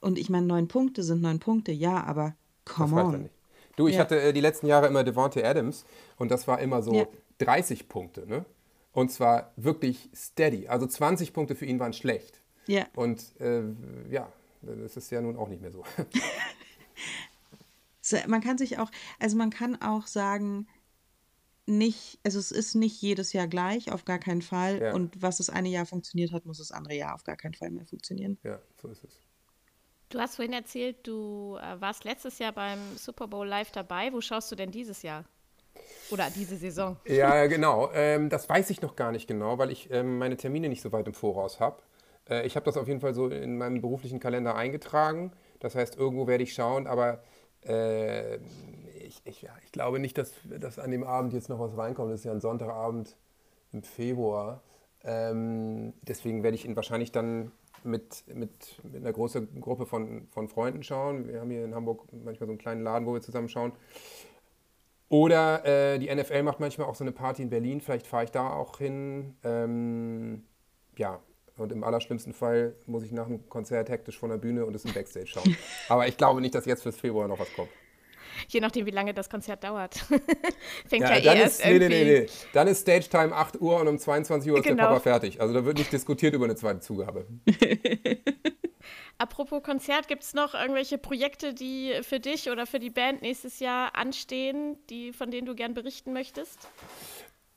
Und 0.00 0.18
ich 0.18 0.30
meine, 0.30 0.46
neun 0.46 0.66
Punkte 0.66 1.02
sind 1.02 1.20
neun 1.20 1.38
Punkte, 1.38 1.72
ja, 1.72 2.02
aber 2.02 2.34
Das 2.64 2.74
come 2.74 3.00
er 3.00 3.06
on. 3.06 3.30
Du, 3.76 3.88
ich 3.88 3.94
Ja. 3.94 4.00
hatte 4.02 4.20
äh, 4.20 4.32
die 4.32 4.40
letzten 4.40 4.66
Jahre 4.66 4.86
immer 4.86 5.04
Devontae 5.04 5.44
Adams 5.44 5.84
und 6.18 6.30
das 6.30 6.46
war 6.48 6.60
immer 6.60 6.82
so 6.82 6.94
Ja. 6.94 7.06
30 7.38 7.88
Punkte, 7.88 8.26
ne? 8.26 8.44
Und 8.92 9.10
zwar 9.10 9.52
wirklich 9.56 10.10
steady. 10.14 10.68
Also 10.68 10.86
20 10.86 11.32
Punkte 11.32 11.54
für 11.54 11.64
ihn 11.64 11.80
waren 11.80 11.94
schlecht. 11.94 12.40
Ja, 12.66 12.86
Und 12.94 13.22
äh, 13.40 13.62
ja, 14.10 14.30
das 14.60 14.96
ist 14.96 15.10
ja 15.10 15.20
nun 15.22 15.36
auch 15.36 15.48
nicht 15.48 15.62
mehr 15.62 15.72
so. 15.72 15.82
so, 18.00 18.16
man 18.26 18.40
kann 18.40 18.58
sich 18.58 18.78
auch, 18.78 18.90
also 19.18 19.36
man 19.36 19.50
kann 19.50 19.80
auch 19.80 20.06
sagen, 20.06 20.66
nicht, 21.66 22.18
also 22.24 22.38
es 22.38 22.50
ist 22.50 22.74
nicht 22.74 23.00
jedes 23.00 23.32
Jahr 23.32 23.46
gleich, 23.46 23.92
auf 23.92 24.04
gar 24.04 24.18
keinen 24.18 24.42
Fall. 24.42 24.80
Ja. 24.82 24.94
Und 24.94 25.22
was 25.22 25.36
das 25.38 25.48
eine 25.48 25.68
Jahr 25.68 25.86
funktioniert 25.86 26.32
hat, 26.32 26.44
muss 26.44 26.58
das 26.58 26.72
andere 26.72 26.94
Jahr 26.94 27.14
auf 27.14 27.24
gar 27.24 27.36
keinen 27.36 27.54
Fall 27.54 27.70
mehr 27.70 27.86
funktionieren. 27.86 28.38
ja, 28.42 28.60
so 28.80 28.88
ist 28.88 29.04
es. 29.04 29.12
Du 30.12 30.20
hast 30.20 30.36
vorhin 30.36 30.52
erzählt, 30.52 31.06
du 31.06 31.56
äh, 31.56 31.80
warst 31.80 32.04
letztes 32.04 32.38
Jahr 32.38 32.52
beim 32.52 32.78
Super 32.96 33.26
Bowl 33.26 33.48
live 33.48 33.70
dabei. 33.70 34.12
Wo 34.12 34.20
schaust 34.20 34.52
du 34.52 34.56
denn 34.56 34.70
dieses 34.70 35.00
Jahr? 35.00 35.24
Oder 36.10 36.28
diese 36.28 36.56
Saison? 36.56 36.98
Ja, 37.06 37.46
genau. 37.46 37.90
Ähm, 37.94 38.28
das 38.28 38.46
weiß 38.46 38.68
ich 38.68 38.82
noch 38.82 38.94
gar 38.94 39.10
nicht 39.10 39.26
genau, 39.26 39.56
weil 39.56 39.70
ich 39.70 39.90
ähm, 39.90 40.18
meine 40.18 40.36
Termine 40.36 40.68
nicht 40.68 40.82
so 40.82 40.92
weit 40.92 41.06
im 41.06 41.14
Voraus 41.14 41.60
habe. 41.60 41.82
Äh, 42.28 42.46
ich 42.46 42.56
habe 42.56 42.66
das 42.66 42.76
auf 42.76 42.88
jeden 42.88 43.00
Fall 43.00 43.14
so 43.14 43.28
in 43.28 43.56
meinem 43.56 43.80
beruflichen 43.80 44.20
Kalender 44.20 44.54
eingetragen. 44.54 45.32
Das 45.60 45.74
heißt, 45.74 45.96
irgendwo 45.96 46.26
werde 46.26 46.44
ich 46.44 46.52
schauen, 46.52 46.86
aber 46.86 47.22
äh, 47.64 48.36
ich, 48.98 49.22
ich, 49.24 49.40
ja, 49.40 49.52
ich 49.64 49.72
glaube 49.72 49.98
nicht, 49.98 50.18
dass, 50.18 50.34
dass 50.44 50.78
an 50.78 50.90
dem 50.90 51.04
Abend 51.04 51.32
jetzt 51.32 51.48
noch 51.48 51.58
was 51.58 51.74
reinkommt. 51.78 52.12
Das 52.12 52.20
ist 52.20 52.26
ja 52.26 52.32
ein 52.32 52.40
Sonntagabend 52.42 53.16
im 53.72 53.82
Februar. 53.82 54.62
Ähm, 55.04 55.94
deswegen 56.02 56.42
werde 56.42 56.56
ich 56.56 56.66
ihn 56.66 56.76
wahrscheinlich 56.76 57.12
dann 57.12 57.50
mit, 57.84 58.24
mit, 58.32 58.80
mit 58.84 59.02
einer 59.02 59.12
großen 59.12 59.60
Gruppe 59.60 59.86
von, 59.86 60.26
von 60.28 60.48
Freunden 60.48 60.82
schauen. 60.82 61.28
Wir 61.28 61.40
haben 61.40 61.50
hier 61.50 61.64
in 61.64 61.74
Hamburg 61.74 62.04
manchmal 62.12 62.46
so 62.46 62.52
einen 62.52 62.58
kleinen 62.58 62.82
Laden, 62.82 63.06
wo 63.06 63.14
wir 63.14 63.20
zusammen 63.20 63.48
schauen. 63.48 63.72
Oder 65.08 65.64
äh, 65.66 65.98
die 65.98 66.14
NFL 66.14 66.42
macht 66.42 66.58
manchmal 66.58 66.86
auch 66.86 66.94
so 66.94 67.04
eine 67.04 67.12
Party 67.12 67.42
in 67.42 67.50
Berlin. 67.50 67.80
Vielleicht 67.80 68.06
fahre 68.06 68.24
ich 68.24 68.30
da 68.30 68.50
auch 68.50 68.78
hin. 68.78 69.36
Ähm, 69.44 70.44
ja, 70.96 71.20
und 71.56 71.70
im 71.70 71.84
allerschlimmsten 71.84 72.32
Fall 72.32 72.74
muss 72.86 73.02
ich 73.04 73.12
nach 73.12 73.26
dem 73.26 73.48
Konzert 73.48 73.90
hektisch 73.90 74.18
von 74.18 74.30
der 74.30 74.38
Bühne 74.38 74.64
und 74.64 74.74
es 74.74 74.84
im 74.84 74.94
Backstage 74.94 75.26
schauen. 75.26 75.56
Aber 75.88 76.08
ich 76.08 76.16
glaube 76.16 76.40
nicht, 76.40 76.54
dass 76.54 76.64
jetzt 76.64 76.82
fürs 76.82 76.96
Februar 76.96 77.28
noch 77.28 77.38
was 77.38 77.52
kommt. 77.54 77.68
Je 78.48 78.60
nachdem, 78.60 78.86
wie 78.86 78.90
lange 78.90 79.14
das 79.14 79.28
Konzert 79.30 79.64
dauert. 79.64 79.94
Fängt 80.88 81.02
ja, 81.02 81.10
Ja, 81.12 81.16
eh 81.18 81.22
dann, 81.22 81.36
erst 81.38 81.60
ist, 81.60 81.66
nee, 81.66 81.72
irgendwie. 81.72 82.04
nee, 82.04 82.20
nee. 82.20 82.26
dann 82.52 82.68
ist 82.68 82.80
Stage 82.80 83.08
Time 83.08 83.34
8 83.34 83.60
Uhr 83.60 83.80
und 83.80 83.88
um 83.88 83.98
22 83.98 84.50
Uhr 84.52 84.58
ist 84.58 84.64
Genau. 84.64 84.76
der 84.82 84.88
Papa 84.88 85.00
fertig. 85.00 85.40
Also 85.40 85.54
da 85.54 85.64
wird 85.64 85.78
nicht 85.78 85.92
diskutiert 85.92 86.34
über 86.34 86.44
eine 86.44 86.54
zweite 86.56 86.80
Zugabe. 86.80 87.26
Apropos 89.18 89.62
Konzert, 89.62 90.08
gibt 90.08 90.24
es 90.24 90.34
noch 90.34 90.54
irgendwelche 90.54 90.98
Projekte, 90.98 91.54
die 91.54 91.92
für 92.02 92.18
dich 92.18 92.50
oder 92.50 92.66
für 92.66 92.80
die 92.80 92.90
Band 92.90 93.22
nächstes 93.22 93.60
Jahr 93.60 93.94
anstehen, 93.94 94.76
die, 94.90 95.12
von 95.12 95.30
denen 95.30 95.46
du 95.46 95.54
gern 95.54 95.74
berichten 95.74 96.12
möchtest? 96.12 96.58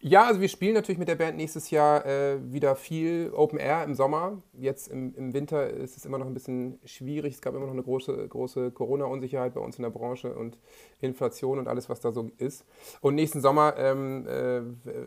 Ja, 0.08 0.26
also 0.28 0.40
wir 0.40 0.50
spielen 0.50 0.76
natürlich 0.76 1.00
mit 1.00 1.08
der 1.08 1.16
Band 1.16 1.36
nächstes 1.36 1.72
Jahr 1.72 2.06
äh, 2.06 2.38
wieder 2.54 2.76
viel 2.76 3.32
Open 3.34 3.58
Air 3.58 3.84
im 3.86 3.96
Sommer. 3.96 4.40
Jetzt 4.54 4.88
im, 4.88 5.16
im 5.16 5.34
Winter 5.34 5.68
ist 5.68 5.98
es 5.98 6.06
immer 6.06 6.20
noch 6.20 6.28
ein 6.28 6.36
bisschen 6.36 6.78
schwierig. 6.86 7.34
Es 7.34 7.42
gab 7.42 7.56
immer 7.56 7.66
noch 7.66 7.74
eine 7.74 7.82
große, 7.82 8.28
große 8.28 8.70
Corona-Unsicherheit 8.70 9.56
bei 9.56 9.62
uns 9.62 9.78
in 9.78 9.82
der 9.82 9.90
Branche 9.90 10.36
und 10.36 10.60
Inflation 11.02 11.58
und 11.58 11.68
alles, 11.68 11.90
was 11.90 12.02
da 12.02 12.12
so 12.12 12.30
ist. 12.38 12.66
Und 13.02 13.16
nächsten 13.16 13.42
Sommer 13.42 13.74
ähm, 13.80 14.28
äh, 14.28 14.62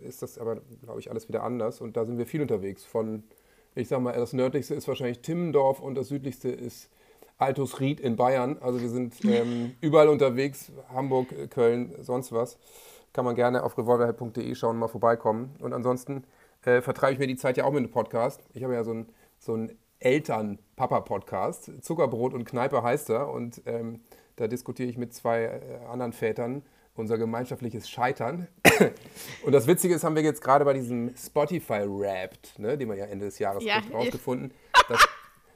ist 0.05 0.23
das 0.23 0.37
aber, 0.37 0.63
glaube 0.83 0.99
ich, 0.99 1.13
alles 1.13 1.29
wieder 1.29 1.45
anders. 1.45 1.81
Und 1.81 1.97
da 1.97 2.05
sind 2.05 2.19
wir 2.19 2.27
viel 2.27 2.43
unterwegs. 2.43 2.85
Von, 2.85 3.23
ich 3.77 3.87
sag 3.87 4.01
mal, 4.01 4.15
das 4.15 4.33
nördlichste 4.33 4.75
ist 4.75 4.89
wahrscheinlich 4.89 5.21
Timmendorf 5.21 5.79
und 5.79 5.95
das 5.95 6.09
südlichste 6.09 6.49
ist 6.49 6.91
Altusried 7.37 8.01
in 8.01 8.17
Bayern. 8.17 8.57
Also 8.61 8.81
wir 8.81 8.89
sind 8.89 9.15
ähm, 9.25 9.75
überall 9.81 10.09
unterwegs, 10.09 10.73
Hamburg, 10.93 11.31
äh, 11.31 11.47
Köln, 11.47 11.95
sonst 12.01 12.33
was. 12.33 12.59
Kann 13.19 13.25
man 13.25 13.35
gerne 13.35 13.65
auf 13.65 13.77
revolverhead.de 13.77 14.55
schauen 14.55 14.77
und 14.77 14.79
mal 14.79 14.87
vorbeikommen. 14.87 15.57
Und 15.59 15.73
ansonsten 15.73 16.23
äh, 16.65 16.81
vertreibe 16.81 17.15
ich 17.15 17.19
mir 17.19 17.27
die 17.27 17.35
Zeit 17.35 17.57
ja 17.57 17.65
auch 17.65 17.73
mit 17.73 17.79
einem 17.79 17.91
Podcast. 17.91 18.41
Ich 18.53 18.63
habe 18.63 18.75
ja 18.75 18.85
so 18.85 18.93
einen 18.93 19.09
so 19.41 19.55
einen 19.55 19.77
Eltern-Papa-Podcast. 19.99 21.83
Zuckerbrot 21.83 22.33
und 22.33 22.45
Kneipe 22.45 22.81
heißt 22.81 23.11
er. 23.11 23.29
Und 23.31 23.61
ähm, 23.67 24.03
da 24.37 24.47
diskutiere 24.47 24.89
ich 24.89 24.97
mit 24.97 25.15
zwei 25.15 25.47
äh, 25.47 25.85
anderen 25.91 26.13
Vätern 26.13 26.63
unser 26.95 27.19
gemeinschaftliches 27.19 27.91
Scheitern. 27.91 28.47
und 29.45 29.51
das 29.51 29.67
Witzige 29.67 29.97
ist, 29.97 30.05
haben 30.05 30.15
wir 30.15 30.23
jetzt 30.23 30.41
gerade 30.41 30.65
bei 30.65 30.75
diesem 30.75 31.13
Spotify-Wrapped, 31.17 32.61
ne, 32.61 32.79
den 32.79 32.87
man 32.87 32.99
ja 32.99 33.07
Ende 33.07 33.25
des 33.27 33.41
Jahres 33.41 33.65
Ja. 33.65 33.83
rausgefunden, 33.93 34.53
dass, 34.89 35.09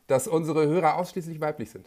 dass 0.09 0.27
unsere 0.27 0.67
Hörer 0.67 0.97
ausschließlich 0.97 1.41
weiblich 1.41 1.71
sind. 1.71 1.87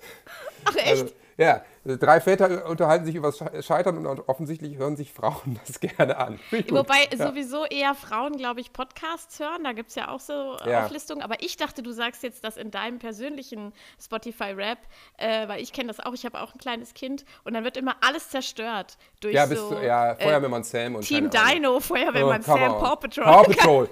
Ach 0.64 0.76
echt? 0.78 0.88
Also, 0.88 1.06
ja, 1.38 1.62
drei 1.84 2.22
Väter 2.22 2.66
unterhalten 2.66 3.06
sich 3.06 3.16
über 3.16 3.32
das 3.32 3.66
Scheitern 3.66 4.06
und 4.06 4.30
offensichtlich 4.30 4.78
hören 4.78 4.96
sich 4.96 5.12
Frauen 5.12 5.60
das 5.68 5.80
gerne 5.80 6.18
an. 6.18 6.40
Wobei 6.70 7.08
ja. 7.12 7.28
sowieso 7.28 7.66
eher 7.66 7.94
Frauen, 7.94 8.38
glaube 8.38 8.62
ich, 8.62 8.72
Podcasts 8.72 9.40
hören. 9.40 9.64
Da 9.64 9.74
gibt 9.74 9.90
es 9.90 9.96
ja 9.96 10.08
auch 10.08 10.22
so 10.22 10.58
äh, 10.64 10.72
Ja. 10.72 10.86
Auflistungen. 10.86 11.22
Aber 11.22 11.42
ich 11.42 11.58
dachte, 11.58 11.84
du 11.84 11.92
sagst 11.92 12.24
jetzt 12.24 12.44
das 12.46 12.56
in 12.56 12.72
deinem 12.72 13.00
persönlichen 13.00 13.74
Spotify-Rap, 14.02 14.80
äh, 15.18 15.48
weil 15.48 15.62
ich 15.62 15.74
kenne 15.74 15.88
das 15.88 16.00
auch. 16.00 16.14
Ich 16.14 16.26
habe 16.26 16.42
auch 16.42 16.54
ein 16.54 16.58
kleines 16.58 16.94
Kind 16.94 17.26
und 17.44 17.54
dann 17.54 17.66
wird 17.66 17.76
immer 17.76 17.96
alles 18.02 18.30
zerstört. 18.30 18.98
Durch 19.20 19.36
ja, 19.36 19.46
bist 19.46 19.62
so, 19.62 19.76
du, 19.76 19.86
ja, 19.86 20.14
äh, 20.14 20.24
Feuerwehrmann 20.24 20.64
Sam 20.64 20.96
und 20.96 21.02
Team. 21.02 21.30
Dino, 21.30 21.80
Feuerwehrmann 21.82 22.42
Oh, 22.42 22.46
Sam, 22.46 22.76
on. 22.76 22.82
Paw 22.82 22.96
Patrol. 22.96 23.26
Paw 23.26 23.44
Patrol. 23.54 23.90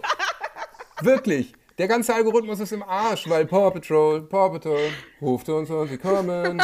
Wirklich. 1.01 1.53
Der 1.77 1.87
ganze 1.87 2.13
Algorithmus 2.13 2.59
ist 2.59 2.71
im 2.71 2.83
Arsch, 2.83 3.27
weil 3.27 3.45
Paw 3.45 3.71
Patrol, 3.71 4.21
Paw 4.21 4.51
Patrol, 4.51 4.91
ruft 5.21 5.49
uns 5.49 5.69
und 5.69 5.87
sie 5.87 5.97
kommen. 5.97 6.63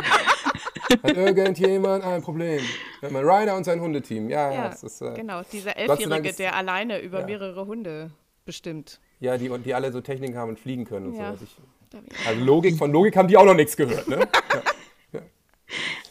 Hat 1.03 1.15
irgendjemand 1.17 2.03
ein 2.03 2.21
Problem? 2.21 2.61
Einen 3.01 3.15
Rider 3.17 3.55
und 3.55 3.63
sein 3.63 3.79
Hundeteam. 3.81 4.29
Ja, 4.29 4.49
ja, 4.49 4.55
Ja, 4.55 4.69
das 4.69 4.83
ist, 4.83 5.01
äh, 5.01 5.13
genau, 5.15 5.41
dieser 5.51 5.77
Elfjährige, 5.77 6.29
ist- 6.29 6.39
der 6.39 6.55
alleine 6.55 6.99
über 7.01 7.21
ja. 7.21 7.25
mehrere 7.25 7.65
Hunde 7.65 8.11
bestimmt. 8.45 8.99
ja 9.19 9.37
die, 9.37 9.49
und 9.49 9.65
die 9.65 9.73
alle 9.73 9.91
so 9.91 10.01
Techniken 10.01 10.35
haben 10.37 10.49
und 10.49 10.59
fliegen 10.59 10.85
können 10.85 11.07
und 11.07 11.13
Ja. 11.15 11.35
so. 11.35 11.43
Also, 11.43 11.45
ich, 11.45 12.27
also 12.27 12.43
Logik, 12.43 12.77
von 12.77 12.91
Logik 12.91 13.15
haben 13.17 13.27
die 13.27 13.37
auch 13.37 13.45
noch 13.45 13.53
nichts 13.55 13.75
gehört, 13.77 14.07
ne? 14.07 14.27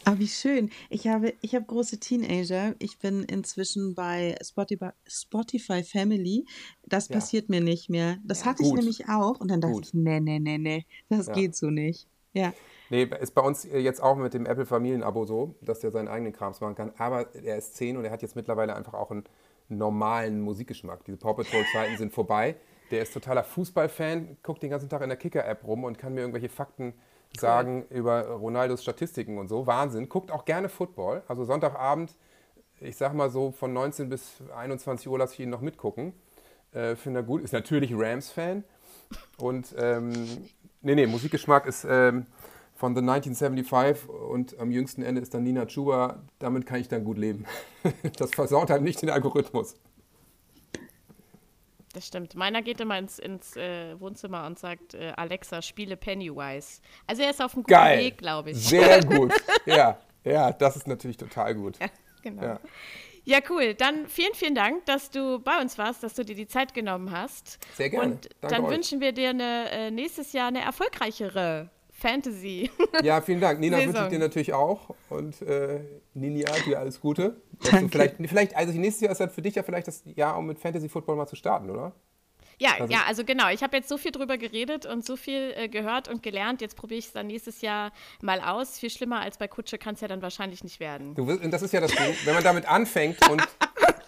Ah, 0.05 0.15
wie 0.17 0.27
schön. 0.29 0.71
Ich 0.89 1.07
habe, 1.07 1.33
ich 1.41 1.53
habe 1.53 1.65
große 1.65 1.99
Teenager. 1.99 2.73
Ich 2.79 2.97
bin 2.97 3.23
inzwischen 3.23 3.93
bei 3.93 4.35
Spotify, 4.41 4.89
Spotify 5.05 5.83
Family. 5.83 6.45
Das 6.87 7.09
Ja. 7.09 7.15
passiert 7.15 7.49
mir 7.49 7.59
nicht 7.61 7.89
mehr. 7.89 8.17
Das 8.23 8.45
hatte 8.45 8.63
ich 8.63 8.69
Gut. 8.69 8.79
nämlich 8.79 9.09
auch. 9.09 9.39
Und 9.39 9.51
dann 9.51 9.59
dachte 9.61 9.73
Gut. 9.73 9.87
ich, 9.87 9.93
nee, 9.93 10.19
nee, 10.21 10.39
nee, 10.39 10.57
nee, 10.57 10.85
das 11.09 11.27
Ja. 11.27 11.33
geht 11.33 11.55
so 11.55 11.69
nicht. 11.69 12.07
Ja. 12.33 12.53
Nee, 12.89 13.03
ist 13.19 13.35
bei 13.35 13.41
uns 13.41 13.65
jetzt 13.65 14.01
auch 14.01 14.15
mit 14.15 14.33
dem 14.33 14.45
Apple 14.45 14.65
Familienabo 14.65 15.25
so, 15.25 15.55
dass 15.61 15.79
der 15.79 15.91
seinen 15.91 16.07
eigenen 16.07 16.33
Krams 16.33 16.59
machen 16.59 16.75
kann. 16.75 16.91
Aber 16.97 17.33
er 17.35 17.57
ist 17.57 17.75
10 17.75 17.97
und 17.97 18.05
er 18.05 18.11
hat 18.11 18.21
jetzt 18.21 18.35
mittlerweile 18.35 18.75
einfach 18.75 18.95
auch 18.95 19.11
einen 19.11 19.25
normalen 19.67 20.41
Musikgeschmack. 20.41 21.05
Diese 21.05 21.17
Paw 21.17 21.33
Patrol-Zeiten 21.35 21.97
sind 21.97 22.13
vorbei. 22.13 22.55
Der 22.89 23.03
ist 23.03 23.13
totaler 23.13 23.43
Fußballfan, 23.43 24.37
guckt 24.41 24.63
den 24.63 24.71
ganzen 24.71 24.89
Tag 24.89 25.03
in 25.03 25.09
der 25.09 25.17
Kicker-App 25.17 25.63
rum 25.65 25.83
und 25.83 25.99
kann 25.99 26.15
mir 26.15 26.21
irgendwelche 26.21 26.49
Fakten 26.49 26.93
sagen 27.37 27.85
über 27.91 28.25
Ronaldos 28.27 28.81
Statistiken 28.81 29.37
und 29.37 29.47
so. 29.47 29.67
Wahnsinn. 29.67 30.09
Guckt 30.09 30.31
auch 30.31 30.45
gerne 30.45 30.69
Football. 30.69 31.21
Also 31.27 31.43
Sonntagabend, 31.43 32.15
ich 32.79 32.97
sag 32.97 33.13
mal 33.13 33.29
so 33.29 33.51
von 33.51 33.71
19 33.71 34.09
bis 34.09 34.37
21 34.55 35.07
Uhr 35.07 35.19
lasse 35.19 35.35
ich 35.35 35.41
ihn 35.41 35.49
noch 35.51 35.61
mitgucken. 35.61 36.13
Äh, 36.71 36.95
Finde 36.95 37.19
er 37.19 37.23
gut. 37.23 37.43
Ist 37.43 37.53
natürlich 37.53 37.93
Rams-Fan. 37.93 38.63
Und 39.37 39.75
ähm, 39.77 40.11
nee, 40.81 40.95
nee, 40.95 41.05
Musikgeschmack 41.05 41.67
ist 41.67 41.85
ähm, 41.87 42.25
von 42.79 42.95
The 42.95 43.01
1975 43.01 44.07
und 44.07 44.57
am 44.57 44.71
jüngsten 44.71 45.03
Ende 45.03 45.19
ist 45.19 45.33
dann 45.33 45.43
Nina 45.43 45.65
Chuba. 45.65 46.23
Damit 46.39 46.65
kann 46.65 46.79
ich 46.79 46.87
dann 46.87 47.03
gut 47.03 47.17
leben. 47.17 47.45
Das 48.17 48.31
versaut 48.31 48.69
halt 48.69 48.83
nicht 48.83 49.01
den 49.01 49.09
Algorithmus. 49.09 49.75
Das 51.93 52.07
stimmt. 52.07 52.35
Meiner 52.35 52.61
geht 52.61 52.79
immer 52.79 52.97
ins, 52.97 53.19
ins 53.19 53.57
äh, 53.57 53.99
Wohnzimmer 53.99 54.45
und 54.45 54.57
sagt, 54.57 54.93
äh, 54.93 55.11
Alexa, 55.17 55.61
spiele 55.61 55.97
Pennywise. 55.97 56.81
Also 57.05 57.23
er 57.23 57.31
ist 57.31 57.41
auf 57.41 57.53
einem 57.53 57.63
guten 57.63 57.73
Geil. 57.73 57.99
Weg, 57.99 58.17
glaube 58.17 58.51
ich. 58.51 58.57
Sehr 58.57 59.03
gut. 59.05 59.33
Ja, 59.65 59.99
ja, 60.23 60.53
das 60.53 60.77
ist 60.77 60.87
natürlich 60.87 61.17
total 61.17 61.55
gut. 61.55 61.77
Ja, 61.79 61.87
genau. 62.21 62.43
Ja. 62.43 62.59
Ja, 63.25 63.39
cool. 63.49 63.73
Dann 63.73 64.07
vielen, 64.07 64.33
vielen 64.33 64.55
Dank, 64.55 64.85
dass 64.85 65.09
du 65.09 65.39
bei 65.39 65.59
uns 65.59 65.77
warst, 65.77 66.01
dass 66.03 66.13
du 66.13 66.23
dir 66.23 66.35
die 66.35 66.47
Zeit 66.47 66.73
genommen 66.73 67.11
hast. 67.11 67.59
Sehr 67.75 67.89
gerne. 67.89 68.13
Und 68.13 68.29
Danke 68.39 68.55
dann 68.55 68.65
euch. 68.65 68.71
wünschen 68.71 69.01
wir 69.01 69.11
dir 69.11 69.29
eine, 69.31 69.69
äh, 69.69 69.91
nächstes 69.91 70.31
Jahr 70.31 70.47
eine 70.47 70.61
erfolgreichere 70.61 71.69
Fantasy. 71.99 72.69
Ja, 73.03 73.21
vielen 73.21 73.39
Dank. 73.41 73.59
Nina 73.59 73.77
wünsche 73.77 74.03
ich 74.03 74.09
dir 74.09 74.19
natürlich 74.19 74.53
auch. 74.53 74.95
Und 75.09 75.41
äh, 75.41 75.81
Ninia, 76.13 76.51
dir 76.65 76.79
alles 76.79 76.99
Gute. 77.01 77.35
Vielleicht, 77.91 78.15
vielleicht, 78.25 78.55
also 78.55 78.73
nächstes 78.73 79.01
Jahr 79.01 79.11
ist 79.11 79.19
dann 79.19 79.29
für 79.29 79.41
dich 79.41 79.55
ja 79.55 79.63
vielleicht 79.63 79.87
das 79.87 80.03
Jahr, 80.15 80.37
um 80.37 80.45
mit 80.47 80.59
Fantasy 80.59 80.89
Football 80.89 81.15
mal 81.17 81.27
zu 81.27 81.35
starten, 81.35 81.69
oder? 81.69 81.91
Ja, 82.61 82.71
Also- 82.79 82.91
ja, 82.93 83.03
also 83.07 83.23
genau. 83.23 83.49
Ich 83.49 83.63
habe 83.63 83.77
jetzt 83.77 83.87
so 83.87 83.97
viel 83.97 84.11
drüber 84.11 84.37
geredet 84.37 84.85
und 84.85 85.05
so 85.05 85.15
viel 85.15 85.53
äh, 85.55 85.69
gehört 85.69 86.09
und 86.09 86.21
gelernt. 86.23 86.59
Jetzt 86.61 86.75
probiere 86.75 86.99
ich 86.99 87.05
es 87.07 87.13
dann 87.13 87.27
nächstes 87.27 87.61
Jahr 87.61 87.91
mal 88.21 88.41
aus. 88.41 88.77
Viel 88.79 88.89
schlimmer 88.89 89.21
als 89.21 89.37
bei 89.37 89.47
Kutsche 89.47 89.77
kann 89.77 89.95
es 89.95 90.01
ja 90.01 90.07
dann 90.09 90.21
wahrscheinlich 90.21 90.63
nicht 90.63 90.79
werden. 90.81 91.15
Du, 91.15 91.25
wirst- 91.27 91.41
und 91.43 91.51
das 91.51 91.61
ist 91.61 91.71
ja 91.73 91.79
das 91.79 91.91
Ding, 91.91 92.15
wenn 92.25 92.33
man 92.33 92.43
damit 92.43 92.67
anfängt 92.69 93.17
und, 93.29 93.41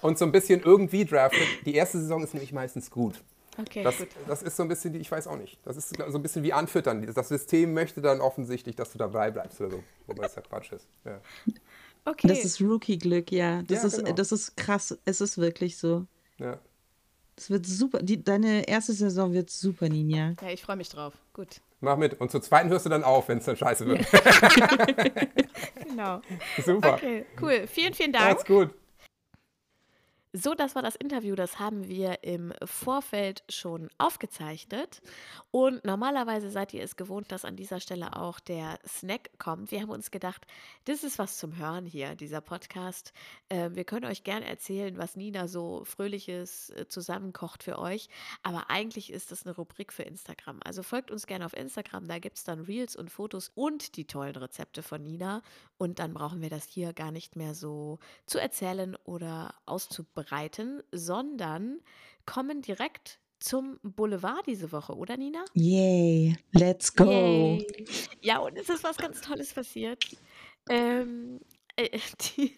und 0.01 0.17
so 0.17 0.25
ein 0.25 0.33
bisschen 0.33 0.61
irgendwie 0.61 1.05
draftet, 1.05 1.47
die 1.65 1.75
erste 1.75 1.99
Saison 1.99 2.23
ist 2.23 2.33
nämlich 2.33 2.51
meistens 2.51 2.91
gut. 2.91 3.21
Okay, 3.57 3.83
Das, 3.83 3.97
gut. 3.97 4.07
das 4.27 4.43
ist 4.43 4.55
so 4.55 4.63
ein 4.63 4.69
bisschen, 4.69 4.93
die, 4.93 4.99
ich 4.99 5.11
weiß 5.11 5.27
auch 5.27 5.37
nicht, 5.37 5.59
das 5.65 5.75
ist 5.77 5.95
so 5.97 6.17
ein 6.17 6.21
bisschen 6.21 6.41
wie 6.43 6.53
anfüttern. 6.53 7.05
Das 7.13 7.27
System 7.27 7.73
möchte 7.73 8.01
dann 8.01 8.21
offensichtlich, 8.21 8.75
dass 8.75 8.91
du 8.93 8.97
dabei 8.97 9.29
bleibst 9.31 9.59
oder 9.59 9.71
so, 9.71 9.83
wobei 10.07 10.25
es 10.25 10.35
ja 10.35 10.41
Quatsch 10.41 10.71
ist. 10.71 10.87
Ja. 11.05 11.19
Okay. 12.05 12.27
Das 12.27 12.43
ist 12.45 12.61
Rookie-Glück, 12.61 13.31
ja. 13.31 13.61
Das, 13.63 13.81
Ja, 13.81 13.87
ist, 13.87 13.97
genau. 13.97 14.13
das 14.13 14.31
ist 14.31 14.55
krass. 14.57 14.97
Es 15.05 15.21
ist 15.21 15.37
wirklich 15.37 15.77
so. 15.77 16.05
Ja. 16.39 16.57
Es 17.37 17.49
wird 17.49 17.65
super. 17.65 18.01
Die, 18.01 18.23
deine 18.23 18.67
erste 18.67 18.93
Saison 18.93 19.33
wird 19.33 19.49
super, 19.49 19.89
Ninja. 19.89 20.33
ja, 20.41 20.49
ich 20.49 20.61
freue 20.63 20.77
mich 20.77 20.89
drauf. 20.89 21.13
Gut. 21.33 21.61
Mach 21.79 21.97
mit. 21.97 22.19
Und 22.21 22.31
zur 22.31 22.41
zweiten 22.41 22.69
hörst 22.69 22.85
du 22.85 22.89
dann 22.89 23.03
auf, 23.03 23.27
wenn 23.27 23.39
es 23.39 23.45
dann 23.45 23.57
scheiße 23.57 23.85
wird. 23.85 24.05
Genau. 25.91 26.21
Super. 26.65 26.93
Okay, 26.93 27.25
cool. 27.41 27.67
Vielen, 27.67 27.93
vielen 27.93 28.13
Dank. 28.13 28.25
Macht's 28.29 28.45
gut. 28.45 28.69
So, 30.33 30.53
das 30.53 30.75
war 30.75 30.81
das 30.81 30.95
Interview. 30.95 31.35
Das 31.35 31.59
haben 31.59 31.89
wir 31.89 32.23
im 32.23 32.53
Vorfeld 32.63 33.43
schon 33.49 33.89
aufgezeichnet. 33.97 35.01
Und 35.51 35.83
normalerweise 35.83 36.49
seid 36.49 36.73
ihr 36.73 36.83
es 36.83 36.95
gewohnt, 36.95 37.33
dass 37.33 37.43
an 37.43 37.57
dieser 37.57 37.81
Stelle 37.81 38.15
auch 38.15 38.39
der 38.39 38.79
Snack 38.87 39.31
kommt. 39.39 39.71
Wir 39.71 39.81
haben 39.81 39.89
uns 39.89 40.09
gedacht, 40.09 40.47
das 40.85 41.03
ist 41.03 41.19
was 41.19 41.37
zum 41.37 41.57
Hören 41.57 41.85
hier, 41.85 42.15
dieser 42.15 42.39
Podcast. 42.39 43.11
Ähm, 43.49 43.75
wir 43.75 43.83
können 43.83 44.05
euch 44.05 44.23
gerne 44.23 44.45
erzählen, 44.45 44.97
was 44.97 45.17
Nina 45.17 45.49
so 45.49 45.83
Fröhliches 45.83 46.69
äh, 46.69 46.87
zusammenkocht 46.87 47.61
für 47.61 47.77
euch. 47.77 48.07
Aber 48.41 48.69
eigentlich 48.69 49.11
ist 49.11 49.33
das 49.33 49.45
eine 49.45 49.53
Rubrik 49.53 49.91
für 49.91 50.03
Instagram. 50.03 50.61
Also 50.63 50.81
folgt 50.81 51.11
uns 51.11 51.27
gerne 51.27 51.45
auf 51.45 51.57
Instagram. 51.57 52.07
Da 52.07 52.19
gibt 52.19 52.37
es 52.37 52.45
dann 52.45 52.61
Reels 52.61 52.95
und 52.95 53.11
Fotos 53.11 53.51
und 53.53 53.97
die 53.97 54.07
tollen 54.07 54.37
Rezepte 54.37 54.81
von 54.81 55.03
Nina. 55.03 55.41
Und 55.77 55.99
dann 55.99 56.13
brauchen 56.13 56.41
wir 56.41 56.49
das 56.49 56.67
hier 56.69 56.93
gar 56.93 57.11
nicht 57.11 57.35
mehr 57.35 57.53
so 57.53 57.99
zu 58.27 58.39
erzählen 58.39 58.95
oder 59.03 59.55
auszubereiten, 60.21 60.83
sondern 60.91 61.79
kommen 62.25 62.61
direkt 62.61 63.19
zum 63.39 63.79
Boulevard 63.81 64.45
diese 64.45 64.71
Woche, 64.71 64.95
oder 64.95 65.17
Nina? 65.17 65.43
Yay. 65.53 66.37
Let's 66.51 66.93
go. 66.93 67.09
Yay. 67.09 67.65
Ja, 68.21 68.37
und 68.37 68.55
es 68.57 68.69
ist 68.69 68.83
was 68.83 68.97
ganz 68.97 69.21
Tolles 69.21 69.53
passiert. 69.53 70.05
Ähm, 70.69 71.39
äh, 71.75 71.99
die, 72.37 72.55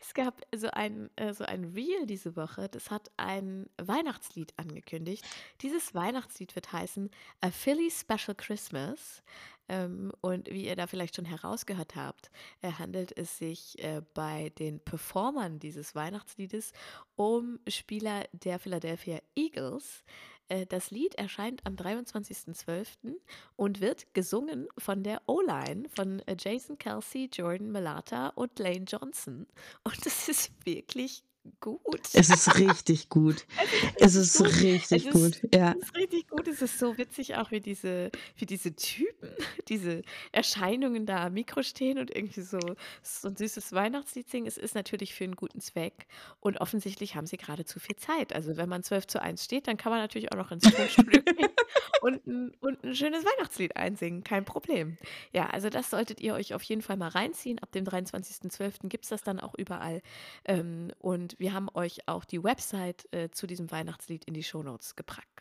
es 0.00 0.14
gab 0.14 0.40
so 0.54 0.68
ein, 0.70 1.10
äh, 1.16 1.34
so 1.34 1.44
ein 1.44 1.64
Reel 1.64 2.06
diese 2.06 2.36
Woche, 2.36 2.68
das 2.68 2.90
hat 2.90 3.10
ein 3.16 3.68
Weihnachtslied 3.82 4.52
angekündigt. 4.56 5.24
Dieses 5.60 5.92
Weihnachtslied 5.92 6.54
wird 6.54 6.72
heißen 6.72 7.10
A 7.40 7.50
Philly 7.50 7.90
Special 7.90 8.36
Christmas. 8.36 9.24
Ähm, 9.68 10.12
und 10.20 10.50
wie 10.50 10.66
ihr 10.66 10.76
da 10.76 10.86
vielleicht 10.86 11.16
schon 11.16 11.24
herausgehört 11.24 11.96
habt, 11.96 12.30
äh, 12.60 12.72
handelt 12.72 13.16
es 13.16 13.38
sich 13.38 13.82
äh, 13.82 14.02
bei 14.14 14.50
den 14.58 14.80
Performern 14.80 15.58
dieses 15.58 15.94
Weihnachtsliedes 15.94 16.72
um 17.16 17.60
Spieler 17.68 18.24
der 18.32 18.58
Philadelphia 18.58 19.20
Eagles. 19.36 20.04
Äh, 20.48 20.66
Das 20.66 20.90
Lied 20.90 21.14
erscheint 21.14 21.64
am 21.64 21.76
23.12. 21.76 23.14
und 23.56 23.80
wird 23.80 24.12
gesungen 24.14 24.68
von 24.78 25.02
der 25.02 25.22
O-Line 25.26 25.88
von 25.88 26.22
Jason 26.38 26.78
Kelsey, 26.78 27.30
Jordan 27.32 27.70
Malata 27.70 28.28
und 28.28 28.58
Lane 28.58 28.84
Johnson. 28.86 29.46
Und 29.84 29.94
es 30.06 30.28
ist 30.28 30.52
wirklich 30.66 31.24
gut. 31.60 32.00
Es 32.12 32.28
ist 32.28 32.58
richtig 32.58 33.08
gut. 33.08 33.46
Es 33.96 34.14
ist 34.14 34.40
richtig 34.62 35.06
Es 35.06 35.12
gut. 35.12 35.40
Ja. 35.54 35.74
Es 35.78 35.84
ist 35.84 35.96
richtig 35.96 36.28
gut. 36.28 36.48
Es 36.48 36.62
ist 36.62 36.78
so 36.78 36.98
witzig 36.98 37.36
auch, 37.36 37.50
wie 37.50 37.60
diese, 37.60 38.10
wie 38.36 38.46
diese 38.46 38.74
Typen, 38.74 39.30
diese 39.68 40.02
Erscheinungen 40.32 41.06
da 41.06 41.26
am 41.26 41.34
Mikro 41.34 41.62
stehen 41.62 41.98
und 41.98 42.14
irgendwie 42.14 42.40
so, 42.40 42.58
so 43.02 43.28
ein 43.28 43.36
süßes 43.36 43.72
Weihnachtslied 43.72 44.28
singen. 44.28 44.46
Es 44.46 44.56
ist 44.56 44.74
natürlich 44.74 45.14
für 45.14 45.24
einen 45.24 45.36
guten 45.36 45.60
Zweck. 45.60 46.06
Und 46.40 46.60
offensichtlich 46.60 47.14
haben 47.14 47.26
sie 47.26 47.36
gerade 47.36 47.64
zu 47.64 47.80
viel 47.80 47.96
Zeit. 47.96 48.32
Also 48.34 48.56
wenn 48.56 48.68
man 48.68 48.82
12 48.82 49.06
zu 49.06 49.22
1 49.22 49.44
steht, 49.44 49.68
dann 49.68 49.76
kann 49.76 49.90
man 49.90 50.00
natürlich 50.00 50.32
auch 50.32 50.36
noch 50.36 50.50
ins 50.50 50.64
Tonstudio 50.64 51.22
gehen 51.22 51.48
und 52.02 52.26
ein, 52.26 52.52
und 52.60 52.82
ein 52.84 52.94
schönes 52.94 53.24
Weihnachtslied 53.24 53.76
einsingen. 53.76 54.24
Kein 54.24 54.44
Problem. 54.44 54.96
Ja, 55.32 55.46
also 55.46 55.70
das 55.70 55.90
solltet 55.90 56.20
ihr 56.20 56.34
euch 56.34 56.54
auf 56.54 56.62
jeden 56.62 56.82
Fall 56.82 56.96
mal 56.96 57.08
reinziehen. 57.08 57.58
Ab 57.60 57.72
dem 57.72 57.84
23.12. 57.84 58.88
gibt 58.88 59.04
es 59.04 59.10
das 59.10 59.22
dann 59.22 59.38
auch 59.38 59.54
überall. 59.56 60.02
Ähm, 60.44 60.90
und 60.98 61.31
wir 61.38 61.52
haben 61.52 61.68
euch 61.74 62.08
auch 62.08 62.24
die 62.24 62.42
Website 62.42 63.06
äh, 63.12 63.30
zu 63.30 63.46
diesem 63.46 63.70
Weihnachtslied 63.70 64.24
in 64.24 64.34
die 64.34 64.42
Shownotes 64.42 64.94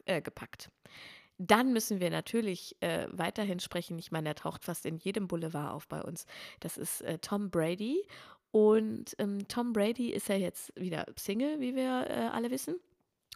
äh, 0.05 0.21
gepackt. 0.21 0.71
Dann 1.37 1.73
müssen 1.73 1.99
wir 1.99 2.11
natürlich 2.11 2.75
äh, 2.81 3.07
weiterhin 3.11 3.59
sprechen. 3.59 3.97
Ich 3.97 4.11
meine, 4.11 4.29
er 4.29 4.35
taucht 4.35 4.63
fast 4.63 4.85
in 4.85 4.97
jedem 4.97 5.27
Boulevard 5.27 5.73
auf 5.73 5.87
bei 5.87 6.01
uns. 6.01 6.25
Das 6.59 6.77
ist 6.77 7.01
äh, 7.01 7.17
Tom 7.17 7.49
Brady. 7.49 8.05
Und 8.51 9.15
ähm, 9.17 9.47
Tom 9.47 9.73
Brady 9.73 10.11
ist 10.11 10.29
ja 10.29 10.35
jetzt 10.35 10.71
wieder 10.75 11.05
Single, 11.15 11.59
wie 11.59 11.75
wir 11.75 12.07
äh, 12.09 12.29
alle 12.31 12.51
wissen. 12.51 12.75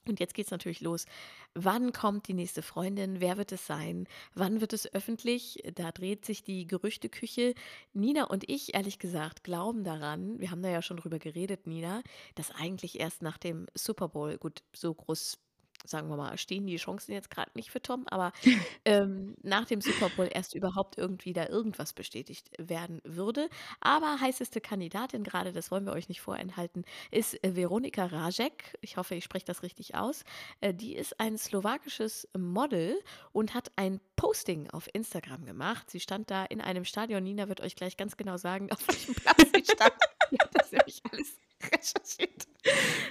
Und 0.08 0.20
jetzt 0.20 0.34
geht 0.34 0.46
es 0.46 0.52
natürlich 0.52 0.82
los. 0.82 1.06
Wann 1.54 1.94
kommt 1.94 2.28
die 2.28 2.34
nächste 2.34 2.62
Freundin? 2.62 3.20
Wer 3.20 3.38
wird 3.38 3.52
es 3.52 3.66
sein? 3.66 4.08
Wann 4.34 4.62
wird 4.62 4.74
es 4.74 4.94
öffentlich? 4.94 5.64
Da 5.76 5.92
dreht 5.92 6.26
sich 6.26 6.44
die 6.44 6.68
Gerüchteküche. 6.68 7.56
Nina 7.94 8.26
und 8.26 8.48
ich, 8.50 8.76
ehrlich 8.76 9.00
gesagt, 9.00 9.44
glauben 9.44 9.84
daran, 9.84 10.40
wir 10.40 10.52
haben 10.52 10.62
da 10.62 10.70
ja 10.70 10.82
schon 10.82 10.98
drüber 10.98 11.20
geredet, 11.20 11.68
Nina, 11.68 12.04
dass 12.36 12.52
eigentlich 12.52 13.00
erst 13.00 13.22
nach 13.22 13.38
dem 13.38 13.68
Super 13.74 14.10
Bowl, 14.10 14.38
gut, 14.38 14.64
so 14.74 14.94
groß, 14.94 15.38
sagen 15.86 16.10
wir 16.10 16.18
mal, 16.18 16.38
stehen 16.38 16.66
die 16.66 16.78
Chancen 16.78 17.14
jetzt 17.14 17.30
gerade 17.30 17.52
nicht 17.56 17.72
für 17.72 17.82
Tom, 17.82 18.08
aber 18.08 18.32
ähm, 18.86 19.36
nach 19.42 19.66
dem 19.66 19.82
Super 19.82 20.10
Bowl 20.10 20.30
erst 20.32 20.56
überhaupt 20.56 20.98
irgendwie 20.98 21.34
da 21.34 21.48
irgendwas 21.48 21.94
bestätigt 21.94 22.50
werden 22.58 23.02
würde. 23.04 23.50
Aber 23.80 24.20
heißeste 24.20 24.62
Kandidatin 24.62 25.24
gerade, 25.24 25.52
das 25.52 25.72
wollen 25.72 25.86
wir 25.86 25.94
euch 25.94 26.10
nicht 26.10 26.22
vorenthalten, 26.22 26.86
ist 27.12 27.44
äh, 27.44 27.56
Veronika 27.56 28.06
Rajek. 28.06 28.78
Ich 28.82 28.98
hoffe, 28.98 29.16
ich 29.16 29.24
spreche 29.24 29.46
das 29.46 29.64
richtig 29.64 29.96
aus. 29.96 30.24
Äh, 30.62 30.74
die 30.74 30.96
ist 30.96 31.20
ein 31.20 31.38
slowakisches 31.38 32.28
Model 32.38 33.00
und 33.32 33.54
hat 33.54 33.72
ein 33.76 34.00
Posting 34.16 34.70
auf 34.70 34.90
Instagram 34.94 35.46
gemacht. 35.46 35.90
Sie 35.90 36.00
stand 36.00 36.32
da 36.32 36.46
in 36.46 36.62
einem 36.62 36.86
Stadion. 36.86 37.24
Nina 37.24 37.48
wird 37.48 37.62
euch 37.62 37.76
gleich 37.76 37.98
ganz 37.98 38.18
genau 38.18 38.38
sagen, 38.38 38.72
auf 38.72 38.88
welchem 38.88 39.16
Platz 39.16 39.44
sie 39.54 39.64
stand. 39.64 39.94
Die 40.32 40.38
hat 40.40 40.50
das 40.54 40.72
nämlich 40.72 41.02
alles 41.12 41.38
recherchiert. 41.74 42.48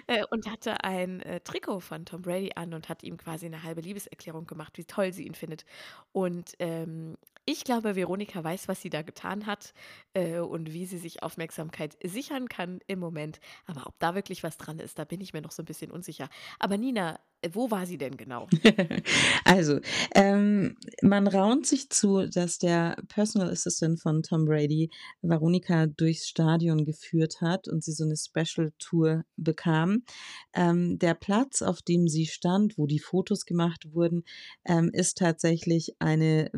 Äh, 0.07 0.25
und 0.31 0.51
hatte 0.51 0.83
ein 0.83 1.21
äh, 1.21 1.41
Trikot 1.41 1.81
von 1.81 2.05
Tom 2.05 2.23
Brady 2.23 2.53
an 2.57 2.75
und 2.75 2.89
hat 2.89 3.03
ihm 3.03 3.17
quasi 3.17 3.47
eine 3.47 3.63
halbe 3.63 3.81
Liebeserklärung 3.81 4.47
gemacht, 4.47 4.77
wie 4.79 4.85
toll 4.85 5.13
sie 5.13 5.27
ihn 5.27 5.35
findet. 5.35 5.65
Und 6.13 6.55
ähm, 6.59 7.17
ich 7.47 7.65
glaube, 7.65 7.95
Veronika 7.95 8.43
weiß, 8.43 8.69
was 8.69 8.81
sie 8.81 8.89
da 8.91 9.03
getan 9.03 9.47
hat 9.47 9.75
äh, 10.15 10.39
und 10.39 10.73
wie 10.73 10.87
sie 10.87 10.99
sich 10.99 11.23
Aufmerksamkeit 11.23 11.97
sichern 12.03 12.49
kann 12.49 12.81
im 12.87 12.99
Moment. 12.99 13.39
Aber 13.67 13.87
ob 13.87 13.99
da 13.99 14.15
wirklich 14.15 14.43
was 14.43 14.57
dran 14.57 14.79
ist, 14.79 14.99
da 14.99 15.05
bin 15.05 15.21
ich 15.21 15.35
mir 15.35 15.43
noch 15.43 15.53
so 15.53 15.63
ein 15.63 15.67
bisschen 15.67 15.91
unsicher. 15.91 16.29
Aber 16.59 16.79
Nina, 16.79 17.21
wo 17.53 17.70
war 17.70 17.86
sie 17.86 17.99
denn 17.99 18.16
genau? 18.16 18.49
Also, 19.45 19.80
ähm, 20.14 20.76
man 21.03 21.26
raunt 21.26 21.66
sich 21.66 21.90
zu, 21.90 22.26
dass 22.26 22.59
der 22.59 22.97
Personal 23.09 23.51
Assistant 23.51 24.01
von 24.01 24.22
Tom 24.22 24.47
Brady 24.47 24.90
Veronika 25.22 25.86
durchs 25.86 26.28
Stadion 26.28 26.84
geführt 26.84 27.40
hat 27.40 27.68
und 27.68 27.84
sie 27.84 27.92
so 27.92 28.05
eine 28.05 28.16
Special 28.16 28.72
Tour 28.78 29.24
bekam. 29.36 30.05
Ähm, 30.55 30.99
der 30.99 31.14
Platz, 31.14 31.62
auf 31.62 31.82
dem 31.82 32.09
sie 32.09 32.26
stand, 32.26 32.78
wo 32.78 32.86
die 32.86 32.99
Fotos 32.99 33.45
gemacht 33.45 33.92
wurden, 33.92 34.24
ähm, 34.64 34.90
ist 34.92 35.18
tatsächlich 35.18 35.95
eine 35.99 36.51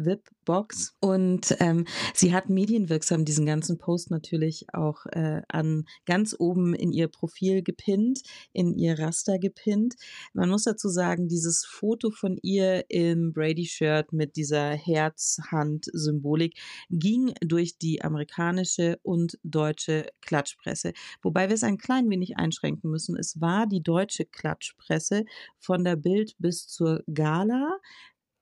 Box. 0.47 0.95
Und 1.01 1.55
ähm, 1.61 1.85
sie 2.15 2.33
hat 2.33 2.49
medienwirksam 2.49 3.27
diesen 3.27 3.45
ganzen 3.45 3.77
Post 3.77 4.11
natürlich 4.11 4.67
auch 4.73 5.05
äh, 5.07 5.43
an 5.49 5.85
ganz 6.07 6.35
oben 6.39 6.75
in 6.75 6.93
ihr 6.93 7.09
Profil 7.09 7.63
gepinnt, 7.63 8.23
in 8.53 8.75
ihr 8.75 8.99
Raster 8.99 9.39
gepinnt. 9.39 9.97
Man 10.33 10.49
muss 10.49 10.65
dazu 10.65 10.76
sagen, 10.89 11.29
dieses 11.29 11.65
Foto 11.65 12.11
von 12.11 12.39
ihr 12.43 12.85
im 12.89 13.33
Brady-Shirt 13.33 14.13
mit 14.13 14.37
dieser 14.37 14.71
Herzhand-Symbolik 14.71 16.59
ging 16.91 17.33
durch 17.41 17.79
die 17.79 18.03
amerikanische 18.03 18.99
und 19.03 19.39
deutsche 19.43 20.07
Klatschpresse. 20.21 20.93
Wobei 21.23 21.49
wir 21.49 21.55
es 21.55 21.65
ein 21.65 21.79
klein 21.79 22.09
wenig 22.11 22.37
einschränken 22.37 22.91
müssen. 22.91 23.17
Es 23.17 23.41
war 23.41 23.67
die 23.67 23.83
deutsche 23.83 24.25
Klatschpresse 24.25 25.25
von 25.59 25.85
der 25.85 25.97
Bild 25.97 26.35
bis 26.39 26.69
zur 26.69 27.03
Gala. 27.13 27.79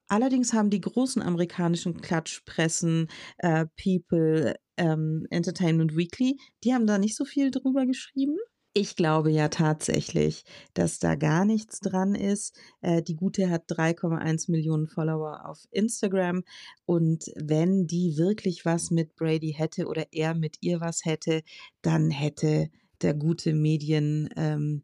Allerdings 0.08 0.52
haben 0.52 0.70
die 0.70 0.80
großen 0.80 1.22
amerikanischen 1.22 2.00
Klatschpressen, 2.00 3.08
äh, 3.38 3.66
People, 3.82 4.54
ähm, 4.76 5.26
Entertainment 5.30 5.96
Weekly, 5.96 6.38
die 6.62 6.74
haben 6.74 6.86
da 6.86 6.98
nicht 6.98 7.16
so 7.16 7.24
viel 7.24 7.50
drüber 7.50 7.86
geschrieben. 7.86 8.36
Ich 8.76 8.96
glaube 8.96 9.30
ja 9.30 9.48
tatsächlich, 9.48 10.44
dass 10.74 10.98
da 10.98 11.14
gar 11.14 11.44
nichts 11.44 11.78
dran 11.78 12.16
ist. 12.16 12.58
Äh, 12.80 13.02
die 13.02 13.14
Gute 13.14 13.48
hat 13.48 13.70
3,1 13.70 14.50
Millionen 14.50 14.88
Follower 14.88 15.48
auf 15.48 15.60
Instagram 15.70 16.42
und 16.84 17.24
wenn 17.36 17.86
die 17.86 18.16
wirklich 18.16 18.64
was 18.64 18.90
mit 18.90 19.14
Brady 19.14 19.52
hätte 19.52 19.86
oder 19.86 20.06
er 20.10 20.34
mit 20.34 20.56
ihr 20.60 20.80
was 20.80 21.04
hätte, 21.04 21.44
dann 21.82 22.10
hätte 22.10 22.68
der 23.00 23.14
gute 23.14 23.52
Medien 23.52 24.28
ähm, 24.36 24.82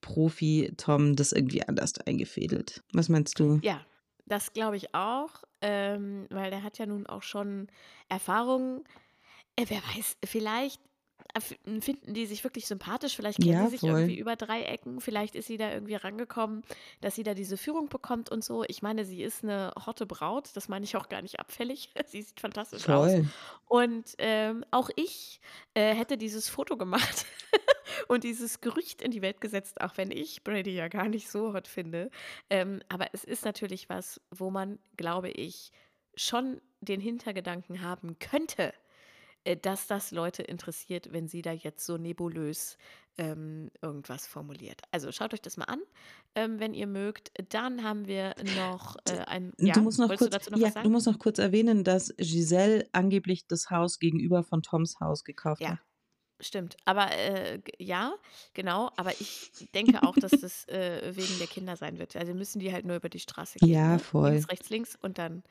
Profi 0.00 0.72
Tom 0.78 1.14
das 1.14 1.32
irgendwie 1.32 1.62
anders 1.62 1.98
eingefädelt. 1.98 2.84
Was 2.94 3.10
meinst 3.10 3.38
du? 3.38 3.58
Ja, 3.62 3.84
das 4.24 4.54
glaube 4.54 4.78
ich 4.78 4.94
auch, 4.94 5.42
ähm, 5.60 6.26
weil 6.30 6.50
der 6.50 6.62
hat 6.62 6.78
ja 6.78 6.86
nun 6.86 7.06
auch 7.06 7.22
schon 7.22 7.68
Erfahrungen. 8.08 8.82
Äh, 9.56 9.66
wer 9.68 9.82
weiß, 9.94 10.16
vielleicht 10.24 10.80
finden 11.38 12.14
die 12.14 12.26
sich 12.26 12.44
wirklich 12.44 12.66
sympathisch, 12.66 13.16
vielleicht 13.16 13.38
kennen 13.38 13.52
Ja, 13.52 13.64
sie 13.64 13.72
sich 13.72 13.80
voll. 13.80 13.90
irgendwie 13.90 14.18
über 14.18 14.36
drei 14.36 14.62
Ecken, 14.62 15.00
vielleicht 15.00 15.34
ist 15.34 15.46
sie 15.46 15.56
da 15.56 15.72
irgendwie 15.72 15.94
rangekommen, 15.94 16.62
dass 17.00 17.14
sie 17.14 17.22
da 17.22 17.34
diese 17.34 17.56
Führung 17.56 17.88
bekommt 17.88 18.30
und 18.30 18.42
so. 18.44 18.64
Ich 18.68 18.82
meine, 18.82 19.04
sie 19.04 19.22
ist 19.22 19.42
eine 19.42 19.72
hotte 19.84 20.06
Braut, 20.06 20.50
das 20.54 20.68
meine 20.68 20.84
ich 20.84 20.96
auch 20.96 21.08
gar 21.08 21.22
nicht 21.22 21.38
abfällig. 21.40 21.90
Sie 22.06 22.22
sieht 22.22 22.40
fantastisch 22.40 22.88
aus. 22.88 23.12
Voll. 23.12 23.26
Und 23.66 24.14
ähm, 24.18 24.64
auch 24.70 24.90
ich 24.96 25.40
äh, 25.74 25.94
hätte 25.94 26.16
dieses 26.16 26.48
Foto 26.48 26.76
gemacht 26.76 27.26
und 28.08 28.24
dieses 28.24 28.60
Gerücht 28.60 29.02
in 29.02 29.10
die 29.10 29.22
Welt 29.22 29.40
gesetzt, 29.40 29.80
auch 29.80 29.96
wenn 29.96 30.10
ich 30.10 30.44
Brady 30.44 30.74
ja 30.74 30.88
gar 30.88 31.08
nicht 31.08 31.28
so 31.30 31.52
hot 31.52 31.66
finde. 31.68 32.10
Ähm, 32.48 32.80
aber 32.88 33.08
es 33.12 33.24
ist 33.24 33.44
natürlich 33.44 33.88
was, 33.88 34.20
wo 34.30 34.50
man, 34.50 34.78
glaube 34.96 35.30
ich, 35.30 35.72
schon 36.14 36.60
den 36.80 37.00
Hintergedanken 37.00 37.82
haben 37.82 38.18
könnte, 38.18 38.72
dass 39.54 39.86
das 39.86 40.10
Leute 40.10 40.42
interessiert, 40.42 41.12
wenn 41.12 41.28
sie 41.28 41.42
da 41.42 41.52
jetzt 41.52 41.86
so 41.86 41.96
nebulös 41.98 42.76
ähm, 43.18 43.70
irgendwas 43.80 44.26
formuliert. 44.26 44.82
Also 44.90 45.12
schaut 45.12 45.32
euch 45.32 45.40
das 45.42 45.56
mal 45.56 45.66
an, 45.66 45.80
ähm, 46.34 46.58
wenn 46.58 46.74
ihr 46.74 46.86
mögt. 46.88 47.30
Dann 47.50 47.84
haben 47.84 48.06
wir 48.06 48.34
noch 48.56 48.96
äh, 49.08 49.18
ein. 49.26 49.52
Ja, 49.58 49.74
du 49.74 49.82
musst 49.82 49.98
noch 49.98 50.14
kurz, 50.16 50.30
du 50.44 50.50
noch 50.50 50.58
ja, 50.58 50.70
du 50.70 50.90
musst 50.90 51.06
noch 51.06 51.18
kurz 51.18 51.38
erwähnen, 51.38 51.84
dass 51.84 52.12
Giselle 52.18 52.88
angeblich 52.92 53.46
das 53.46 53.70
Haus 53.70 53.98
gegenüber 53.98 54.42
von 54.42 54.62
Toms 54.62 54.98
Haus 55.00 55.22
gekauft 55.24 55.62
Ja, 55.62 55.70
hat. 55.70 55.78
stimmt. 56.40 56.76
Aber 56.84 57.10
äh, 57.12 57.60
ja, 57.78 58.14
genau. 58.52 58.90
Aber 58.96 59.12
ich 59.18 59.50
denke 59.74 60.02
auch, 60.02 60.16
dass 60.16 60.32
das 60.32 60.68
äh, 60.68 61.12
wegen 61.16 61.38
der 61.38 61.46
Kinder 61.46 61.76
sein 61.76 61.98
wird. 61.98 62.16
Also 62.16 62.34
müssen 62.34 62.58
die 62.58 62.72
halt 62.72 62.84
nur 62.84 62.96
über 62.96 63.08
die 63.08 63.20
Straße 63.20 63.58
gehen. 63.60 63.68
Ja, 63.70 63.92
Ne? 63.94 63.98
voll. 63.98 64.30
Links, 64.32 64.48
rechts, 64.50 64.68
links 64.70 64.96
und 65.00 65.16
dann, 65.18 65.42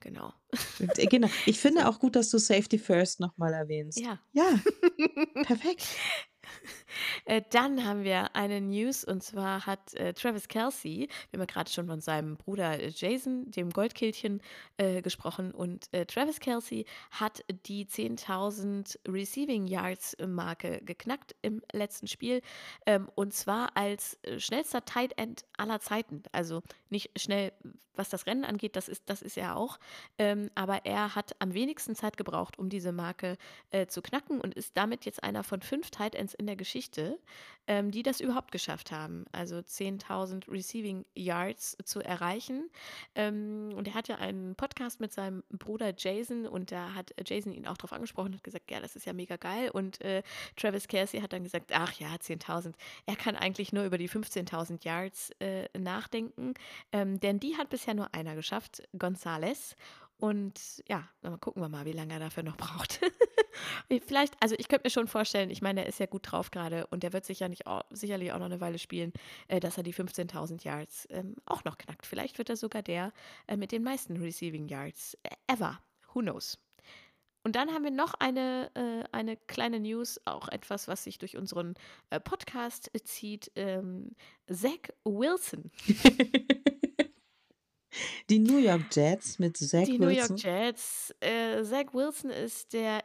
genau. 0.00 0.32
Äh, 0.78 1.06
Genau. 1.06 1.28
Ich 1.46 1.58
finde 1.60 1.88
auch 1.88 1.98
gut, 1.98 2.16
dass 2.16 2.30
du 2.30 2.38
Safety 2.38 2.78
First 2.78 3.20
nochmal 3.20 3.52
erwähnst. 3.52 3.98
Ja. 3.98 4.20
Ja, 4.32 4.58
perfekt. 5.44 5.86
Äh, 7.26 7.42
dann 7.50 7.84
haben 7.84 8.04
wir 8.04 8.36
eine 8.36 8.60
News 8.60 9.04
und 9.04 9.22
zwar 9.22 9.66
hat 9.66 9.94
äh, 9.94 10.12
Travis 10.12 10.48
Kelsey, 10.48 11.08
wir 11.30 11.38
haben 11.38 11.48
ja 11.48 11.52
gerade 11.52 11.70
schon 11.70 11.86
von 11.86 12.00
seinem 12.00 12.36
Bruder 12.36 12.78
äh, 12.78 12.88
Jason, 12.88 13.50
dem 13.50 13.70
Goldkehlchen, 13.70 14.40
äh, 14.76 15.02
gesprochen 15.02 15.52
und 15.52 15.92
äh, 15.92 16.04
Travis 16.06 16.40
Kelsey 16.40 16.86
hat 17.10 17.44
die 17.66 17.86
10.000 17.86 18.98
Receiving 19.08 19.66
Yards 19.66 20.16
Marke 20.26 20.80
geknackt 20.84 21.34
im 21.42 21.62
letzten 21.72 22.08
Spiel 22.08 22.42
ähm, 22.86 23.08
und 23.14 23.32
zwar 23.32 23.76
als 23.76 24.18
äh, 24.22 24.38
schnellster 24.38 24.84
Tight 24.84 25.16
End 25.16 25.44
aller 25.56 25.80
Zeiten. 25.80 26.22
Also 26.32 26.62
nicht 26.90 27.18
schnell, 27.18 27.52
was 27.94 28.08
das 28.08 28.26
Rennen 28.26 28.44
angeht, 28.44 28.76
das 28.76 28.88
ist, 28.88 29.04
das 29.06 29.22
ist 29.22 29.36
er 29.36 29.56
auch, 29.56 29.78
ähm, 30.18 30.50
aber 30.54 30.84
er 30.84 31.14
hat 31.14 31.36
am 31.38 31.54
wenigsten 31.54 31.94
Zeit 31.94 32.16
gebraucht, 32.16 32.58
um 32.58 32.68
diese 32.68 32.92
Marke 32.92 33.36
zu 33.88 34.02
knacken 34.02 34.40
und 34.40 34.54
ist 34.54 34.76
damit 34.76 35.04
jetzt 35.04 35.22
einer 35.22 35.42
von 35.42 35.60
fünf 35.60 35.90
Tight 35.90 36.14
Ends 36.14 36.33
in 36.34 36.46
der 36.46 36.56
Geschichte, 36.56 37.18
ähm, 37.66 37.90
die 37.90 38.02
das 38.02 38.20
überhaupt 38.20 38.52
geschafft 38.52 38.92
haben. 38.92 39.24
Also 39.32 39.56
10.000 39.56 40.50
Receiving 40.50 41.04
Yards 41.14 41.76
zu 41.84 42.00
erreichen. 42.00 42.70
Ähm, 43.14 43.70
und 43.74 43.88
er 43.88 43.94
hat 43.94 44.08
ja 44.08 44.16
einen 44.16 44.54
Podcast 44.54 45.00
mit 45.00 45.12
seinem 45.12 45.42
Bruder 45.50 45.94
Jason 45.96 46.46
und 46.46 46.72
da 46.72 46.94
hat 46.94 47.14
Jason 47.26 47.52
ihn 47.52 47.66
auch 47.66 47.76
darauf 47.76 47.92
angesprochen 47.92 48.34
und 48.34 48.44
gesagt, 48.44 48.70
ja, 48.70 48.80
das 48.80 48.96
ist 48.96 49.06
ja 49.06 49.12
mega 49.12 49.36
geil. 49.36 49.70
Und 49.70 50.00
äh, 50.02 50.22
Travis 50.56 50.88
Kelsey 50.88 51.20
hat 51.20 51.32
dann 51.32 51.44
gesagt, 51.44 51.70
ach 51.72 51.92
ja, 51.94 52.08
10.000. 52.14 52.74
Er 53.06 53.16
kann 53.16 53.36
eigentlich 53.36 53.72
nur 53.72 53.84
über 53.84 53.98
die 53.98 54.08
15.000 54.08 54.84
Yards 54.84 55.30
äh, 55.40 55.68
nachdenken, 55.78 56.54
ähm, 56.92 57.20
denn 57.20 57.40
die 57.40 57.56
hat 57.56 57.70
bisher 57.70 57.94
nur 57.94 58.12
einer 58.14 58.34
geschafft, 58.34 58.82
Gonzales. 58.98 59.76
Und 60.18 60.82
ja, 60.88 61.08
dann 61.22 61.40
gucken 61.40 61.62
wir 61.62 61.68
mal, 61.68 61.84
wie 61.84 61.92
lange 61.92 62.14
er 62.14 62.20
dafür 62.20 62.42
noch 62.42 62.56
braucht. 62.56 63.00
Vielleicht, 64.06 64.34
also 64.42 64.54
ich 64.58 64.68
könnte 64.68 64.86
mir 64.86 64.90
schon 64.90 65.08
vorstellen, 65.08 65.50
ich 65.50 65.62
meine, 65.62 65.82
er 65.82 65.86
ist 65.86 66.00
ja 66.00 66.06
gut 66.06 66.30
drauf 66.30 66.50
gerade 66.50 66.86
und 66.88 67.02
der 67.02 67.12
wird 67.12 67.24
sicher 67.24 67.48
nicht, 67.48 67.66
au- 67.66 67.84
sicherlich 67.90 68.32
auch 68.32 68.38
noch 68.38 68.46
eine 68.46 68.60
Weile 68.60 68.78
spielen, 68.78 69.12
äh, 69.48 69.60
dass 69.60 69.76
er 69.76 69.82
die 69.82 69.94
15.000 69.94 70.64
Yards 70.64 71.06
ähm, 71.10 71.36
auch 71.46 71.64
noch 71.64 71.78
knackt. 71.78 72.06
Vielleicht 72.06 72.38
wird 72.38 72.50
er 72.50 72.56
sogar 72.56 72.82
der 72.82 73.12
äh, 73.46 73.56
mit 73.56 73.72
den 73.72 73.82
meisten 73.82 74.16
Receiving 74.16 74.68
Yards 74.68 75.16
äh, 75.22 75.30
ever. 75.52 75.80
Who 76.12 76.20
knows? 76.20 76.58
Und 77.46 77.56
dann 77.56 77.70
haben 77.74 77.84
wir 77.84 77.90
noch 77.90 78.14
eine, 78.14 78.70
äh, 78.74 79.04
eine 79.12 79.36
kleine 79.36 79.78
News, 79.78 80.18
auch 80.24 80.48
etwas, 80.48 80.88
was 80.88 81.04
sich 81.04 81.18
durch 81.18 81.36
unseren 81.36 81.74
äh, 82.08 82.18
Podcast 82.18 82.90
zieht. 83.04 83.52
Ähm, 83.54 84.12
Zach 84.50 84.88
Wilson. 85.04 85.70
Die 88.28 88.38
New 88.40 88.58
York 88.58 88.86
Jets 88.92 89.38
mit 89.38 89.56
Zach 89.56 89.84
Die 89.84 89.98
New 89.98 90.08
Wilson. 90.08 90.36
York 90.36 90.42
Jets. 90.42 91.14
Äh, 91.20 91.62
Zach 91.62 91.92
Wilson 91.92 92.30
ist 92.30 92.72
der 92.72 93.04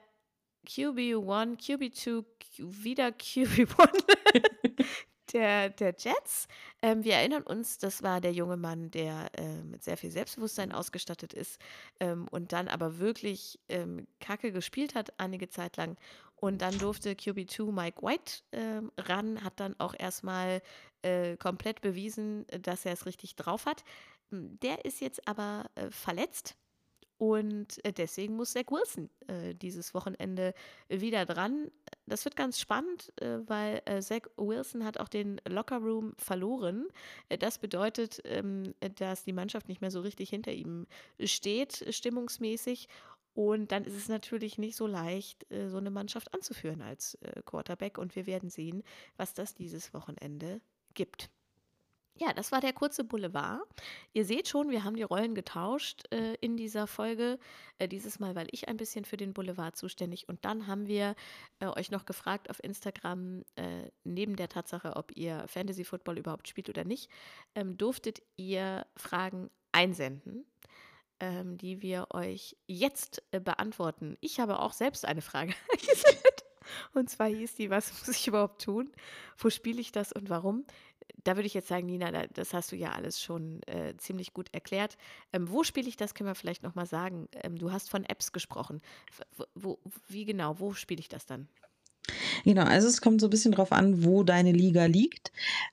QB1, 0.68 1.60
QB2, 1.60 2.24
Q 2.24 2.84
wieder 2.84 3.08
QB1 3.10 4.04
der, 5.34 5.70
der 5.70 5.96
Jets. 5.98 6.48
Ähm, 6.82 7.04
wir 7.04 7.16
erinnern 7.16 7.44
uns, 7.44 7.78
das 7.78 8.04
war 8.04 8.22
der 8.22 8.34
junge 8.34 8.58
Mann, 8.58 8.92
der 8.92 9.30
äh, 9.38 9.64
mit 9.64 9.84
sehr 9.84 9.98
viel 9.98 10.12
Selbstbewusstsein 10.12 10.72
ausgestattet 10.72 11.34
ist 11.34 11.60
ähm, 12.00 12.28
und 12.30 12.52
dann 12.54 12.68
aber 12.68 13.00
wirklich 13.00 13.60
ähm, 13.70 14.08
Kacke 14.20 14.52
gespielt 14.52 14.96
hat, 14.96 15.20
einige 15.20 15.50
Zeit 15.50 15.78
lang. 15.78 15.98
Und 16.36 16.62
dann 16.62 16.78
durfte 16.78 17.12
QB2 17.12 17.72
Mike 17.72 18.02
White 18.02 18.44
ähm, 18.54 18.92
ran, 18.98 19.44
hat 19.44 19.60
dann 19.60 19.76
auch 19.78 19.94
erstmal 19.98 20.62
äh, 21.02 21.36
komplett 21.36 21.82
bewiesen, 21.82 22.46
dass 22.62 22.86
er 22.86 22.94
es 22.94 23.06
richtig 23.06 23.36
drauf 23.36 23.66
hat. 23.66 23.84
Der 24.32 24.86
ist 24.86 25.02
jetzt 25.02 25.28
aber 25.28 25.66
äh, 25.76 25.90
verletzt 25.90 26.56
und 27.20 27.84
äh, 27.84 27.92
deswegen 27.92 28.38
muss 28.38 28.54
Zach 28.54 28.72
Wilson 28.72 29.10
äh, 29.28 29.54
dieses 29.54 29.94
Wochenende 29.94 30.54
wieder 30.88 31.26
dran. 31.26 31.70
Das 32.06 32.24
wird 32.24 32.38
ganz 32.38 32.62
spannend, 32.62 33.12
äh, 33.22 33.40
weil 33.46 33.82
äh, 33.84 34.02
Zach 34.02 34.22
Wilson 34.38 34.86
hat 34.86 35.02
auch 35.02 35.10
den 35.10 35.42
Lockerroom 35.46 36.14
verloren. 36.18 36.88
Äh, 37.28 37.38
das 37.38 37.58
bedeutet, 37.60 38.22
ähm, 38.24 38.74
dass 38.96 39.26
die 39.26 39.34
Mannschaft 39.34 39.68
nicht 39.68 39.82
mehr 39.82 39.92
so 39.92 40.00
richtig 40.00 40.30
hinter 40.30 40.54
ihm 40.54 40.88
steht, 41.22 41.86
stimmungsmäßig. 41.94 42.88
Und 43.34 43.74
dann 43.74 43.84
ist 43.84 43.98
es 43.98 44.08
natürlich 44.08 44.58
nicht 44.58 44.78
so 44.78 44.88
leicht, 44.88 45.46
äh, 45.52 45.68
so 45.68 45.76
eine 45.76 45.92
Mannschaft 45.92 46.34
anzuführen 46.34 46.82
als 46.82 47.18
Quarterback. 47.44 47.98
Und 47.98 48.16
wir 48.16 48.28
werden 48.28 48.50
sehen, 48.50 48.82
was 49.18 49.34
das 49.34 49.54
dieses 49.54 49.94
Wochenende 49.94 50.62
gibt. 50.94 51.30
Ja, 52.20 52.34
das 52.34 52.52
war 52.52 52.60
der 52.60 52.74
kurze 52.74 53.06
Boulevard. 53.06 53.62
Ihr 54.12 54.26
seht 54.26 54.50
schon, 54.50 54.72
wir 54.72 54.84
haben 54.84 54.98
die 54.98 55.04
Rollen 55.04 55.36
getauscht 55.36 56.04
äh, 56.12 56.36
in 56.42 56.58
dieser 56.58 56.86
Folge. 56.86 57.40
Äh, 57.78 57.88
dieses 57.88 58.20
Mal, 58.20 58.36
weil 58.36 58.50
ich 58.52 58.68
ein 58.68 58.76
bisschen 58.76 59.06
für 59.06 59.16
den 59.16 59.34
Boulevard 59.34 59.78
zuständig. 59.78 60.28
Und 60.28 60.44
dann 60.44 60.68
haben 60.68 60.88
wir 60.88 61.16
äh, 61.62 61.68
euch 61.68 61.92
noch 61.92 62.06
gefragt 62.06 62.50
auf 62.50 62.62
Instagram, 62.62 63.44
äh, 63.56 63.90
neben 64.04 64.36
der 64.36 64.50
Tatsache, 64.50 64.98
ob 64.98 65.16
ihr 65.16 65.46
Fantasy 65.48 65.86
Football 65.86 66.18
überhaupt 66.18 66.50
spielt 66.50 66.68
oder 66.68 66.84
nicht, 66.84 67.10
ähm, 67.56 67.78
durftet 67.78 68.22
ihr 68.36 68.86
Fragen 68.98 69.50
einsenden, 69.72 70.46
ähm, 71.22 71.58
die 71.58 71.82
wir 71.82 72.08
euch 72.12 72.58
jetzt 72.68 73.24
äh, 73.32 73.40
beantworten. 73.40 74.18
Ich 74.20 74.42
habe 74.42 74.60
auch 74.60 74.74
selbst 74.74 75.06
eine 75.06 75.22
Frage 75.22 75.54
eingesendet. 75.72 76.44
Und 76.94 77.10
zwar 77.10 77.28
hieß 77.28 77.56
die, 77.56 77.70
was 77.70 77.92
muss 77.92 78.16
ich 78.16 78.28
überhaupt 78.28 78.62
tun? 78.62 78.92
Wo 79.38 79.50
spiele 79.50 79.82
ich 79.82 79.92
das 79.92 80.12
und 80.12 80.30
warum? 80.30 80.66
Da 81.24 81.36
würde 81.36 81.48
ich 81.48 81.54
jetzt 81.54 81.68
sagen, 81.68 81.86
Nina, 81.86 82.12
da, 82.12 82.28
das 82.28 82.54
hast 82.54 82.72
du 82.72 82.76
ja 82.76 82.92
alles 82.92 83.22
schon 83.22 83.62
äh, 83.64 83.96
ziemlich 83.98 84.34
gut 84.34 84.50
erklärt. 84.52 84.98
Ähm, 85.34 85.50
wo 85.50 85.64
spiele 85.64 85.88
ich 85.88 85.98
das, 85.98 86.14
können 86.14 86.30
wir 86.30 86.36
vielleicht 86.36 86.64
nochmal 86.64 86.86
sagen. 86.86 87.28
Ähm, 87.44 87.58
du 87.58 87.72
hast 87.72 87.90
von 87.90 88.06
Apps 88.06 88.32
gesprochen. 88.32 88.82
Wo, 89.36 89.46
wo, 89.56 89.80
wie 90.08 90.26
genau, 90.26 90.60
wo 90.60 90.74
spiele 90.74 91.00
ich 91.00 91.10
das 91.10 91.26
dann? 91.26 91.48
Genau, 92.44 92.64
also 92.64 92.88
es 92.88 93.02
kommt 93.02 93.22
so 93.22 93.28
ein 93.28 93.32
bisschen 93.32 93.52
drauf 93.52 93.72
an, 93.72 94.04
wo 94.04 94.24
deine 94.24 94.52
Liga 94.52 94.86
liegt. 94.86 95.32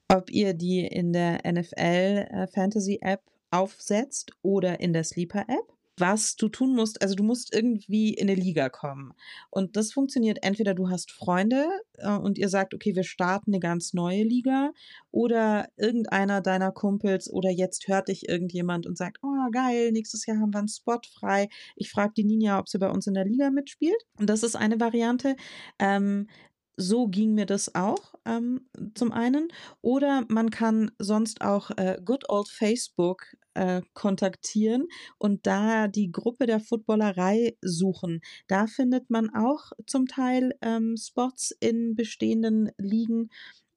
Ob 0.09 0.31
ihr 0.31 0.55
die 0.55 0.81
in 0.81 1.13
der 1.13 1.41
NFL 1.51 2.27
äh, 2.31 2.47
Fantasy 2.49 2.99
App 3.01 3.23
aufsetzt 3.51 4.33
oder 4.43 4.81
in 4.81 4.93
der 4.93 5.05
Sleeper 5.05 5.45
App 5.49 5.76
was 5.99 6.37
du 6.37 6.49
tun 6.49 6.75
musst. 6.75 7.03
Also 7.03 7.15
du 7.15 7.23
musst 7.23 7.55
irgendwie 7.55 8.15
in 8.15 8.29
eine 8.29 8.39
Liga 8.39 8.69
kommen. 8.69 9.13
Und 9.51 9.77
das 9.77 9.93
funktioniert 9.93 10.39
entweder 10.43 10.75
du 10.75 10.91
hast 10.91 11.11
Freunde 11.13 11.67
äh, 11.95 12.11
und 12.11 12.39
ihr 12.39 12.49
sagt, 12.49 12.75
okay, 12.75 12.95
wir 12.95 13.05
starten 13.05 13.53
eine 13.53 13.61
ganz 13.61 13.95
neue 13.95 14.23
Liga 14.23 14.73
oder 15.11 15.69
irgendeiner 15.77 16.41
deiner 16.41 16.73
Kumpels 16.73 17.31
oder 17.33 17.51
jetzt 17.51 17.89
hört 17.89 18.09
dich 18.09 18.29
irgendjemand 18.29 18.87
und 18.87 18.99
sagt, 18.99 19.19
oh 19.23 19.51
geil, 19.53 19.93
nächstes 19.93 20.27
Jahr 20.27 20.39
haben 20.39 20.53
wir 20.53 20.59
einen 20.59 20.69
Spot 20.69 21.01
frei. 21.19 21.49
Ich 21.77 21.91
frage 21.91 22.13
die 22.17 22.25
Ninja, 22.25 22.59
ob 22.59 22.69
sie 22.69 22.79
bei 22.79 22.91
uns 22.91 23.07
in 23.07 23.15
der 23.15 23.25
Liga 23.25 23.51
mitspielt. 23.51 24.03
Und 24.19 24.29
das 24.29 24.43
ist 24.43 24.57
eine 24.57 24.81
Variante. 24.81 25.37
Ähm, 25.79 26.29
so 26.77 27.09
ging 27.09 27.35
mir 27.35 27.47
das 27.47 27.75
auch 27.75 28.15
ähm, 28.25 28.69
zum 28.95 29.13
einen. 29.13 29.49
Oder 29.81 30.25
man 30.29 30.51
kann 30.51 30.91
sonst 30.99 31.41
auch 31.41 31.71
äh, 31.77 31.99
Good 32.05 32.29
Old 32.29 32.49
Facebook 32.49 33.37
äh, 33.55 33.83
kontaktieren 33.95 34.89
und 35.19 35.47
da 35.47 35.89
die 35.89 36.13
Gruppe 36.13 36.47
der 36.47 36.61
Footballerei 36.61 37.57
suchen. 37.63 38.21
Da 38.49 38.67
findet 38.67 39.11
man 39.11 39.31
auch 39.35 39.73
zum 39.87 40.07
Teil 40.07 40.55
ähm, 40.61 40.97
Spots 40.97 41.53
in 41.61 41.97
bestehenden 41.97 42.71
Ligen. 42.77 43.31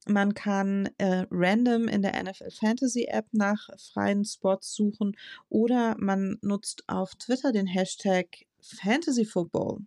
Man 0.06 0.34
kann 0.34 0.90
äh, 0.98 1.26
random 1.30 1.88
in 1.88 2.02
der 2.02 2.22
NFL 2.22 2.52
Fantasy 2.52 3.06
App 3.10 3.28
nach 3.32 3.70
freien 3.94 4.26
Spots 4.26 4.74
suchen 4.74 5.16
oder 5.50 5.96
man 6.00 6.38
nutzt 6.42 6.84
auf 6.88 7.16
Twitter 7.16 7.52
den 7.52 7.68
Hashtag 7.68 8.28
Fantasy 8.60 9.26
Football. 9.26 9.80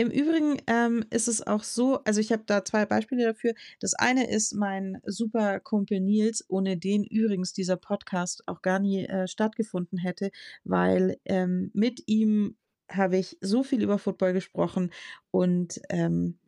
Im 0.00 0.10
Übrigen 0.10 0.56
ähm, 0.66 1.04
ist 1.10 1.28
es 1.28 1.46
auch 1.46 1.62
so, 1.62 2.02
also 2.04 2.22
ich 2.22 2.32
habe 2.32 2.44
da 2.46 2.64
zwei 2.64 2.86
Beispiele 2.86 3.22
dafür. 3.22 3.52
Das 3.80 3.92
eine 3.92 4.30
ist 4.30 4.54
mein 4.54 4.96
super 5.04 5.60
Kumpel 5.60 6.00
Nils, 6.00 6.42
ohne 6.48 6.78
den 6.78 7.04
übrigens 7.04 7.52
dieser 7.52 7.76
Podcast 7.76 8.42
auch 8.46 8.62
gar 8.62 8.78
nie 8.78 9.04
äh, 9.04 9.28
stattgefunden 9.28 9.98
hätte, 9.98 10.30
weil 10.64 11.18
ähm, 11.26 11.70
mit 11.74 12.02
ihm 12.06 12.56
habe 12.90 13.18
ich 13.18 13.36
so 13.42 13.62
viel 13.62 13.82
über 13.82 13.98
Football 13.98 14.32
gesprochen 14.32 14.90
und 15.32 15.82
ähm, 15.90 16.38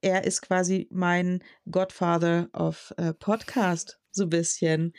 er 0.00 0.24
ist 0.24 0.40
quasi 0.40 0.88
mein 0.90 1.44
Godfather 1.70 2.48
of 2.54 2.94
äh, 2.96 3.12
Podcast, 3.12 4.00
so 4.10 4.22
ein 4.22 4.30
bisschen. 4.30 4.94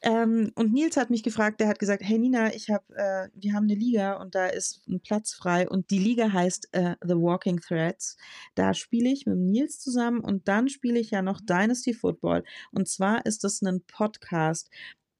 Ähm, 0.00 0.52
und 0.54 0.72
Nils 0.72 0.96
hat 0.96 1.10
mich 1.10 1.24
gefragt, 1.24 1.60
der 1.60 1.66
hat 1.68 1.80
gesagt, 1.80 2.02
hey 2.04 2.18
Nina, 2.18 2.54
ich 2.54 2.70
habe, 2.70 2.84
äh, 2.94 3.28
wir 3.34 3.52
haben 3.52 3.64
eine 3.64 3.74
Liga 3.74 4.14
und 4.14 4.34
da 4.36 4.46
ist 4.46 4.86
ein 4.88 5.00
Platz 5.00 5.34
frei 5.34 5.68
und 5.68 5.90
die 5.90 5.98
Liga 5.98 6.32
heißt 6.32 6.68
äh, 6.72 6.94
The 7.02 7.16
Walking 7.16 7.60
Threads. 7.60 8.16
Da 8.54 8.74
spiele 8.74 9.10
ich 9.10 9.26
mit 9.26 9.38
Nils 9.38 9.80
zusammen 9.80 10.20
und 10.20 10.46
dann 10.46 10.68
spiele 10.68 11.00
ich 11.00 11.10
ja 11.10 11.22
noch 11.22 11.40
Dynasty 11.40 11.94
Football. 11.94 12.44
Und 12.70 12.88
zwar 12.88 13.26
ist 13.26 13.42
das 13.42 13.60
ein 13.62 13.82
Podcast. 13.86 14.70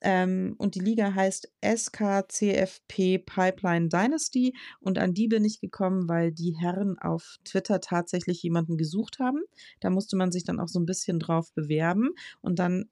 Ähm, 0.01 0.55
und 0.59 0.77
die 0.77 0.81
Liga 0.81 1.13
heißt 1.13 1.53
SKCFP 1.61 3.19
Pipeline 3.19 3.89
Dynasty 3.89 4.55
und 4.81 4.97
an 4.97 5.13
die 5.13 5.27
bin 5.27 5.45
ich 5.45 5.61
gekommen, 5.61 6.09
weil 6.09 6.31
die 6.31 6.57
Herren 6.57 6.99
auf 7.01 7.39
Twitter 7.45 7.81
tatsächlich 7.81 8.43
jemanden 8.43 8.77
gesucht 8.77 9.19
haben. 9.19 9.41
Da 9.81 9.91
musste 9.91 10.17
man 10.17 10.31
sich 10.31 10.45
dann 10.45 10.61
auch 10.61 10.69
so 10.69 10.79
ein 10.79 10.87
bisschen 10.87 11.19
drauf 11.19 11.53
bewerben 11.53 12.11
und 12.41 12.61
dann 12.61 12.89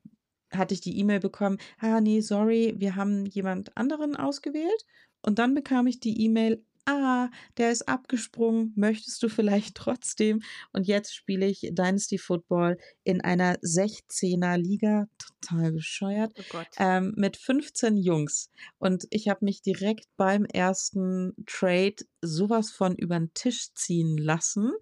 hatte 0.56 0.74
ich 0.74 0.80
die 0.80 0.98
E-Mail 0.98 1.20
bekommen, 1.20 1.58
ah 1.78 2.00
nee, 2.00 2.20
sorry, 2.20 2.74
wir 2.78 2.96
haben 2.96 3.26
jemand 3.26 3.76
anderen 3.76 4.16
ausgewählt. 4.16 4.86
Und 5.22 5.38
dann 5.38 5.54
bekam 5.54 5.86
ich 5.86 6.00
die 6.00 6.24
E-Mail, 6.24 6.64
ah, 6.86 7.28
der 7.58 7.70
ist 7.70 7.88
abgesprungen, 7.88 8.72
möchtest 8.76 9.22
du 9.22 9.28
vielleicht 9.28 9.74
trotzdem? 9.76 10.42
Und 10.72 10.86
jetzt 10.86 11.14
spiele 11.14 11.46
ich 11.46 11.60
Dynasty 11.72 12.18
Football 12.18 12.78
in 13.04 13.20
einer 13.20 13.56
16er 13.56 14.56
Liga, 14.56 15.06
total 15.18 15.72
bescheuert, 15.72 16.32
oh 16.54 16.62
ähm, 16.78 17.12
mit 17.16 17.36
15 17.36 17.96
Jungs. 17.96 18.50
Und 18.78 19.06
ich 19.10 19.28
habe 19.28 19.44
mich 19.44 19.62
direkt 19.62 20.06
beim 20.16 20.44
ersten 20.44 21.34
Trade 21.46 21.96
sowas 22.22 22.70
von 22.70 22.96
über 22.96 23.18
den 23.18 23.32
Tisch 23.34 23.72
ziehen 23.74 24.16
lassen. 24.16 24.72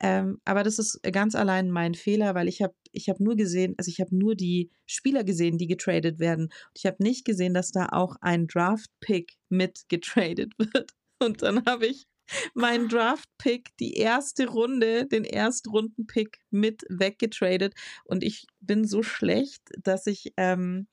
Ähm, 0.00 0.40
aber 0.44 0.62
das 0.62 0.78
ist 0.78 1.00
ganz 1.12 1.34
allein 1.34 1.70
mein 1.70 1.94
Fehler, 1.94 2.34
weil 2.34 2.48
ich 2.48 2.62
habe 2.62 2.74
ich 2.92 3.08
habe 3.08 3.24
nur 3.24 3.36
gesehen, 3.36 3.74
also 3.78 3.88
ich 3.88 4.00
habe 4.00 4.14
nur 4.14 4.34
die 4.34 4.70
Spieler 4.86 5.24
gesehen, 5.24 5.56
die 5.56 5.66
getradet 5.66 6.18
werden. 6.18 6.44
Und 6.44 6.76
ich 6.76 6.84
habe 6.84 7.02
nicht 7.02 7.24
gesehen, 7.24 7.54
dass 7.54 7.72
da 7.72 7.88
auch 7.90 8.16
ein 8.20 8.46
Draft-Pick 8.46 9.38
mit 9.48 9.88
getradet 9.88 10.52
wird. 10.58 10.92
Und 11.22 11.42
dann 11.42 11.64
habe 11.66 11.86
ich 11.86 12.06
meinen 12.54 12.88
Draft-Pick, 12.88 13.76
die 13.78 13.94
erste 13.94 14.48
Runde, 14.48 15.06
den 15.06 15.24
Erstrunden-Pick 15.24 16.38
mit 16.50 16.84
weggetradet. 16.88 17.74
Und 18.04 18.22
ich 18.22 18.46
bin 18.60 18.86
so 18.86 19.02
schlecht, 19.02 19.62
dass 19.82 20.06
ich, 20.06 20.32
ähm, 20.36 20.86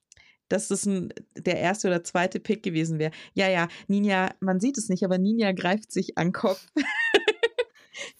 dass 0.47 0.67
das 0.67 0.85
ein, 0.85 1.13
der 1.35 1.59
erste 1.59 1.87
oder 1.87 2.03
zweite 2.03 2.39
Pick 2.39 2.63
gewesen 2.63 2.99
wäre. 2.99 3.11
Ja, 3.33 3.47
ja, 3.47 3.67
Ninja, 3.87 4.33
man 4.39 4.59
sieht 4.59 4.77
es 4.77 4.89
nicht, 4.89 5.03
aber 5.03 5.17
Ninja 5.17 5.51
greift 5.51 5.91
sich 5.91 6.17
an 6.17 6.27
den 6.27 6.33
Kopf. 6.33 6.65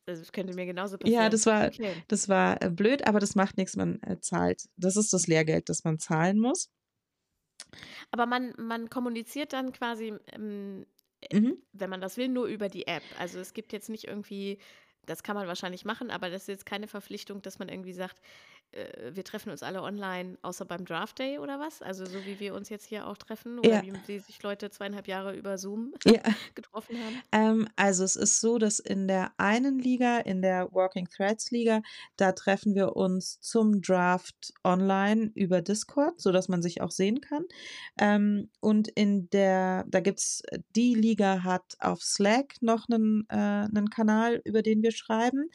Das 0.05 0.31
könnte 0.31 0.55
mir 0.55 0.65
genauso 0.65 0.97
passieren. 0.97 1.23
Ja, 1.23 1.29
das 1.29 1.45
war, 1.45 1.67
okay. 1.67 1.93
das 2.07 2.27
war 2.27 2.61
äh, 2.61 2.69
blöd, 2.69 3.07
aber 3.07 3.19
das 3.19 3.35
macht 3.35 3.57
nichts, 3.57 3.75
man 3.75 4.01
äh, 4.01 4.19
zahlt. 4.19 4.67
Das 4.75 4.95
ist 4.97 5.13
das 5.13 5.27
Lehrgeld, 5.27 5.69
das 5.69 5.83
man 5.83 5.99
zahlen 5.99 6.39
muss. 6.39 6.69
Aber 8.11 8.25
man, 8.25 8.53
man 8.57 8.89
kommuniziert 8.89 9.53
dann 9.53 9.71
quasi 9.71 10.13
ähm, 10.33 10.81
äh, 10.81 10.85
mhm. 11.31 11.57
wenn 11.73 11.89
man 11.89 12.01
das 12.01 12.17
will, 12.17 12.27
nur 12.27 12.47
über 12.47 12.69
die 12.69 12.87
App. 12.87 13.03
Also 13.17 13.39
es 13.39 13.53
gibt 13.53 13.73
jetzt 13.73 13.89
nicht 13.89 14.05
irgendwie, 14.05 14.59
das 15.05 15.23
kann 15.23 15.35
man 15.35 15.47
wahrscheinlich 15.47 15.85
machen, 15.85 16.11
aber 16.11 16.29
das 16.29 16.43
ist 16.43 16.47
jetzt 16.47 16.65
keine 16.65 16.87
Verpflichtung, 16.87 17.41
dass 17.41 17.59
man 17.59 17.69
irgendwie 17.69 17.93
sagt, 17.93 18.21
äh, 18.71 19.15
wir 19.15 19.23
treffen 19.23 19.49
uns 19.49 19.63
alle 19.63 19.81
online, 19.81 20.37
außer 20.41 20.65
beim 20.65 20.85
Draft 20.85 21.19
Day 21.19 21.39
oder 21.39 21.59
was? 21.59 21.81
Also 21.81 22.05
so 22.05 22.25
wie 22.25 22.39
wir 22.39 22.53
uns 22.53 22.69
jetzt 22.69 22.85
hier 22.85 23.07
auch 23.07 23.17
treffen 23.17 23.59
oder 23.59 23.83
ja. 23.83 23.93
wie 24.05 24.19
sich 24.19 24.41
Leute 24.43 24.69
zweieinhalb 24.69 25.07
Jahre 25.07 25.35
über 25.35 25.57
Zoom 25.57 25.93
ja. 26.05 26.21
getroffen 26.55 26.97
haben? 26.97 27.21
Ähm, 27.31 27.67
also 27.75 28.03
es 28.03 28.15
ist 28.15 28.41
so, 28.41 28.57
dass 28.57 28.79
in 28.79 29.07
der 29.07 29.31
einen 29.37 29.79
Liga, 29.79 30.19
in 30.19 30.41
der 30.41 30.71
Walking 30.71 31.07
Threads 31.07 31.51
Liga, 31.51 31.81
da 32.17 32.31
treffen 32.31 32.75
wir 32.75 32.95
uns 32.95 33.39
zum 33.41 33.81
Draft 33.81 34.53
online 34.63 35.31
über 35.35 35.61
Discord, 35.61 36.19
sodass 36.19 36.47
man 36.47 36.61
sich 36.61 36.81
auch 36.81 36.91
sehen 36.91 37.21
kann. 37.21 37.45
Ähm, 37.97 38.49
und 38.59 38.87
in 38.89 39.29
der, 39.31 39.85
da 39.87 39.99
gibt 39.99 40.19
es, 40.19 40.43
die 40.75 40.93
Liga 40.93 41.43
hat 41.43 41.75
auf 41.79 42.01
Slack 42.01 42.55
noch 42.61 42.87
einen, 42.89 43.25
äh, 43.29 43.35
einen 43.35 43.89
Kanal, 43.89 44.41
über 44.45 44.61
den 44.61 44.83
wir 44.83 44.91
schreiben. 44.91 45.49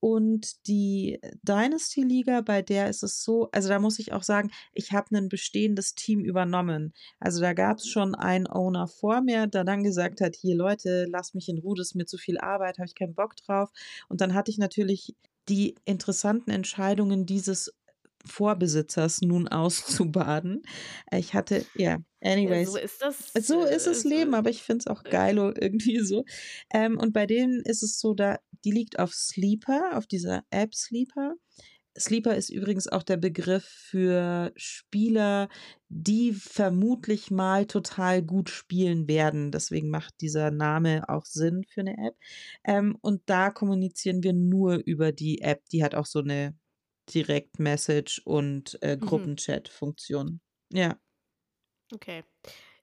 Und 0.00 0.66
die 0.68 1.20
Dynasty-Liga, 1.42 2.42
bei 2.42 2.62
der 2.62 2.88
ist 2.88 3.02
es 3.02 3.22
so, 3.24 3.48
also 3.52 3.68
da 3.68 3.78
muss 3.78 3.98
ich 3.98 4.12
auch 4.12 4.22
sagen, 4.22 4.50
ich 4.72 4.92
habe 4.92 5.16
ein 5.16 5.28
bestehendes 5.28 5.94
Team 5.94 6.20
übernommen. 6.20 6.94
Also 7.18 7.40
da 7.40 7.52
gab 7.52 7.78
es 7.78 7.88
schon 7.88 8.14
einen 8.14 8.46
Owner 8.46 8.86
vor 8.86 9.20
mir, 9.22 9.46
der 9.46 9.64
dann 9.64 9.82
gesagt 9.82 10.20
hat, 10.20 10.36
hier 10.36 10.54
Leute, 10.54 11.06
lasst 11.10 11.34
mich 11.34 11.48
in 11.48 11.58
Ruhe, 11.58 11.76
das 11.76 11.88
ist 11.88 11.94
mir 11.94 12.06
zu 12.06 12.18
viel 12.18 12.38
Arbeit, 12.38 12.78
habe 12.78 12.86
ich 12.86 12.94
keinen 12.94 13.14
Bock 13.14 13.36
drauf. 13.36 13.70
Und 14.08 14.20
dann 14.20 14.34
hatte 14.34 14.50
ich 14.50 14.58
natürlich 14.58 15.16
die 15.48 15.74
interessanten 15.84 16.50
Entscheidungen 16.50 17.26
dieses 17.26 17.74
Vorbesitzers 18.24 19.20
nun 19.22 19.48
auszubaden. 19.48 20.62
Ich 21.12 21.34
hatte, 21.34 21.64
ja, 21.74 21.98
anyways. 22.20 22.72
So 22.72 22.78
ist 22.78 23.02
das. 23.02 23.32
So 23.46 23.64
ist 23.64 23.86
das 23.86 24.04
äh, 24.04 24.08
Leben, 24.08 24.34
aber 24.34 24.50
ich 24.50 24.62
finde 24.62 24.82
es 24.82 24.86
auch 24.86 25.02
geil 25.04 25.38
irgendwie 25.38 26.00
so. 26.00 26.24
Ähm, 26.72 26.98
und 26.98 27.12
bei 27.12 27.26
denen 27.26 27.62
ist 27.64 27.82
es 27.82 27.98
so, 27.98 28.14
da, 28.14 28.38
die 28.64 28.72
liegt 28.72 28.98
auf 28.98 29.14
Sleeper, 29.14 29.96
auf 29.96 30.06
dieser 30.06 30.44
App 30.50 30.74
Sleeper. 30.74 31.34
Sleeper 31.98 32.36
ist 32.36 32.50
übrigens 32.50 32.86
auch 32.88 33.02
der 33.02 33.16
Begriff 33.16 33.64
für 33.64 34.52
Spieler, 34.56 35.48
die 35.88 36.32
vermutlich 36.32 37.30
mal 37.30 37.66
total 37.66 38.22
gut 38.22 38.50
spielen 38.50 39.08
werden. 39.08 39.50
Deswegen 39.50 39.90
macht 39.90 40.20
dieser 40.20 40.50
Name 40.50 41.08
auch 41.08 41.24
Sinn 41.24 41.64
für 41.68 41.80
eine 41.80 41.96
App. 41.98 42.16
Ähm, 42.64 42.96
und 43.00 43.22
da 43.26 43.50
kommunizieren 43.50 44.22
wir 44.22 44.32
nur 44.32 44.76
über 44.76 45.12
die 45.12 45.40
App. 45.40 45.64
Die 45.70 45.82
hat 45.82 45.94
auch 45.94 46.06
so 46.06 46.20
eine 46.20 46.56
Direct-Message 47.14 48.22
und 48.24 48.78
äh, 48.82 48.96
mhm. 48.96 49.00
Gruppenchat-Funktion. 49.00 50.40
Ja. 50.72 50.98
Okay. 51.92 52.24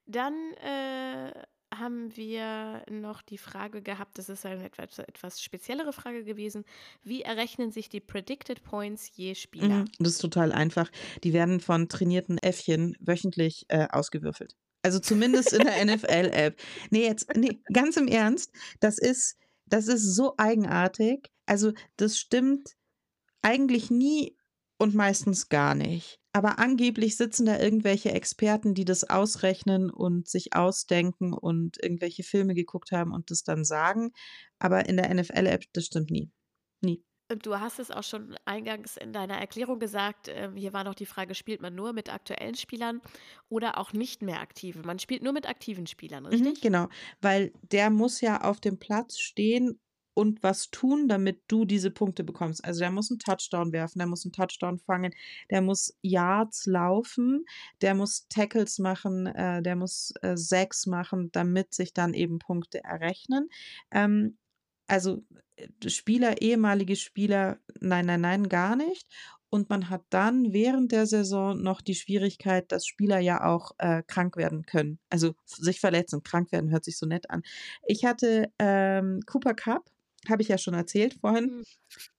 Dann 0.05 0.33
äh, 0.53 1.31
haben 1.73 2.15
wir 2.15 2.83
noch 2.89 3.21
die 3.21 3.37
Frage 3.37 3.81
gehabt, 3.81 4.17
das 4.17 4.29
ist 4.29 4.45
eine 4.45 4.63
etwas, 4.63 4.99
etwas 4.99 5.41
speziellere 5.41 5.93
Frage 5.93 6.23
gewesen. 6.23 6.63
Wie 7.03 7.21
errechnen 7.21 7.71
sich 7.71 7.89
die 7.89 7.99
Predicted 7.99 8.63
Points 8.63 9.11
je 9.15 9.35
Spieler? 9.35 9.79
Mhm, 9.79 9.91
das 9.99 10.13
ist 10.13 10.21
total 10.21 10.51
einfach. 10.51 10.91
Die 11.23 11.33
werden 11.33 11.59
von 11.59 11.89
trainierten 11.89 12.37
Äffchen 12.37 12.95
wöchentlich 12.99 13.65
äh, 13.69 13.87
ausgewürfelt. 13.89 14.55
Also 14.83 14.99
zumindest 14.99 15.53
in 15.53 15.63
der 15.63 15.83
NFL-App. 15.83 16.61
Nee, 16.91 17.05
jetzt, 17.05 17.35
nee, 17.35 17.59
ganz 17.73 17.97
im 17.97 18.07
Ernst, 18.07 18.51
das 18.79 18.99
ist, 18.99 19.37
das 19.65 19.87
ist 19.87 20.15
so 20.15 20.35
eigenartig. 20.37 21.31
Also, 21.47 21.73
das 21.97 22.17
stimmt 22.17 22.75
eigentlich 23.45 23.91
nie 23.91 24.35
und 24.77 24.95
meistens 24.95 25.49
gar 25.49 25.75
nicht. 25.75 26.19
Aber 26.33 26.59
angeblich 26.59 27.15
sitzen 27.15 27.45
da 27.45 27.59
irgendwelche 27.59 28.11
Experten, 28.11 28.73
die 28.73 28.83
das 28.83 29.09
ausrechnen 29.09 29.89
und 29.89 30.27
sich 30.27 30.53
ausdenken 30.53 31.31
und 31.31 31.81
irgendwelche 31.81 32.23
Filme 32.23 32.55
geguckt 32.55 32.91
haben 32.91 33.13
und 33.13 33.31
das 33.31 33.43
dann 33.43 33.63
sagen. 33.63 34.11
Aber 34.59 34.87
in 34.89 34.97
der 34.97 35.09
NFL-App, 35.13 35.63
das 35.73 35.85
stimmt 35.85 36.11
nie. 36.11 36.31
Nie. 36.81 37.05
Du 37.41 37.59
hast 37.59 37.79
es 37.79 37.89
auch 37.89 38.03
schon 38.03 38.35
eingangs 38.45 38.97
in 38.97 39.11
deiner 39.11 39.37
Erklärung 39.39 39.79
gesagt. 39.79 40.27
Ähm, 40.27 40.55
hier 40.55 40.73
war 40.73 40.83
noch 40.83 40.93
die 40.93 41.07
Frage, 41.07 41.33
spielt 41.33 41.59
man 41.61 41.73
nur 41.73 41.91
mit 41.93 42.13
aktuellen 42.13 42.53
Spielern 42.55 43.01
oder 43.49 43.79
auch 43.79 43.93
nicht 43.93 44.21
mehr 44.21 44.41
aktive? 44.41 44.83
Man 44.83 44.99
spielt 44.99 45.23
nur 45.23 45.33
mit 45.33 45.47
aktiven 45.49 45.87
Spielern, 45.87 46.25
Mhm, 46.29 46.29
richtig? 46.29 46.61
genau, 46.61 46.87
weil 47.21 47.51
der 47.63 47.89
muss 47.89 48.21
ja 48.21 48.41
auf 48.41 48.59
dem 48.59 48.77
Platz 48.77 49.17
stehen 49.19 49.79
und 50.15 50.41
was 50.41 50.71
tun, 50.71 51.07
damit 51.07 51.43
du 51.47 51.65
diese 51.65 51.91
Punkte 51.91 52.23
bekommst. 52.23 52.65
Also 52.65 52.79
der 52.79 52.89
muss 52.89 53.11
einen 53.11 53.19
Touchdown 53.19 53.71
werfen, 53.73 53.99
der 53.99 54.07
muss 54.07 54.25
einen 54.25 54.31
Touchdown 54.31 54.79
fangen, 54.79 55.13
der 55.51 55.61
muss 55.61 55.95
Yards 56.01 56.65
laufen, 56.65 57.45
der 57.81 57.93
muss 57.93 58.27
Tackles 58.29 58.79
machen, 58.79 59.27
äh, 59.27 59.61
der 59.61 59.75
muss 59.75 60.13
äh, 60.21 60.37
Sacks 60.37 60.87
machen, 60.87 61.31
damit 61.33 61.73
sich 61.73 61.93
dann 61.93 62.13
eben 62.13 62.39
Punkte 62.39 62.83
errechnen. 62.83 63.49
Ähm, 63.91 64.37
also 64.87 65.23
äh, 65.57 65.89
Spieler, 65.89 66.41
ehemalige 66.41 66.95
Spieler, 66.95 67.59
nein, 67.79 68.05
nein, 68.05 68.21
nein, 68.21 68.49
gar 68.49 68.75
nicht. 68.75 69.07
Und 69.49 69.69
man 69.69 69.89
hat 69.89 70.03
dann 70.09 70.53
während 70.53 70.91
der 70.91 71.05
Saison 71.05 71.61
noch 71.61 71.81
die 71.81 71.95
Schwierigkeit, 71.95 72.71
dass 72.71 72.85
Spieler 72.85 73.19
ja 73.19 73.45
auch 73.45 73.71
äh, 73.77 74.03
krank 74.03 74.37
werden 74.37 74.65
können. 74.65 74.99
Also 75.09 75.35
sich 75.45 75.79
verletzen. 75.79 76.23
Krank 76.23 76.51
werden 76.51 76.71
hört 76.71 76.83
sich 76.83 76.97
so 76.97 77.05
nett 77.05 77.29
an. 77.29 77.43
Ich 77.85 78.05
hatte 78.05 78.51
ähm, 78.59 79.21
Cooper 79.25 79.53
Cup, 79.53 79.89
habe 80.29 80.41
ich 80.41 80.47
ja 80.47 80.57
schon 80.57 80.73
erzählt 80.73 81.15
vorhin. 81.15 81.45
Hm, 81.45 81.63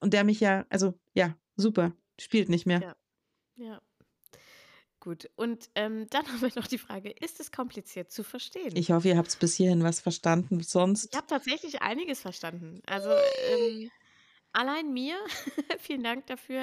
Und 0.00 0.12
der 0.12 0.24
mich 0.24 0.40
ja, 0.40 0.66
also 0.68 0.94
ja, 1.14 1.36
super, 1.56 1.92
spielt 2.18 2.48
nicht 2.48 2.66
mehr. 2.66 2.80
Ja, 2.80 2.96
ja. 3.56 3.80
Gut. 5.06 5.30
Und 5.36 5.70
ähm, 5.76 6.08
dann 6.10 6.26
haben 6.26 6.40
wir 6.42 6.50
noch 6.56 6.66
die 6.66 6.78
Frage, 6.78 7.10
ist 7.10 7.38
es 7.38 7.52
kompliziert 7.52 8.10
zu 8.10 8.24
verstehen? 8.24 8.72
Ich 8.74 8.90
hoffe, 8.90 9.06
ihr 9.06 9.16
habt 9.16 9.38
bis 9.38 9.54
hierhin 9.54 9.84
was 9.84 10.00
verstanden. 10.00 10.58
Ich 10.58 10.68
Sonst, 10.68 11.14
habe 11.16 11.28
tatsächlich 11.28 11.80
einiges 11.80 12.22
verstanden. 12.22 12.82
Also 12.86 13.10
ähm, 13.10 13.90
allein 14.52 14.92
mir, 14.92 15.16
vielen 15.78 16.02
Dank 16.02 16.26
dafür. 16.26 16.60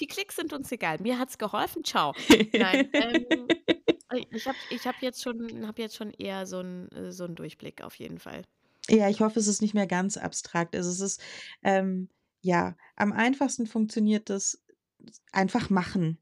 Die 0.00 0.08
Klicks 0.08 0.34
sind 0.34 0.52
uns 0.52 0.72
egal. 0.72 0.98
Mir 1.00 1.16
hat 1.18 1.28
es 1.28 1.38
geholfen. 1.38 1.84
Ciao. 1.84 2.12
Nein, 2.52 2.90
ähm, 2.92 3.46
ich 4.32 4.48
habe 4.48 4.58
ich 4.70 4.84
hab 4.84 5.00
jetzt, 5.00 5.22
schon, 5.22 5.64
hab 5.64 5.78
jetzt 5.78 5.94
schon 5.94 6.10
eher 6.10 6.44
so 6.46 6.58
einen 6.58 7.12
so 7.12 7.22
einen 7.22 7.36
Durchblick 7.36 7.82
auf 7.82 7.94
jeden 7.94 8.18
Fall. 8.18 8.42
Ja, 8.90 9.08
ich 9.08 9.20
hoffe, 9.20 9.38
es 9.40 9.46
ist 9.48 9.62
nicht 9.62 9.74
mehr 9.74 9.86
ganz 9.86 10.16
abstrakt. 10.16 10.74
Also 10.76 10.90
es 10.90 11.00
ist, 11.00 11.20
ähm, 11.62 12.08
ja, 12.42 12.76
am 12.96 13.12
einfachsten 13.12 13.66
funktioniert 13.66 14.30
das 14.30 14.62
einfach 15.32 15.70
machen. 15.70 16.18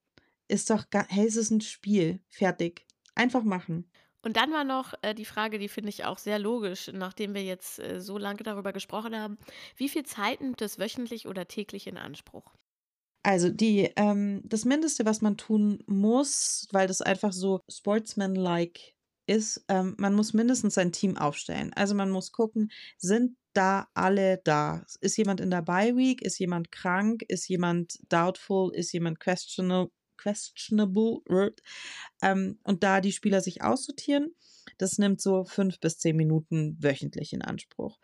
Ist 0.49 0.71
doch, 0.71 0.91
ga- 0.91 1.07
hey, 1.09 1.27
es 1.27 1.37
ist 1.37 1.51
ein 1.51 1.61
Spiel. 1.61 2.21
Fertig. 2.31 2.87
Einfach 3.15 3.45
machen. 3.45 3.91
Und 4.23 4.37
dann 4.37 4.53
war 4.53 4.65
noch 4.65 4.95
äh, 5.03 5.15
die 5.15 5.25
Frage, 5.27 5.59
die 5.59 5.69
finde 5.69 5.91
ich 5.91 6.05
auch 6.05 6.19
sehr 6.19 6.39
logisch, 6.39 6.91
nachdem 6.93 7.35
wir 7.35 7.45
jetzt 7.45 7.79
äh, 7.79 8.01
so 8.01 8.17
lange 8.19 8.43
darüber 8.43 8.73
gesprochen 8.73 9.15
haben. 9.17 9.39
Wie 9.77 9.89
viel 9.89 10.05
Zeit 10.05 10.41
nimmt 10.41 10.63
es 10.63 10.79
wöchentlich 10.79 11.27
oder 11.29 11.47
täglich 11.47 11.87
in 11.87 11.99
Anspruch? 11.99 12.55
Also 13.23 13.49
die, 13.51 13.91
ähm, 13.97 14.43
das 14.45 14.65
Mindeste, 14.67 15.07
was 15.07 15.23
man 15.23 15.37
tun 15.39 15.83
muss, 15.87 16.69
weil 16.73 16.87
das 16.87 17.01
einfach 17.01 17.33
so 17.33 17.61
sportsmanlike 17.71 18.94
ist, 19.27 19.65
ähm, 19.69 19.95
man 19.99 20.15
muss 20.15 20.33
mindestens 20.35 20.75
sein 20.75 20.93
Team 20.93 21.17
aufstellen. 21.17 21.73
Also 21.75 21.95
man 21.95 22.11
muss 22.11 22.33
gucken, 22.33 22.71
sind 22.99 23.37
da 23.53 23.89
alle 23.95 24.41
da? 24.45 24.85
Ist 25.01 25.17
jemand 25.17 25.41
in 25.41 25.51
der 25.51 25.63
Bye 25.63 25.97
Week? 25.97 26.23
Ist 26.23 26.39
jemand 26.39 26.73
krank? 26.73 27.23
Ist 27.29 27.49
jemand 27.49 27.99
doubtful? 28.09 28.75
Ist 28.75 28.93
jemand 28.93 29.21
questionable? 29.21 29.91
questionable? 30.17 31.55
Ähm, 32.23 32.59
und 32.63 32.83
da 32.83 33.01
die 33.01 33.13
Spieler 33.13 33.41
sich 33.41 33.63
aussortieren, 33.63 34.35
das 34.79 34.99
nimmt 34.99 35.21
so 35.21 35.45
fünf 35.45 35.81
bis 35.81 35.99
zehn 35.99 36.17
Minuten 36.17 36.77
wöchentlich 36.81 37.33
in 37.33 37.43
Anspruch. 37.43 37.99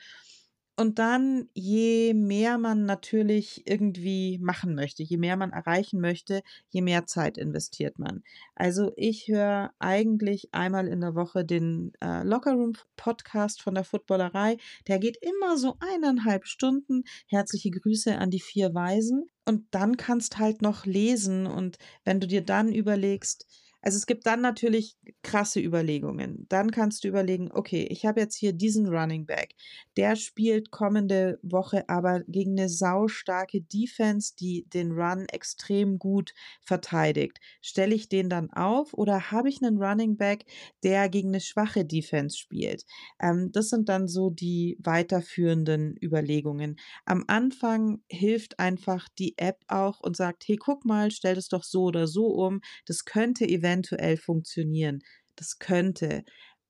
Und 0.80 0.98
dann, 0.98 1.50
je 1.52 2.14
mehr 2.14 2.56
man 2.56 2.86
natürlich 2.86 3.66
irgendwie 3.66 4.38
machen 4.38 4.74
möchte, 4.74 5.02
je 5.02 5.18
mehr 5.18 5.36
man 5.36 5.50
erreichen 5.50 6.00
möchte, 6.00 6.42
je 6.70 6.80
mehr 6.80 7.04
Zeit 7.04 7.36
investiert 7.36 7.98
man. 7.98 8.22
Also 8.54 8.90
ich 8.96 9.28
höre 9.28 9.74
eigentlich 9.78 10.54
einmal 10.54 10.88
in 10.88 11.02
der 11.02 11.14
Woche 11.14 11.44
den 11.44 11.92
äh, 12.02 12.22
Lockerroom 12.22 12.72
Podcast 12.96 13.60
von 13.60 13.74
der 13.74 13.84
Footballerei. 13.84 14.56
Der 14.88 14.98
geht 14.98 15.18
immer 15.20 15.58
so 15.58 15.76
eineinhalb 15.80 16.46
Stunden. 16.46 17.04
Herzliche 17.26 17.70
Grüße 17.70 18.16
an 18.16 18.30
die 18.30 18.40
vier 18.40 18.72
Weisen. 18.72 19.28
Und 19.44 19.66
dann 19.72 19.98
kannst 19.98 20.38
halt 20.38 20.62
noch 20.62 20.86
lesen. 20.86 21.46
Und 21.46 21.76
wenn 22.04 22.20
du 22.20 22.26
dir 22.26 22.40
dann 22.40 22.72
überlegst, 22.72 23.46
also 23.82 23.96
es 23.96 24.06
gibt 24.06 24.26
dann 24.26 24.40
natürlich 24.40 24.96
krasse 25.22 25.60
Überlegungen. 25.60 26.46
Dann 26.48 26.70
kannst 26.70 27.04
du 27.04 27.08
überlegen, 27.08 27.50
okay, 27.52 27.86
ich 27.90 28.06
habe 28.06 28.20
jetzt 28.20 28.36
hier 28.36 28.52
diesen 28.52 28.86
Running 28.88 29.26
Back. 29.26 29.54
Der 29.96 30.16
spielt 30.16 30.70
kommende 30.70 31.38
Woche 31.42 31.88
aber 31.88 32.20
gegen 32.26 32.52
eine 32.58 32.68
saustarke 32.68 33.60
Defense, 33.62 34.34
die 34.38 34.66
den 34.72 34.92
Run 34.92 35.26
extrem 35.30 35.98
gut 35.98 36.34
verteidigt. 36.60 37.38
Stelle 37.60 37.94
ich 37.94 38.08
den 38.08 38.28
dann 38.28 38.50
auf 38.52 38.94
oder 38.94 39.30
habe 39.30 39.48
ich 39.48 39.62
einen 39.62 39.82
Running 39.82 40.16
Back, 40.16 40.44
der 40.82 41.08
gegen 41.08 41.28
eine 41.28 41.40
schwache 41.40 41.84
Defense 41.84 42.36
spielt? 42.38 42.84
Ähm, 43.20 43.50
das 43.52 43.68
sind 43.70 43.88
dann 43.88 44.08
so 44.08 44.30
die 44.30 44.76
weiterführenden 44.80 45.96
Überlegungen. 46.00 46.76
Am 47.04 47.24
Anfang 47.26 48.02
hilft 48.08 48.58
einfach 48.58 49.08
die 49.18 49.36
App 49.38 49.60
auch 49.68 50.00
und 50.00 50.16
sagt, 50.16 50.46
hey, 50.48 50.56
guck 50.56 50.84
mal, 50.84 51.10
stell 51.10 51.34
das 51.34 51.48
doch 51.48 51.64
so 51.64 51.84
oder 51.84 52.06
so 52.06 52.26
um. 52.26 52.60
Das 52.86 53.04
könnte 53.04 53.46
eventuell 53.46 53.69
funktionieren. 54.16 55.00
Das 55.36 55.58
könnte. 55.58 56.24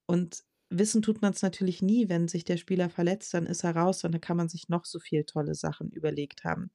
Und 0.07 0.43
wissen 0.71 1.03
tut 1.03 1.21
man 1.21 1.33
es 1.33 1.43
natürlich 1.43 1.83
nie, 1.83 2.09
wenn 2.09 2.29
sich 2.29 2.45
der 2.45 2.57
Spieler 2.57 2.89
verletzt, 2.89 3.35
dann 3.35 3.47
ist 3.47 3.65
er 3.65 3.77
raus 3.77 4.05
und 4.05 4.13
dann 4.13 4.21
kann 4.21 4.37
man 4.37 4.49
sich 4.49 4.69
noch 4.69 4.85
so 4.85 4.99
viel 5.01 5.25
tolle 5.25 5.55
Sachen 5.55 5.91
überlegt 5.91 6.45
haben. 6.45 6.71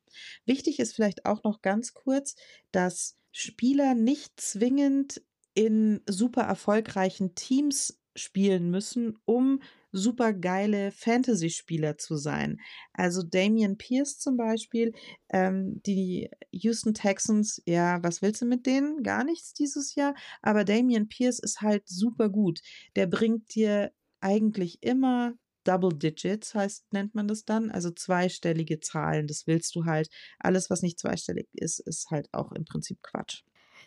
Wichtig 0.46 0.80
ist 0.80 0.94
vielleicht 0.94 1.26
auch 1.26 1.44
noch 1.44 1.62
ganz 1.62 1.94
kurz, 1.94 2.36
dass 2.72 3.18
Spieler 3.32 3.96
nicht 3.96 4.40
zwingend 4.40 5.22
in 5.54 6.02
super 6.08 6.44
erfolgreichen 6.44 7.36
Teams 7.36 8.02
spielen 8.16 8.70
müssen, 8.70 9.18
um 9.26 9.62
super 9.96 10.34
geile 10.34 10.92
Fantasy-Spieler 10.92 11.98
zu 11.98 12.18
sein. 12.18 12.60
Also 12.94 13.24
Damian 13.24 13.78
Pierce 13.78 14.20
zum 14.20 14.38
Beispiel, 14.38 14.94
ähm, 15.30 15.82
die 15.86 16.30
Houston 16.52 16.94
Texans, 16.94 17.62
ja, 17.66 18.04
was 18.04 18.22
willst 18.22 18.42
du 18.42 18.46
mit 18.46 18.66
denen? 18.66 19.04
Gar 19.04 19.24
nichts 19.24 19.54
dieses 19.54 19.96
Jahr. 19.96 20.14
Aber 20.42 20.66
Damian 20.66 21.08
Pierce 21.08 21.40
ist 21.40 21.62
halt 21.62 21.88
super 21.88 22.30
gut. 22.30 22.62
Der 22.96 23.08
bringt 23.08 23.56
dir 23.56 23.92
eigentlich 24.20 24.80
immer 24.82 25.34
Double 25.64 25.98
Digits, 25.98 26.54
heißt, 26.54 26.94
nennt 26.94 27.16
man 27.16 27.28
das 27.28 27.44
dann, 27.44 27.72
also 27.72 27.90
zweistellige 27.90 28.80
Zahlen. 28.82 29.28
Das 29.28 29.48
willst 29.48 29.76
du 29.76 29.86
halt. 29.86 30.10
Alles, 30.40 30.70
was 30.70 30.82
nicht 30.82 31.00
zweistellig 31.00 31.48
ist, 31.54 31.80
ist 31.80 32.12
halt 32.12 32.28
auch 32.34 32.52
im 32.52 32.66
Prinzip 32.66 33.02
Quatsch. 33.02 33.44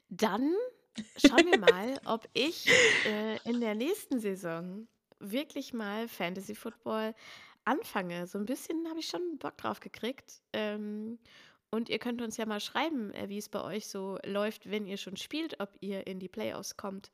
Dann 0.09 0.55
schauen 1.17 1.47
wir 1.51 1.59
mal, 1.59 2.01
ob 2.05 2.29
ich 2.33 2.67
äh, 3.07 3.39
in 3.49 3.61
der 3.61 3.75
nächsten 3.75 4.19
Saison 4.19 4.89
wirklich 5.21 5.73
mal 5.73 6.09
Fantasy 6.09 6.55
Football 6.55 7.15
anfange. 7.65 8.27
So 8.27 8.39
ein 8.39 8.47
bisschen 8.47 8.89
habe 8.89 9.01
ich 9.01 9.09
schon 9.09 9.39
Bock 9.39 9.57
drauf 9.57 9.81
gekriegt. 9.81 10.43
Ähm, 10.53 11.19
und 11.71 11.91
ihr 11.91 11.99
könnt 11.99 12.23
uns 12.23 12.37
ja 12.39 12.47
mal 12.47 12.61
schreiben, 12.61 13.13
äh, 13.13 13.29
wie 13.29 13.39
es 13.39 13.49
bei 13.49 13.63
euch 13.63 13.89
so 13.89 14.19
läuft, 14.25 14.71
wenn 14.71 14.87
ihr 14.87 14.97
schon 14.97 15.17
spielt, 15.17 15.61
ob 15.61 15.71
ihr 15.81 16.07
in 16.07 16.19
die 16.19 16.29
Playoffs 16.29 16.77
kommt 16.77 17.11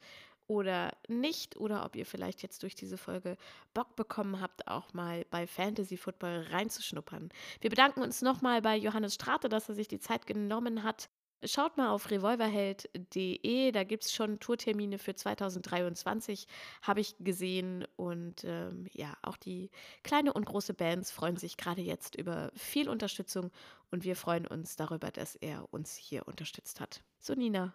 oder 0.46 0.92
nicht, 1.08 1.56
oder 1.56 1.84
ob 1.84 1.96
ihr 1.96 2.04
vielleicht 2.04 2.42
jetzt 2.42 2.62
durch 2.62 2.74
diese 2.74 2.98
Folge 2.98 3.36
Bock 3.72 3.96
bekommen 3.96 4.40
habt, 4.40 4.68
auch 4.68 4.92
mal 4.92 5.24
bei 5.30 5.46
Fantasy 5.46 5.96
Football 5.96 6.46
reinzuschnuppern. 6.50 7.30
Wir 7.60 7.70
bedanken 7.70 8.02
uns 8.02 8.20
nochmal 8.20 8.60
bei 8.60 8.76
Johannes 8.76 9.14
Strate, 9.14 9.48
dass 9.48 9.68
er 9.68 9.74
sich 9.74 9.88
die 9.88 10.00
Zeit 10.00 10.26
genommen 10.26 10.82
hat. 10.82 11.08
Schaut 11.42 11.76
mal 11.76 11.90
auf 11.90 12.10
revolverheld.de, 12.10 13.72
da 13.72 13.84
gibt 13.84 14.04
es 14.04 14.12
schon 14.12 14.40
Tourtermine 14.40 14.98
für 14.98 15.14
2023, 15.14 16.46
habe 16.82 17.00
ich 17.00 17.16
gesehen. 17.20 17.86
Und 17.96 18.44
ähm, 18.44 18.86
ja, 18.92 19.14
auch 19.22 19.36
die 19.36 19.70
kleine 20.02 20.32
und 20.32 20.46
große 20.46 20.74
Bands 20.74 21.10
freuen 21.10 21.36
sich 21.36 21.56
gerade 21.56 21.82
jetzt 21.82 22.14
über 22.14 22.50
viel 22.54 22.88
Unterstützung 22.88 23.50
und 23.90 24.04
wir 24.04 24.16
freuen 24.16 24.46
uns 24.46 24.76
darüber, 24.76 25.10
dass 25.10 25.34
er 25.36 25.72
uns 25.72 25.94
hier 25.94 26.26
unterstützt 26.26 26.80
hat. 26.80 27.02
So, 27.20 27.34
Nina, 27.34 27.74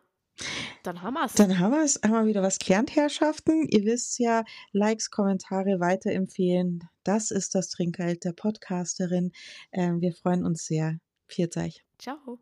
dann 0.84 1.02
haben 1.02 1.14
wir's. 1.16 1.34
Dann 1.34 1.60
haben 1.60 1.72
wir 1.74 1.84
es 1.84 2.02
einmal 2.02 2.26
wieder 2.26 2.42
was 2.42 2.60
gelernt, 2.60 2.96
Herrschaften. 2.96 3.68
Ihr 3.68 3.84
wisst 3.86 4.20
ja, 4.20 4.44
Likes, 4.72 5.12
Kommentare 5.12 5.80
weiterempfehlen. 5.80 6.88
Das 7.04 7.32
ist 7.32 7.56
das 7.56 7.70
Trinkgeld 7.70 8.24
der 8.24 8.34
Podcasterin. 8.34 9.32
Ähm, 9.72 10.02
wir 10.02 10.14
freuen 10.14 10.46
uns 10.46 10.66
sehr. 10.66 11.00
Viert 11.28 11.58
euch. 11.58 11.84
Ciao. 11.98 12.40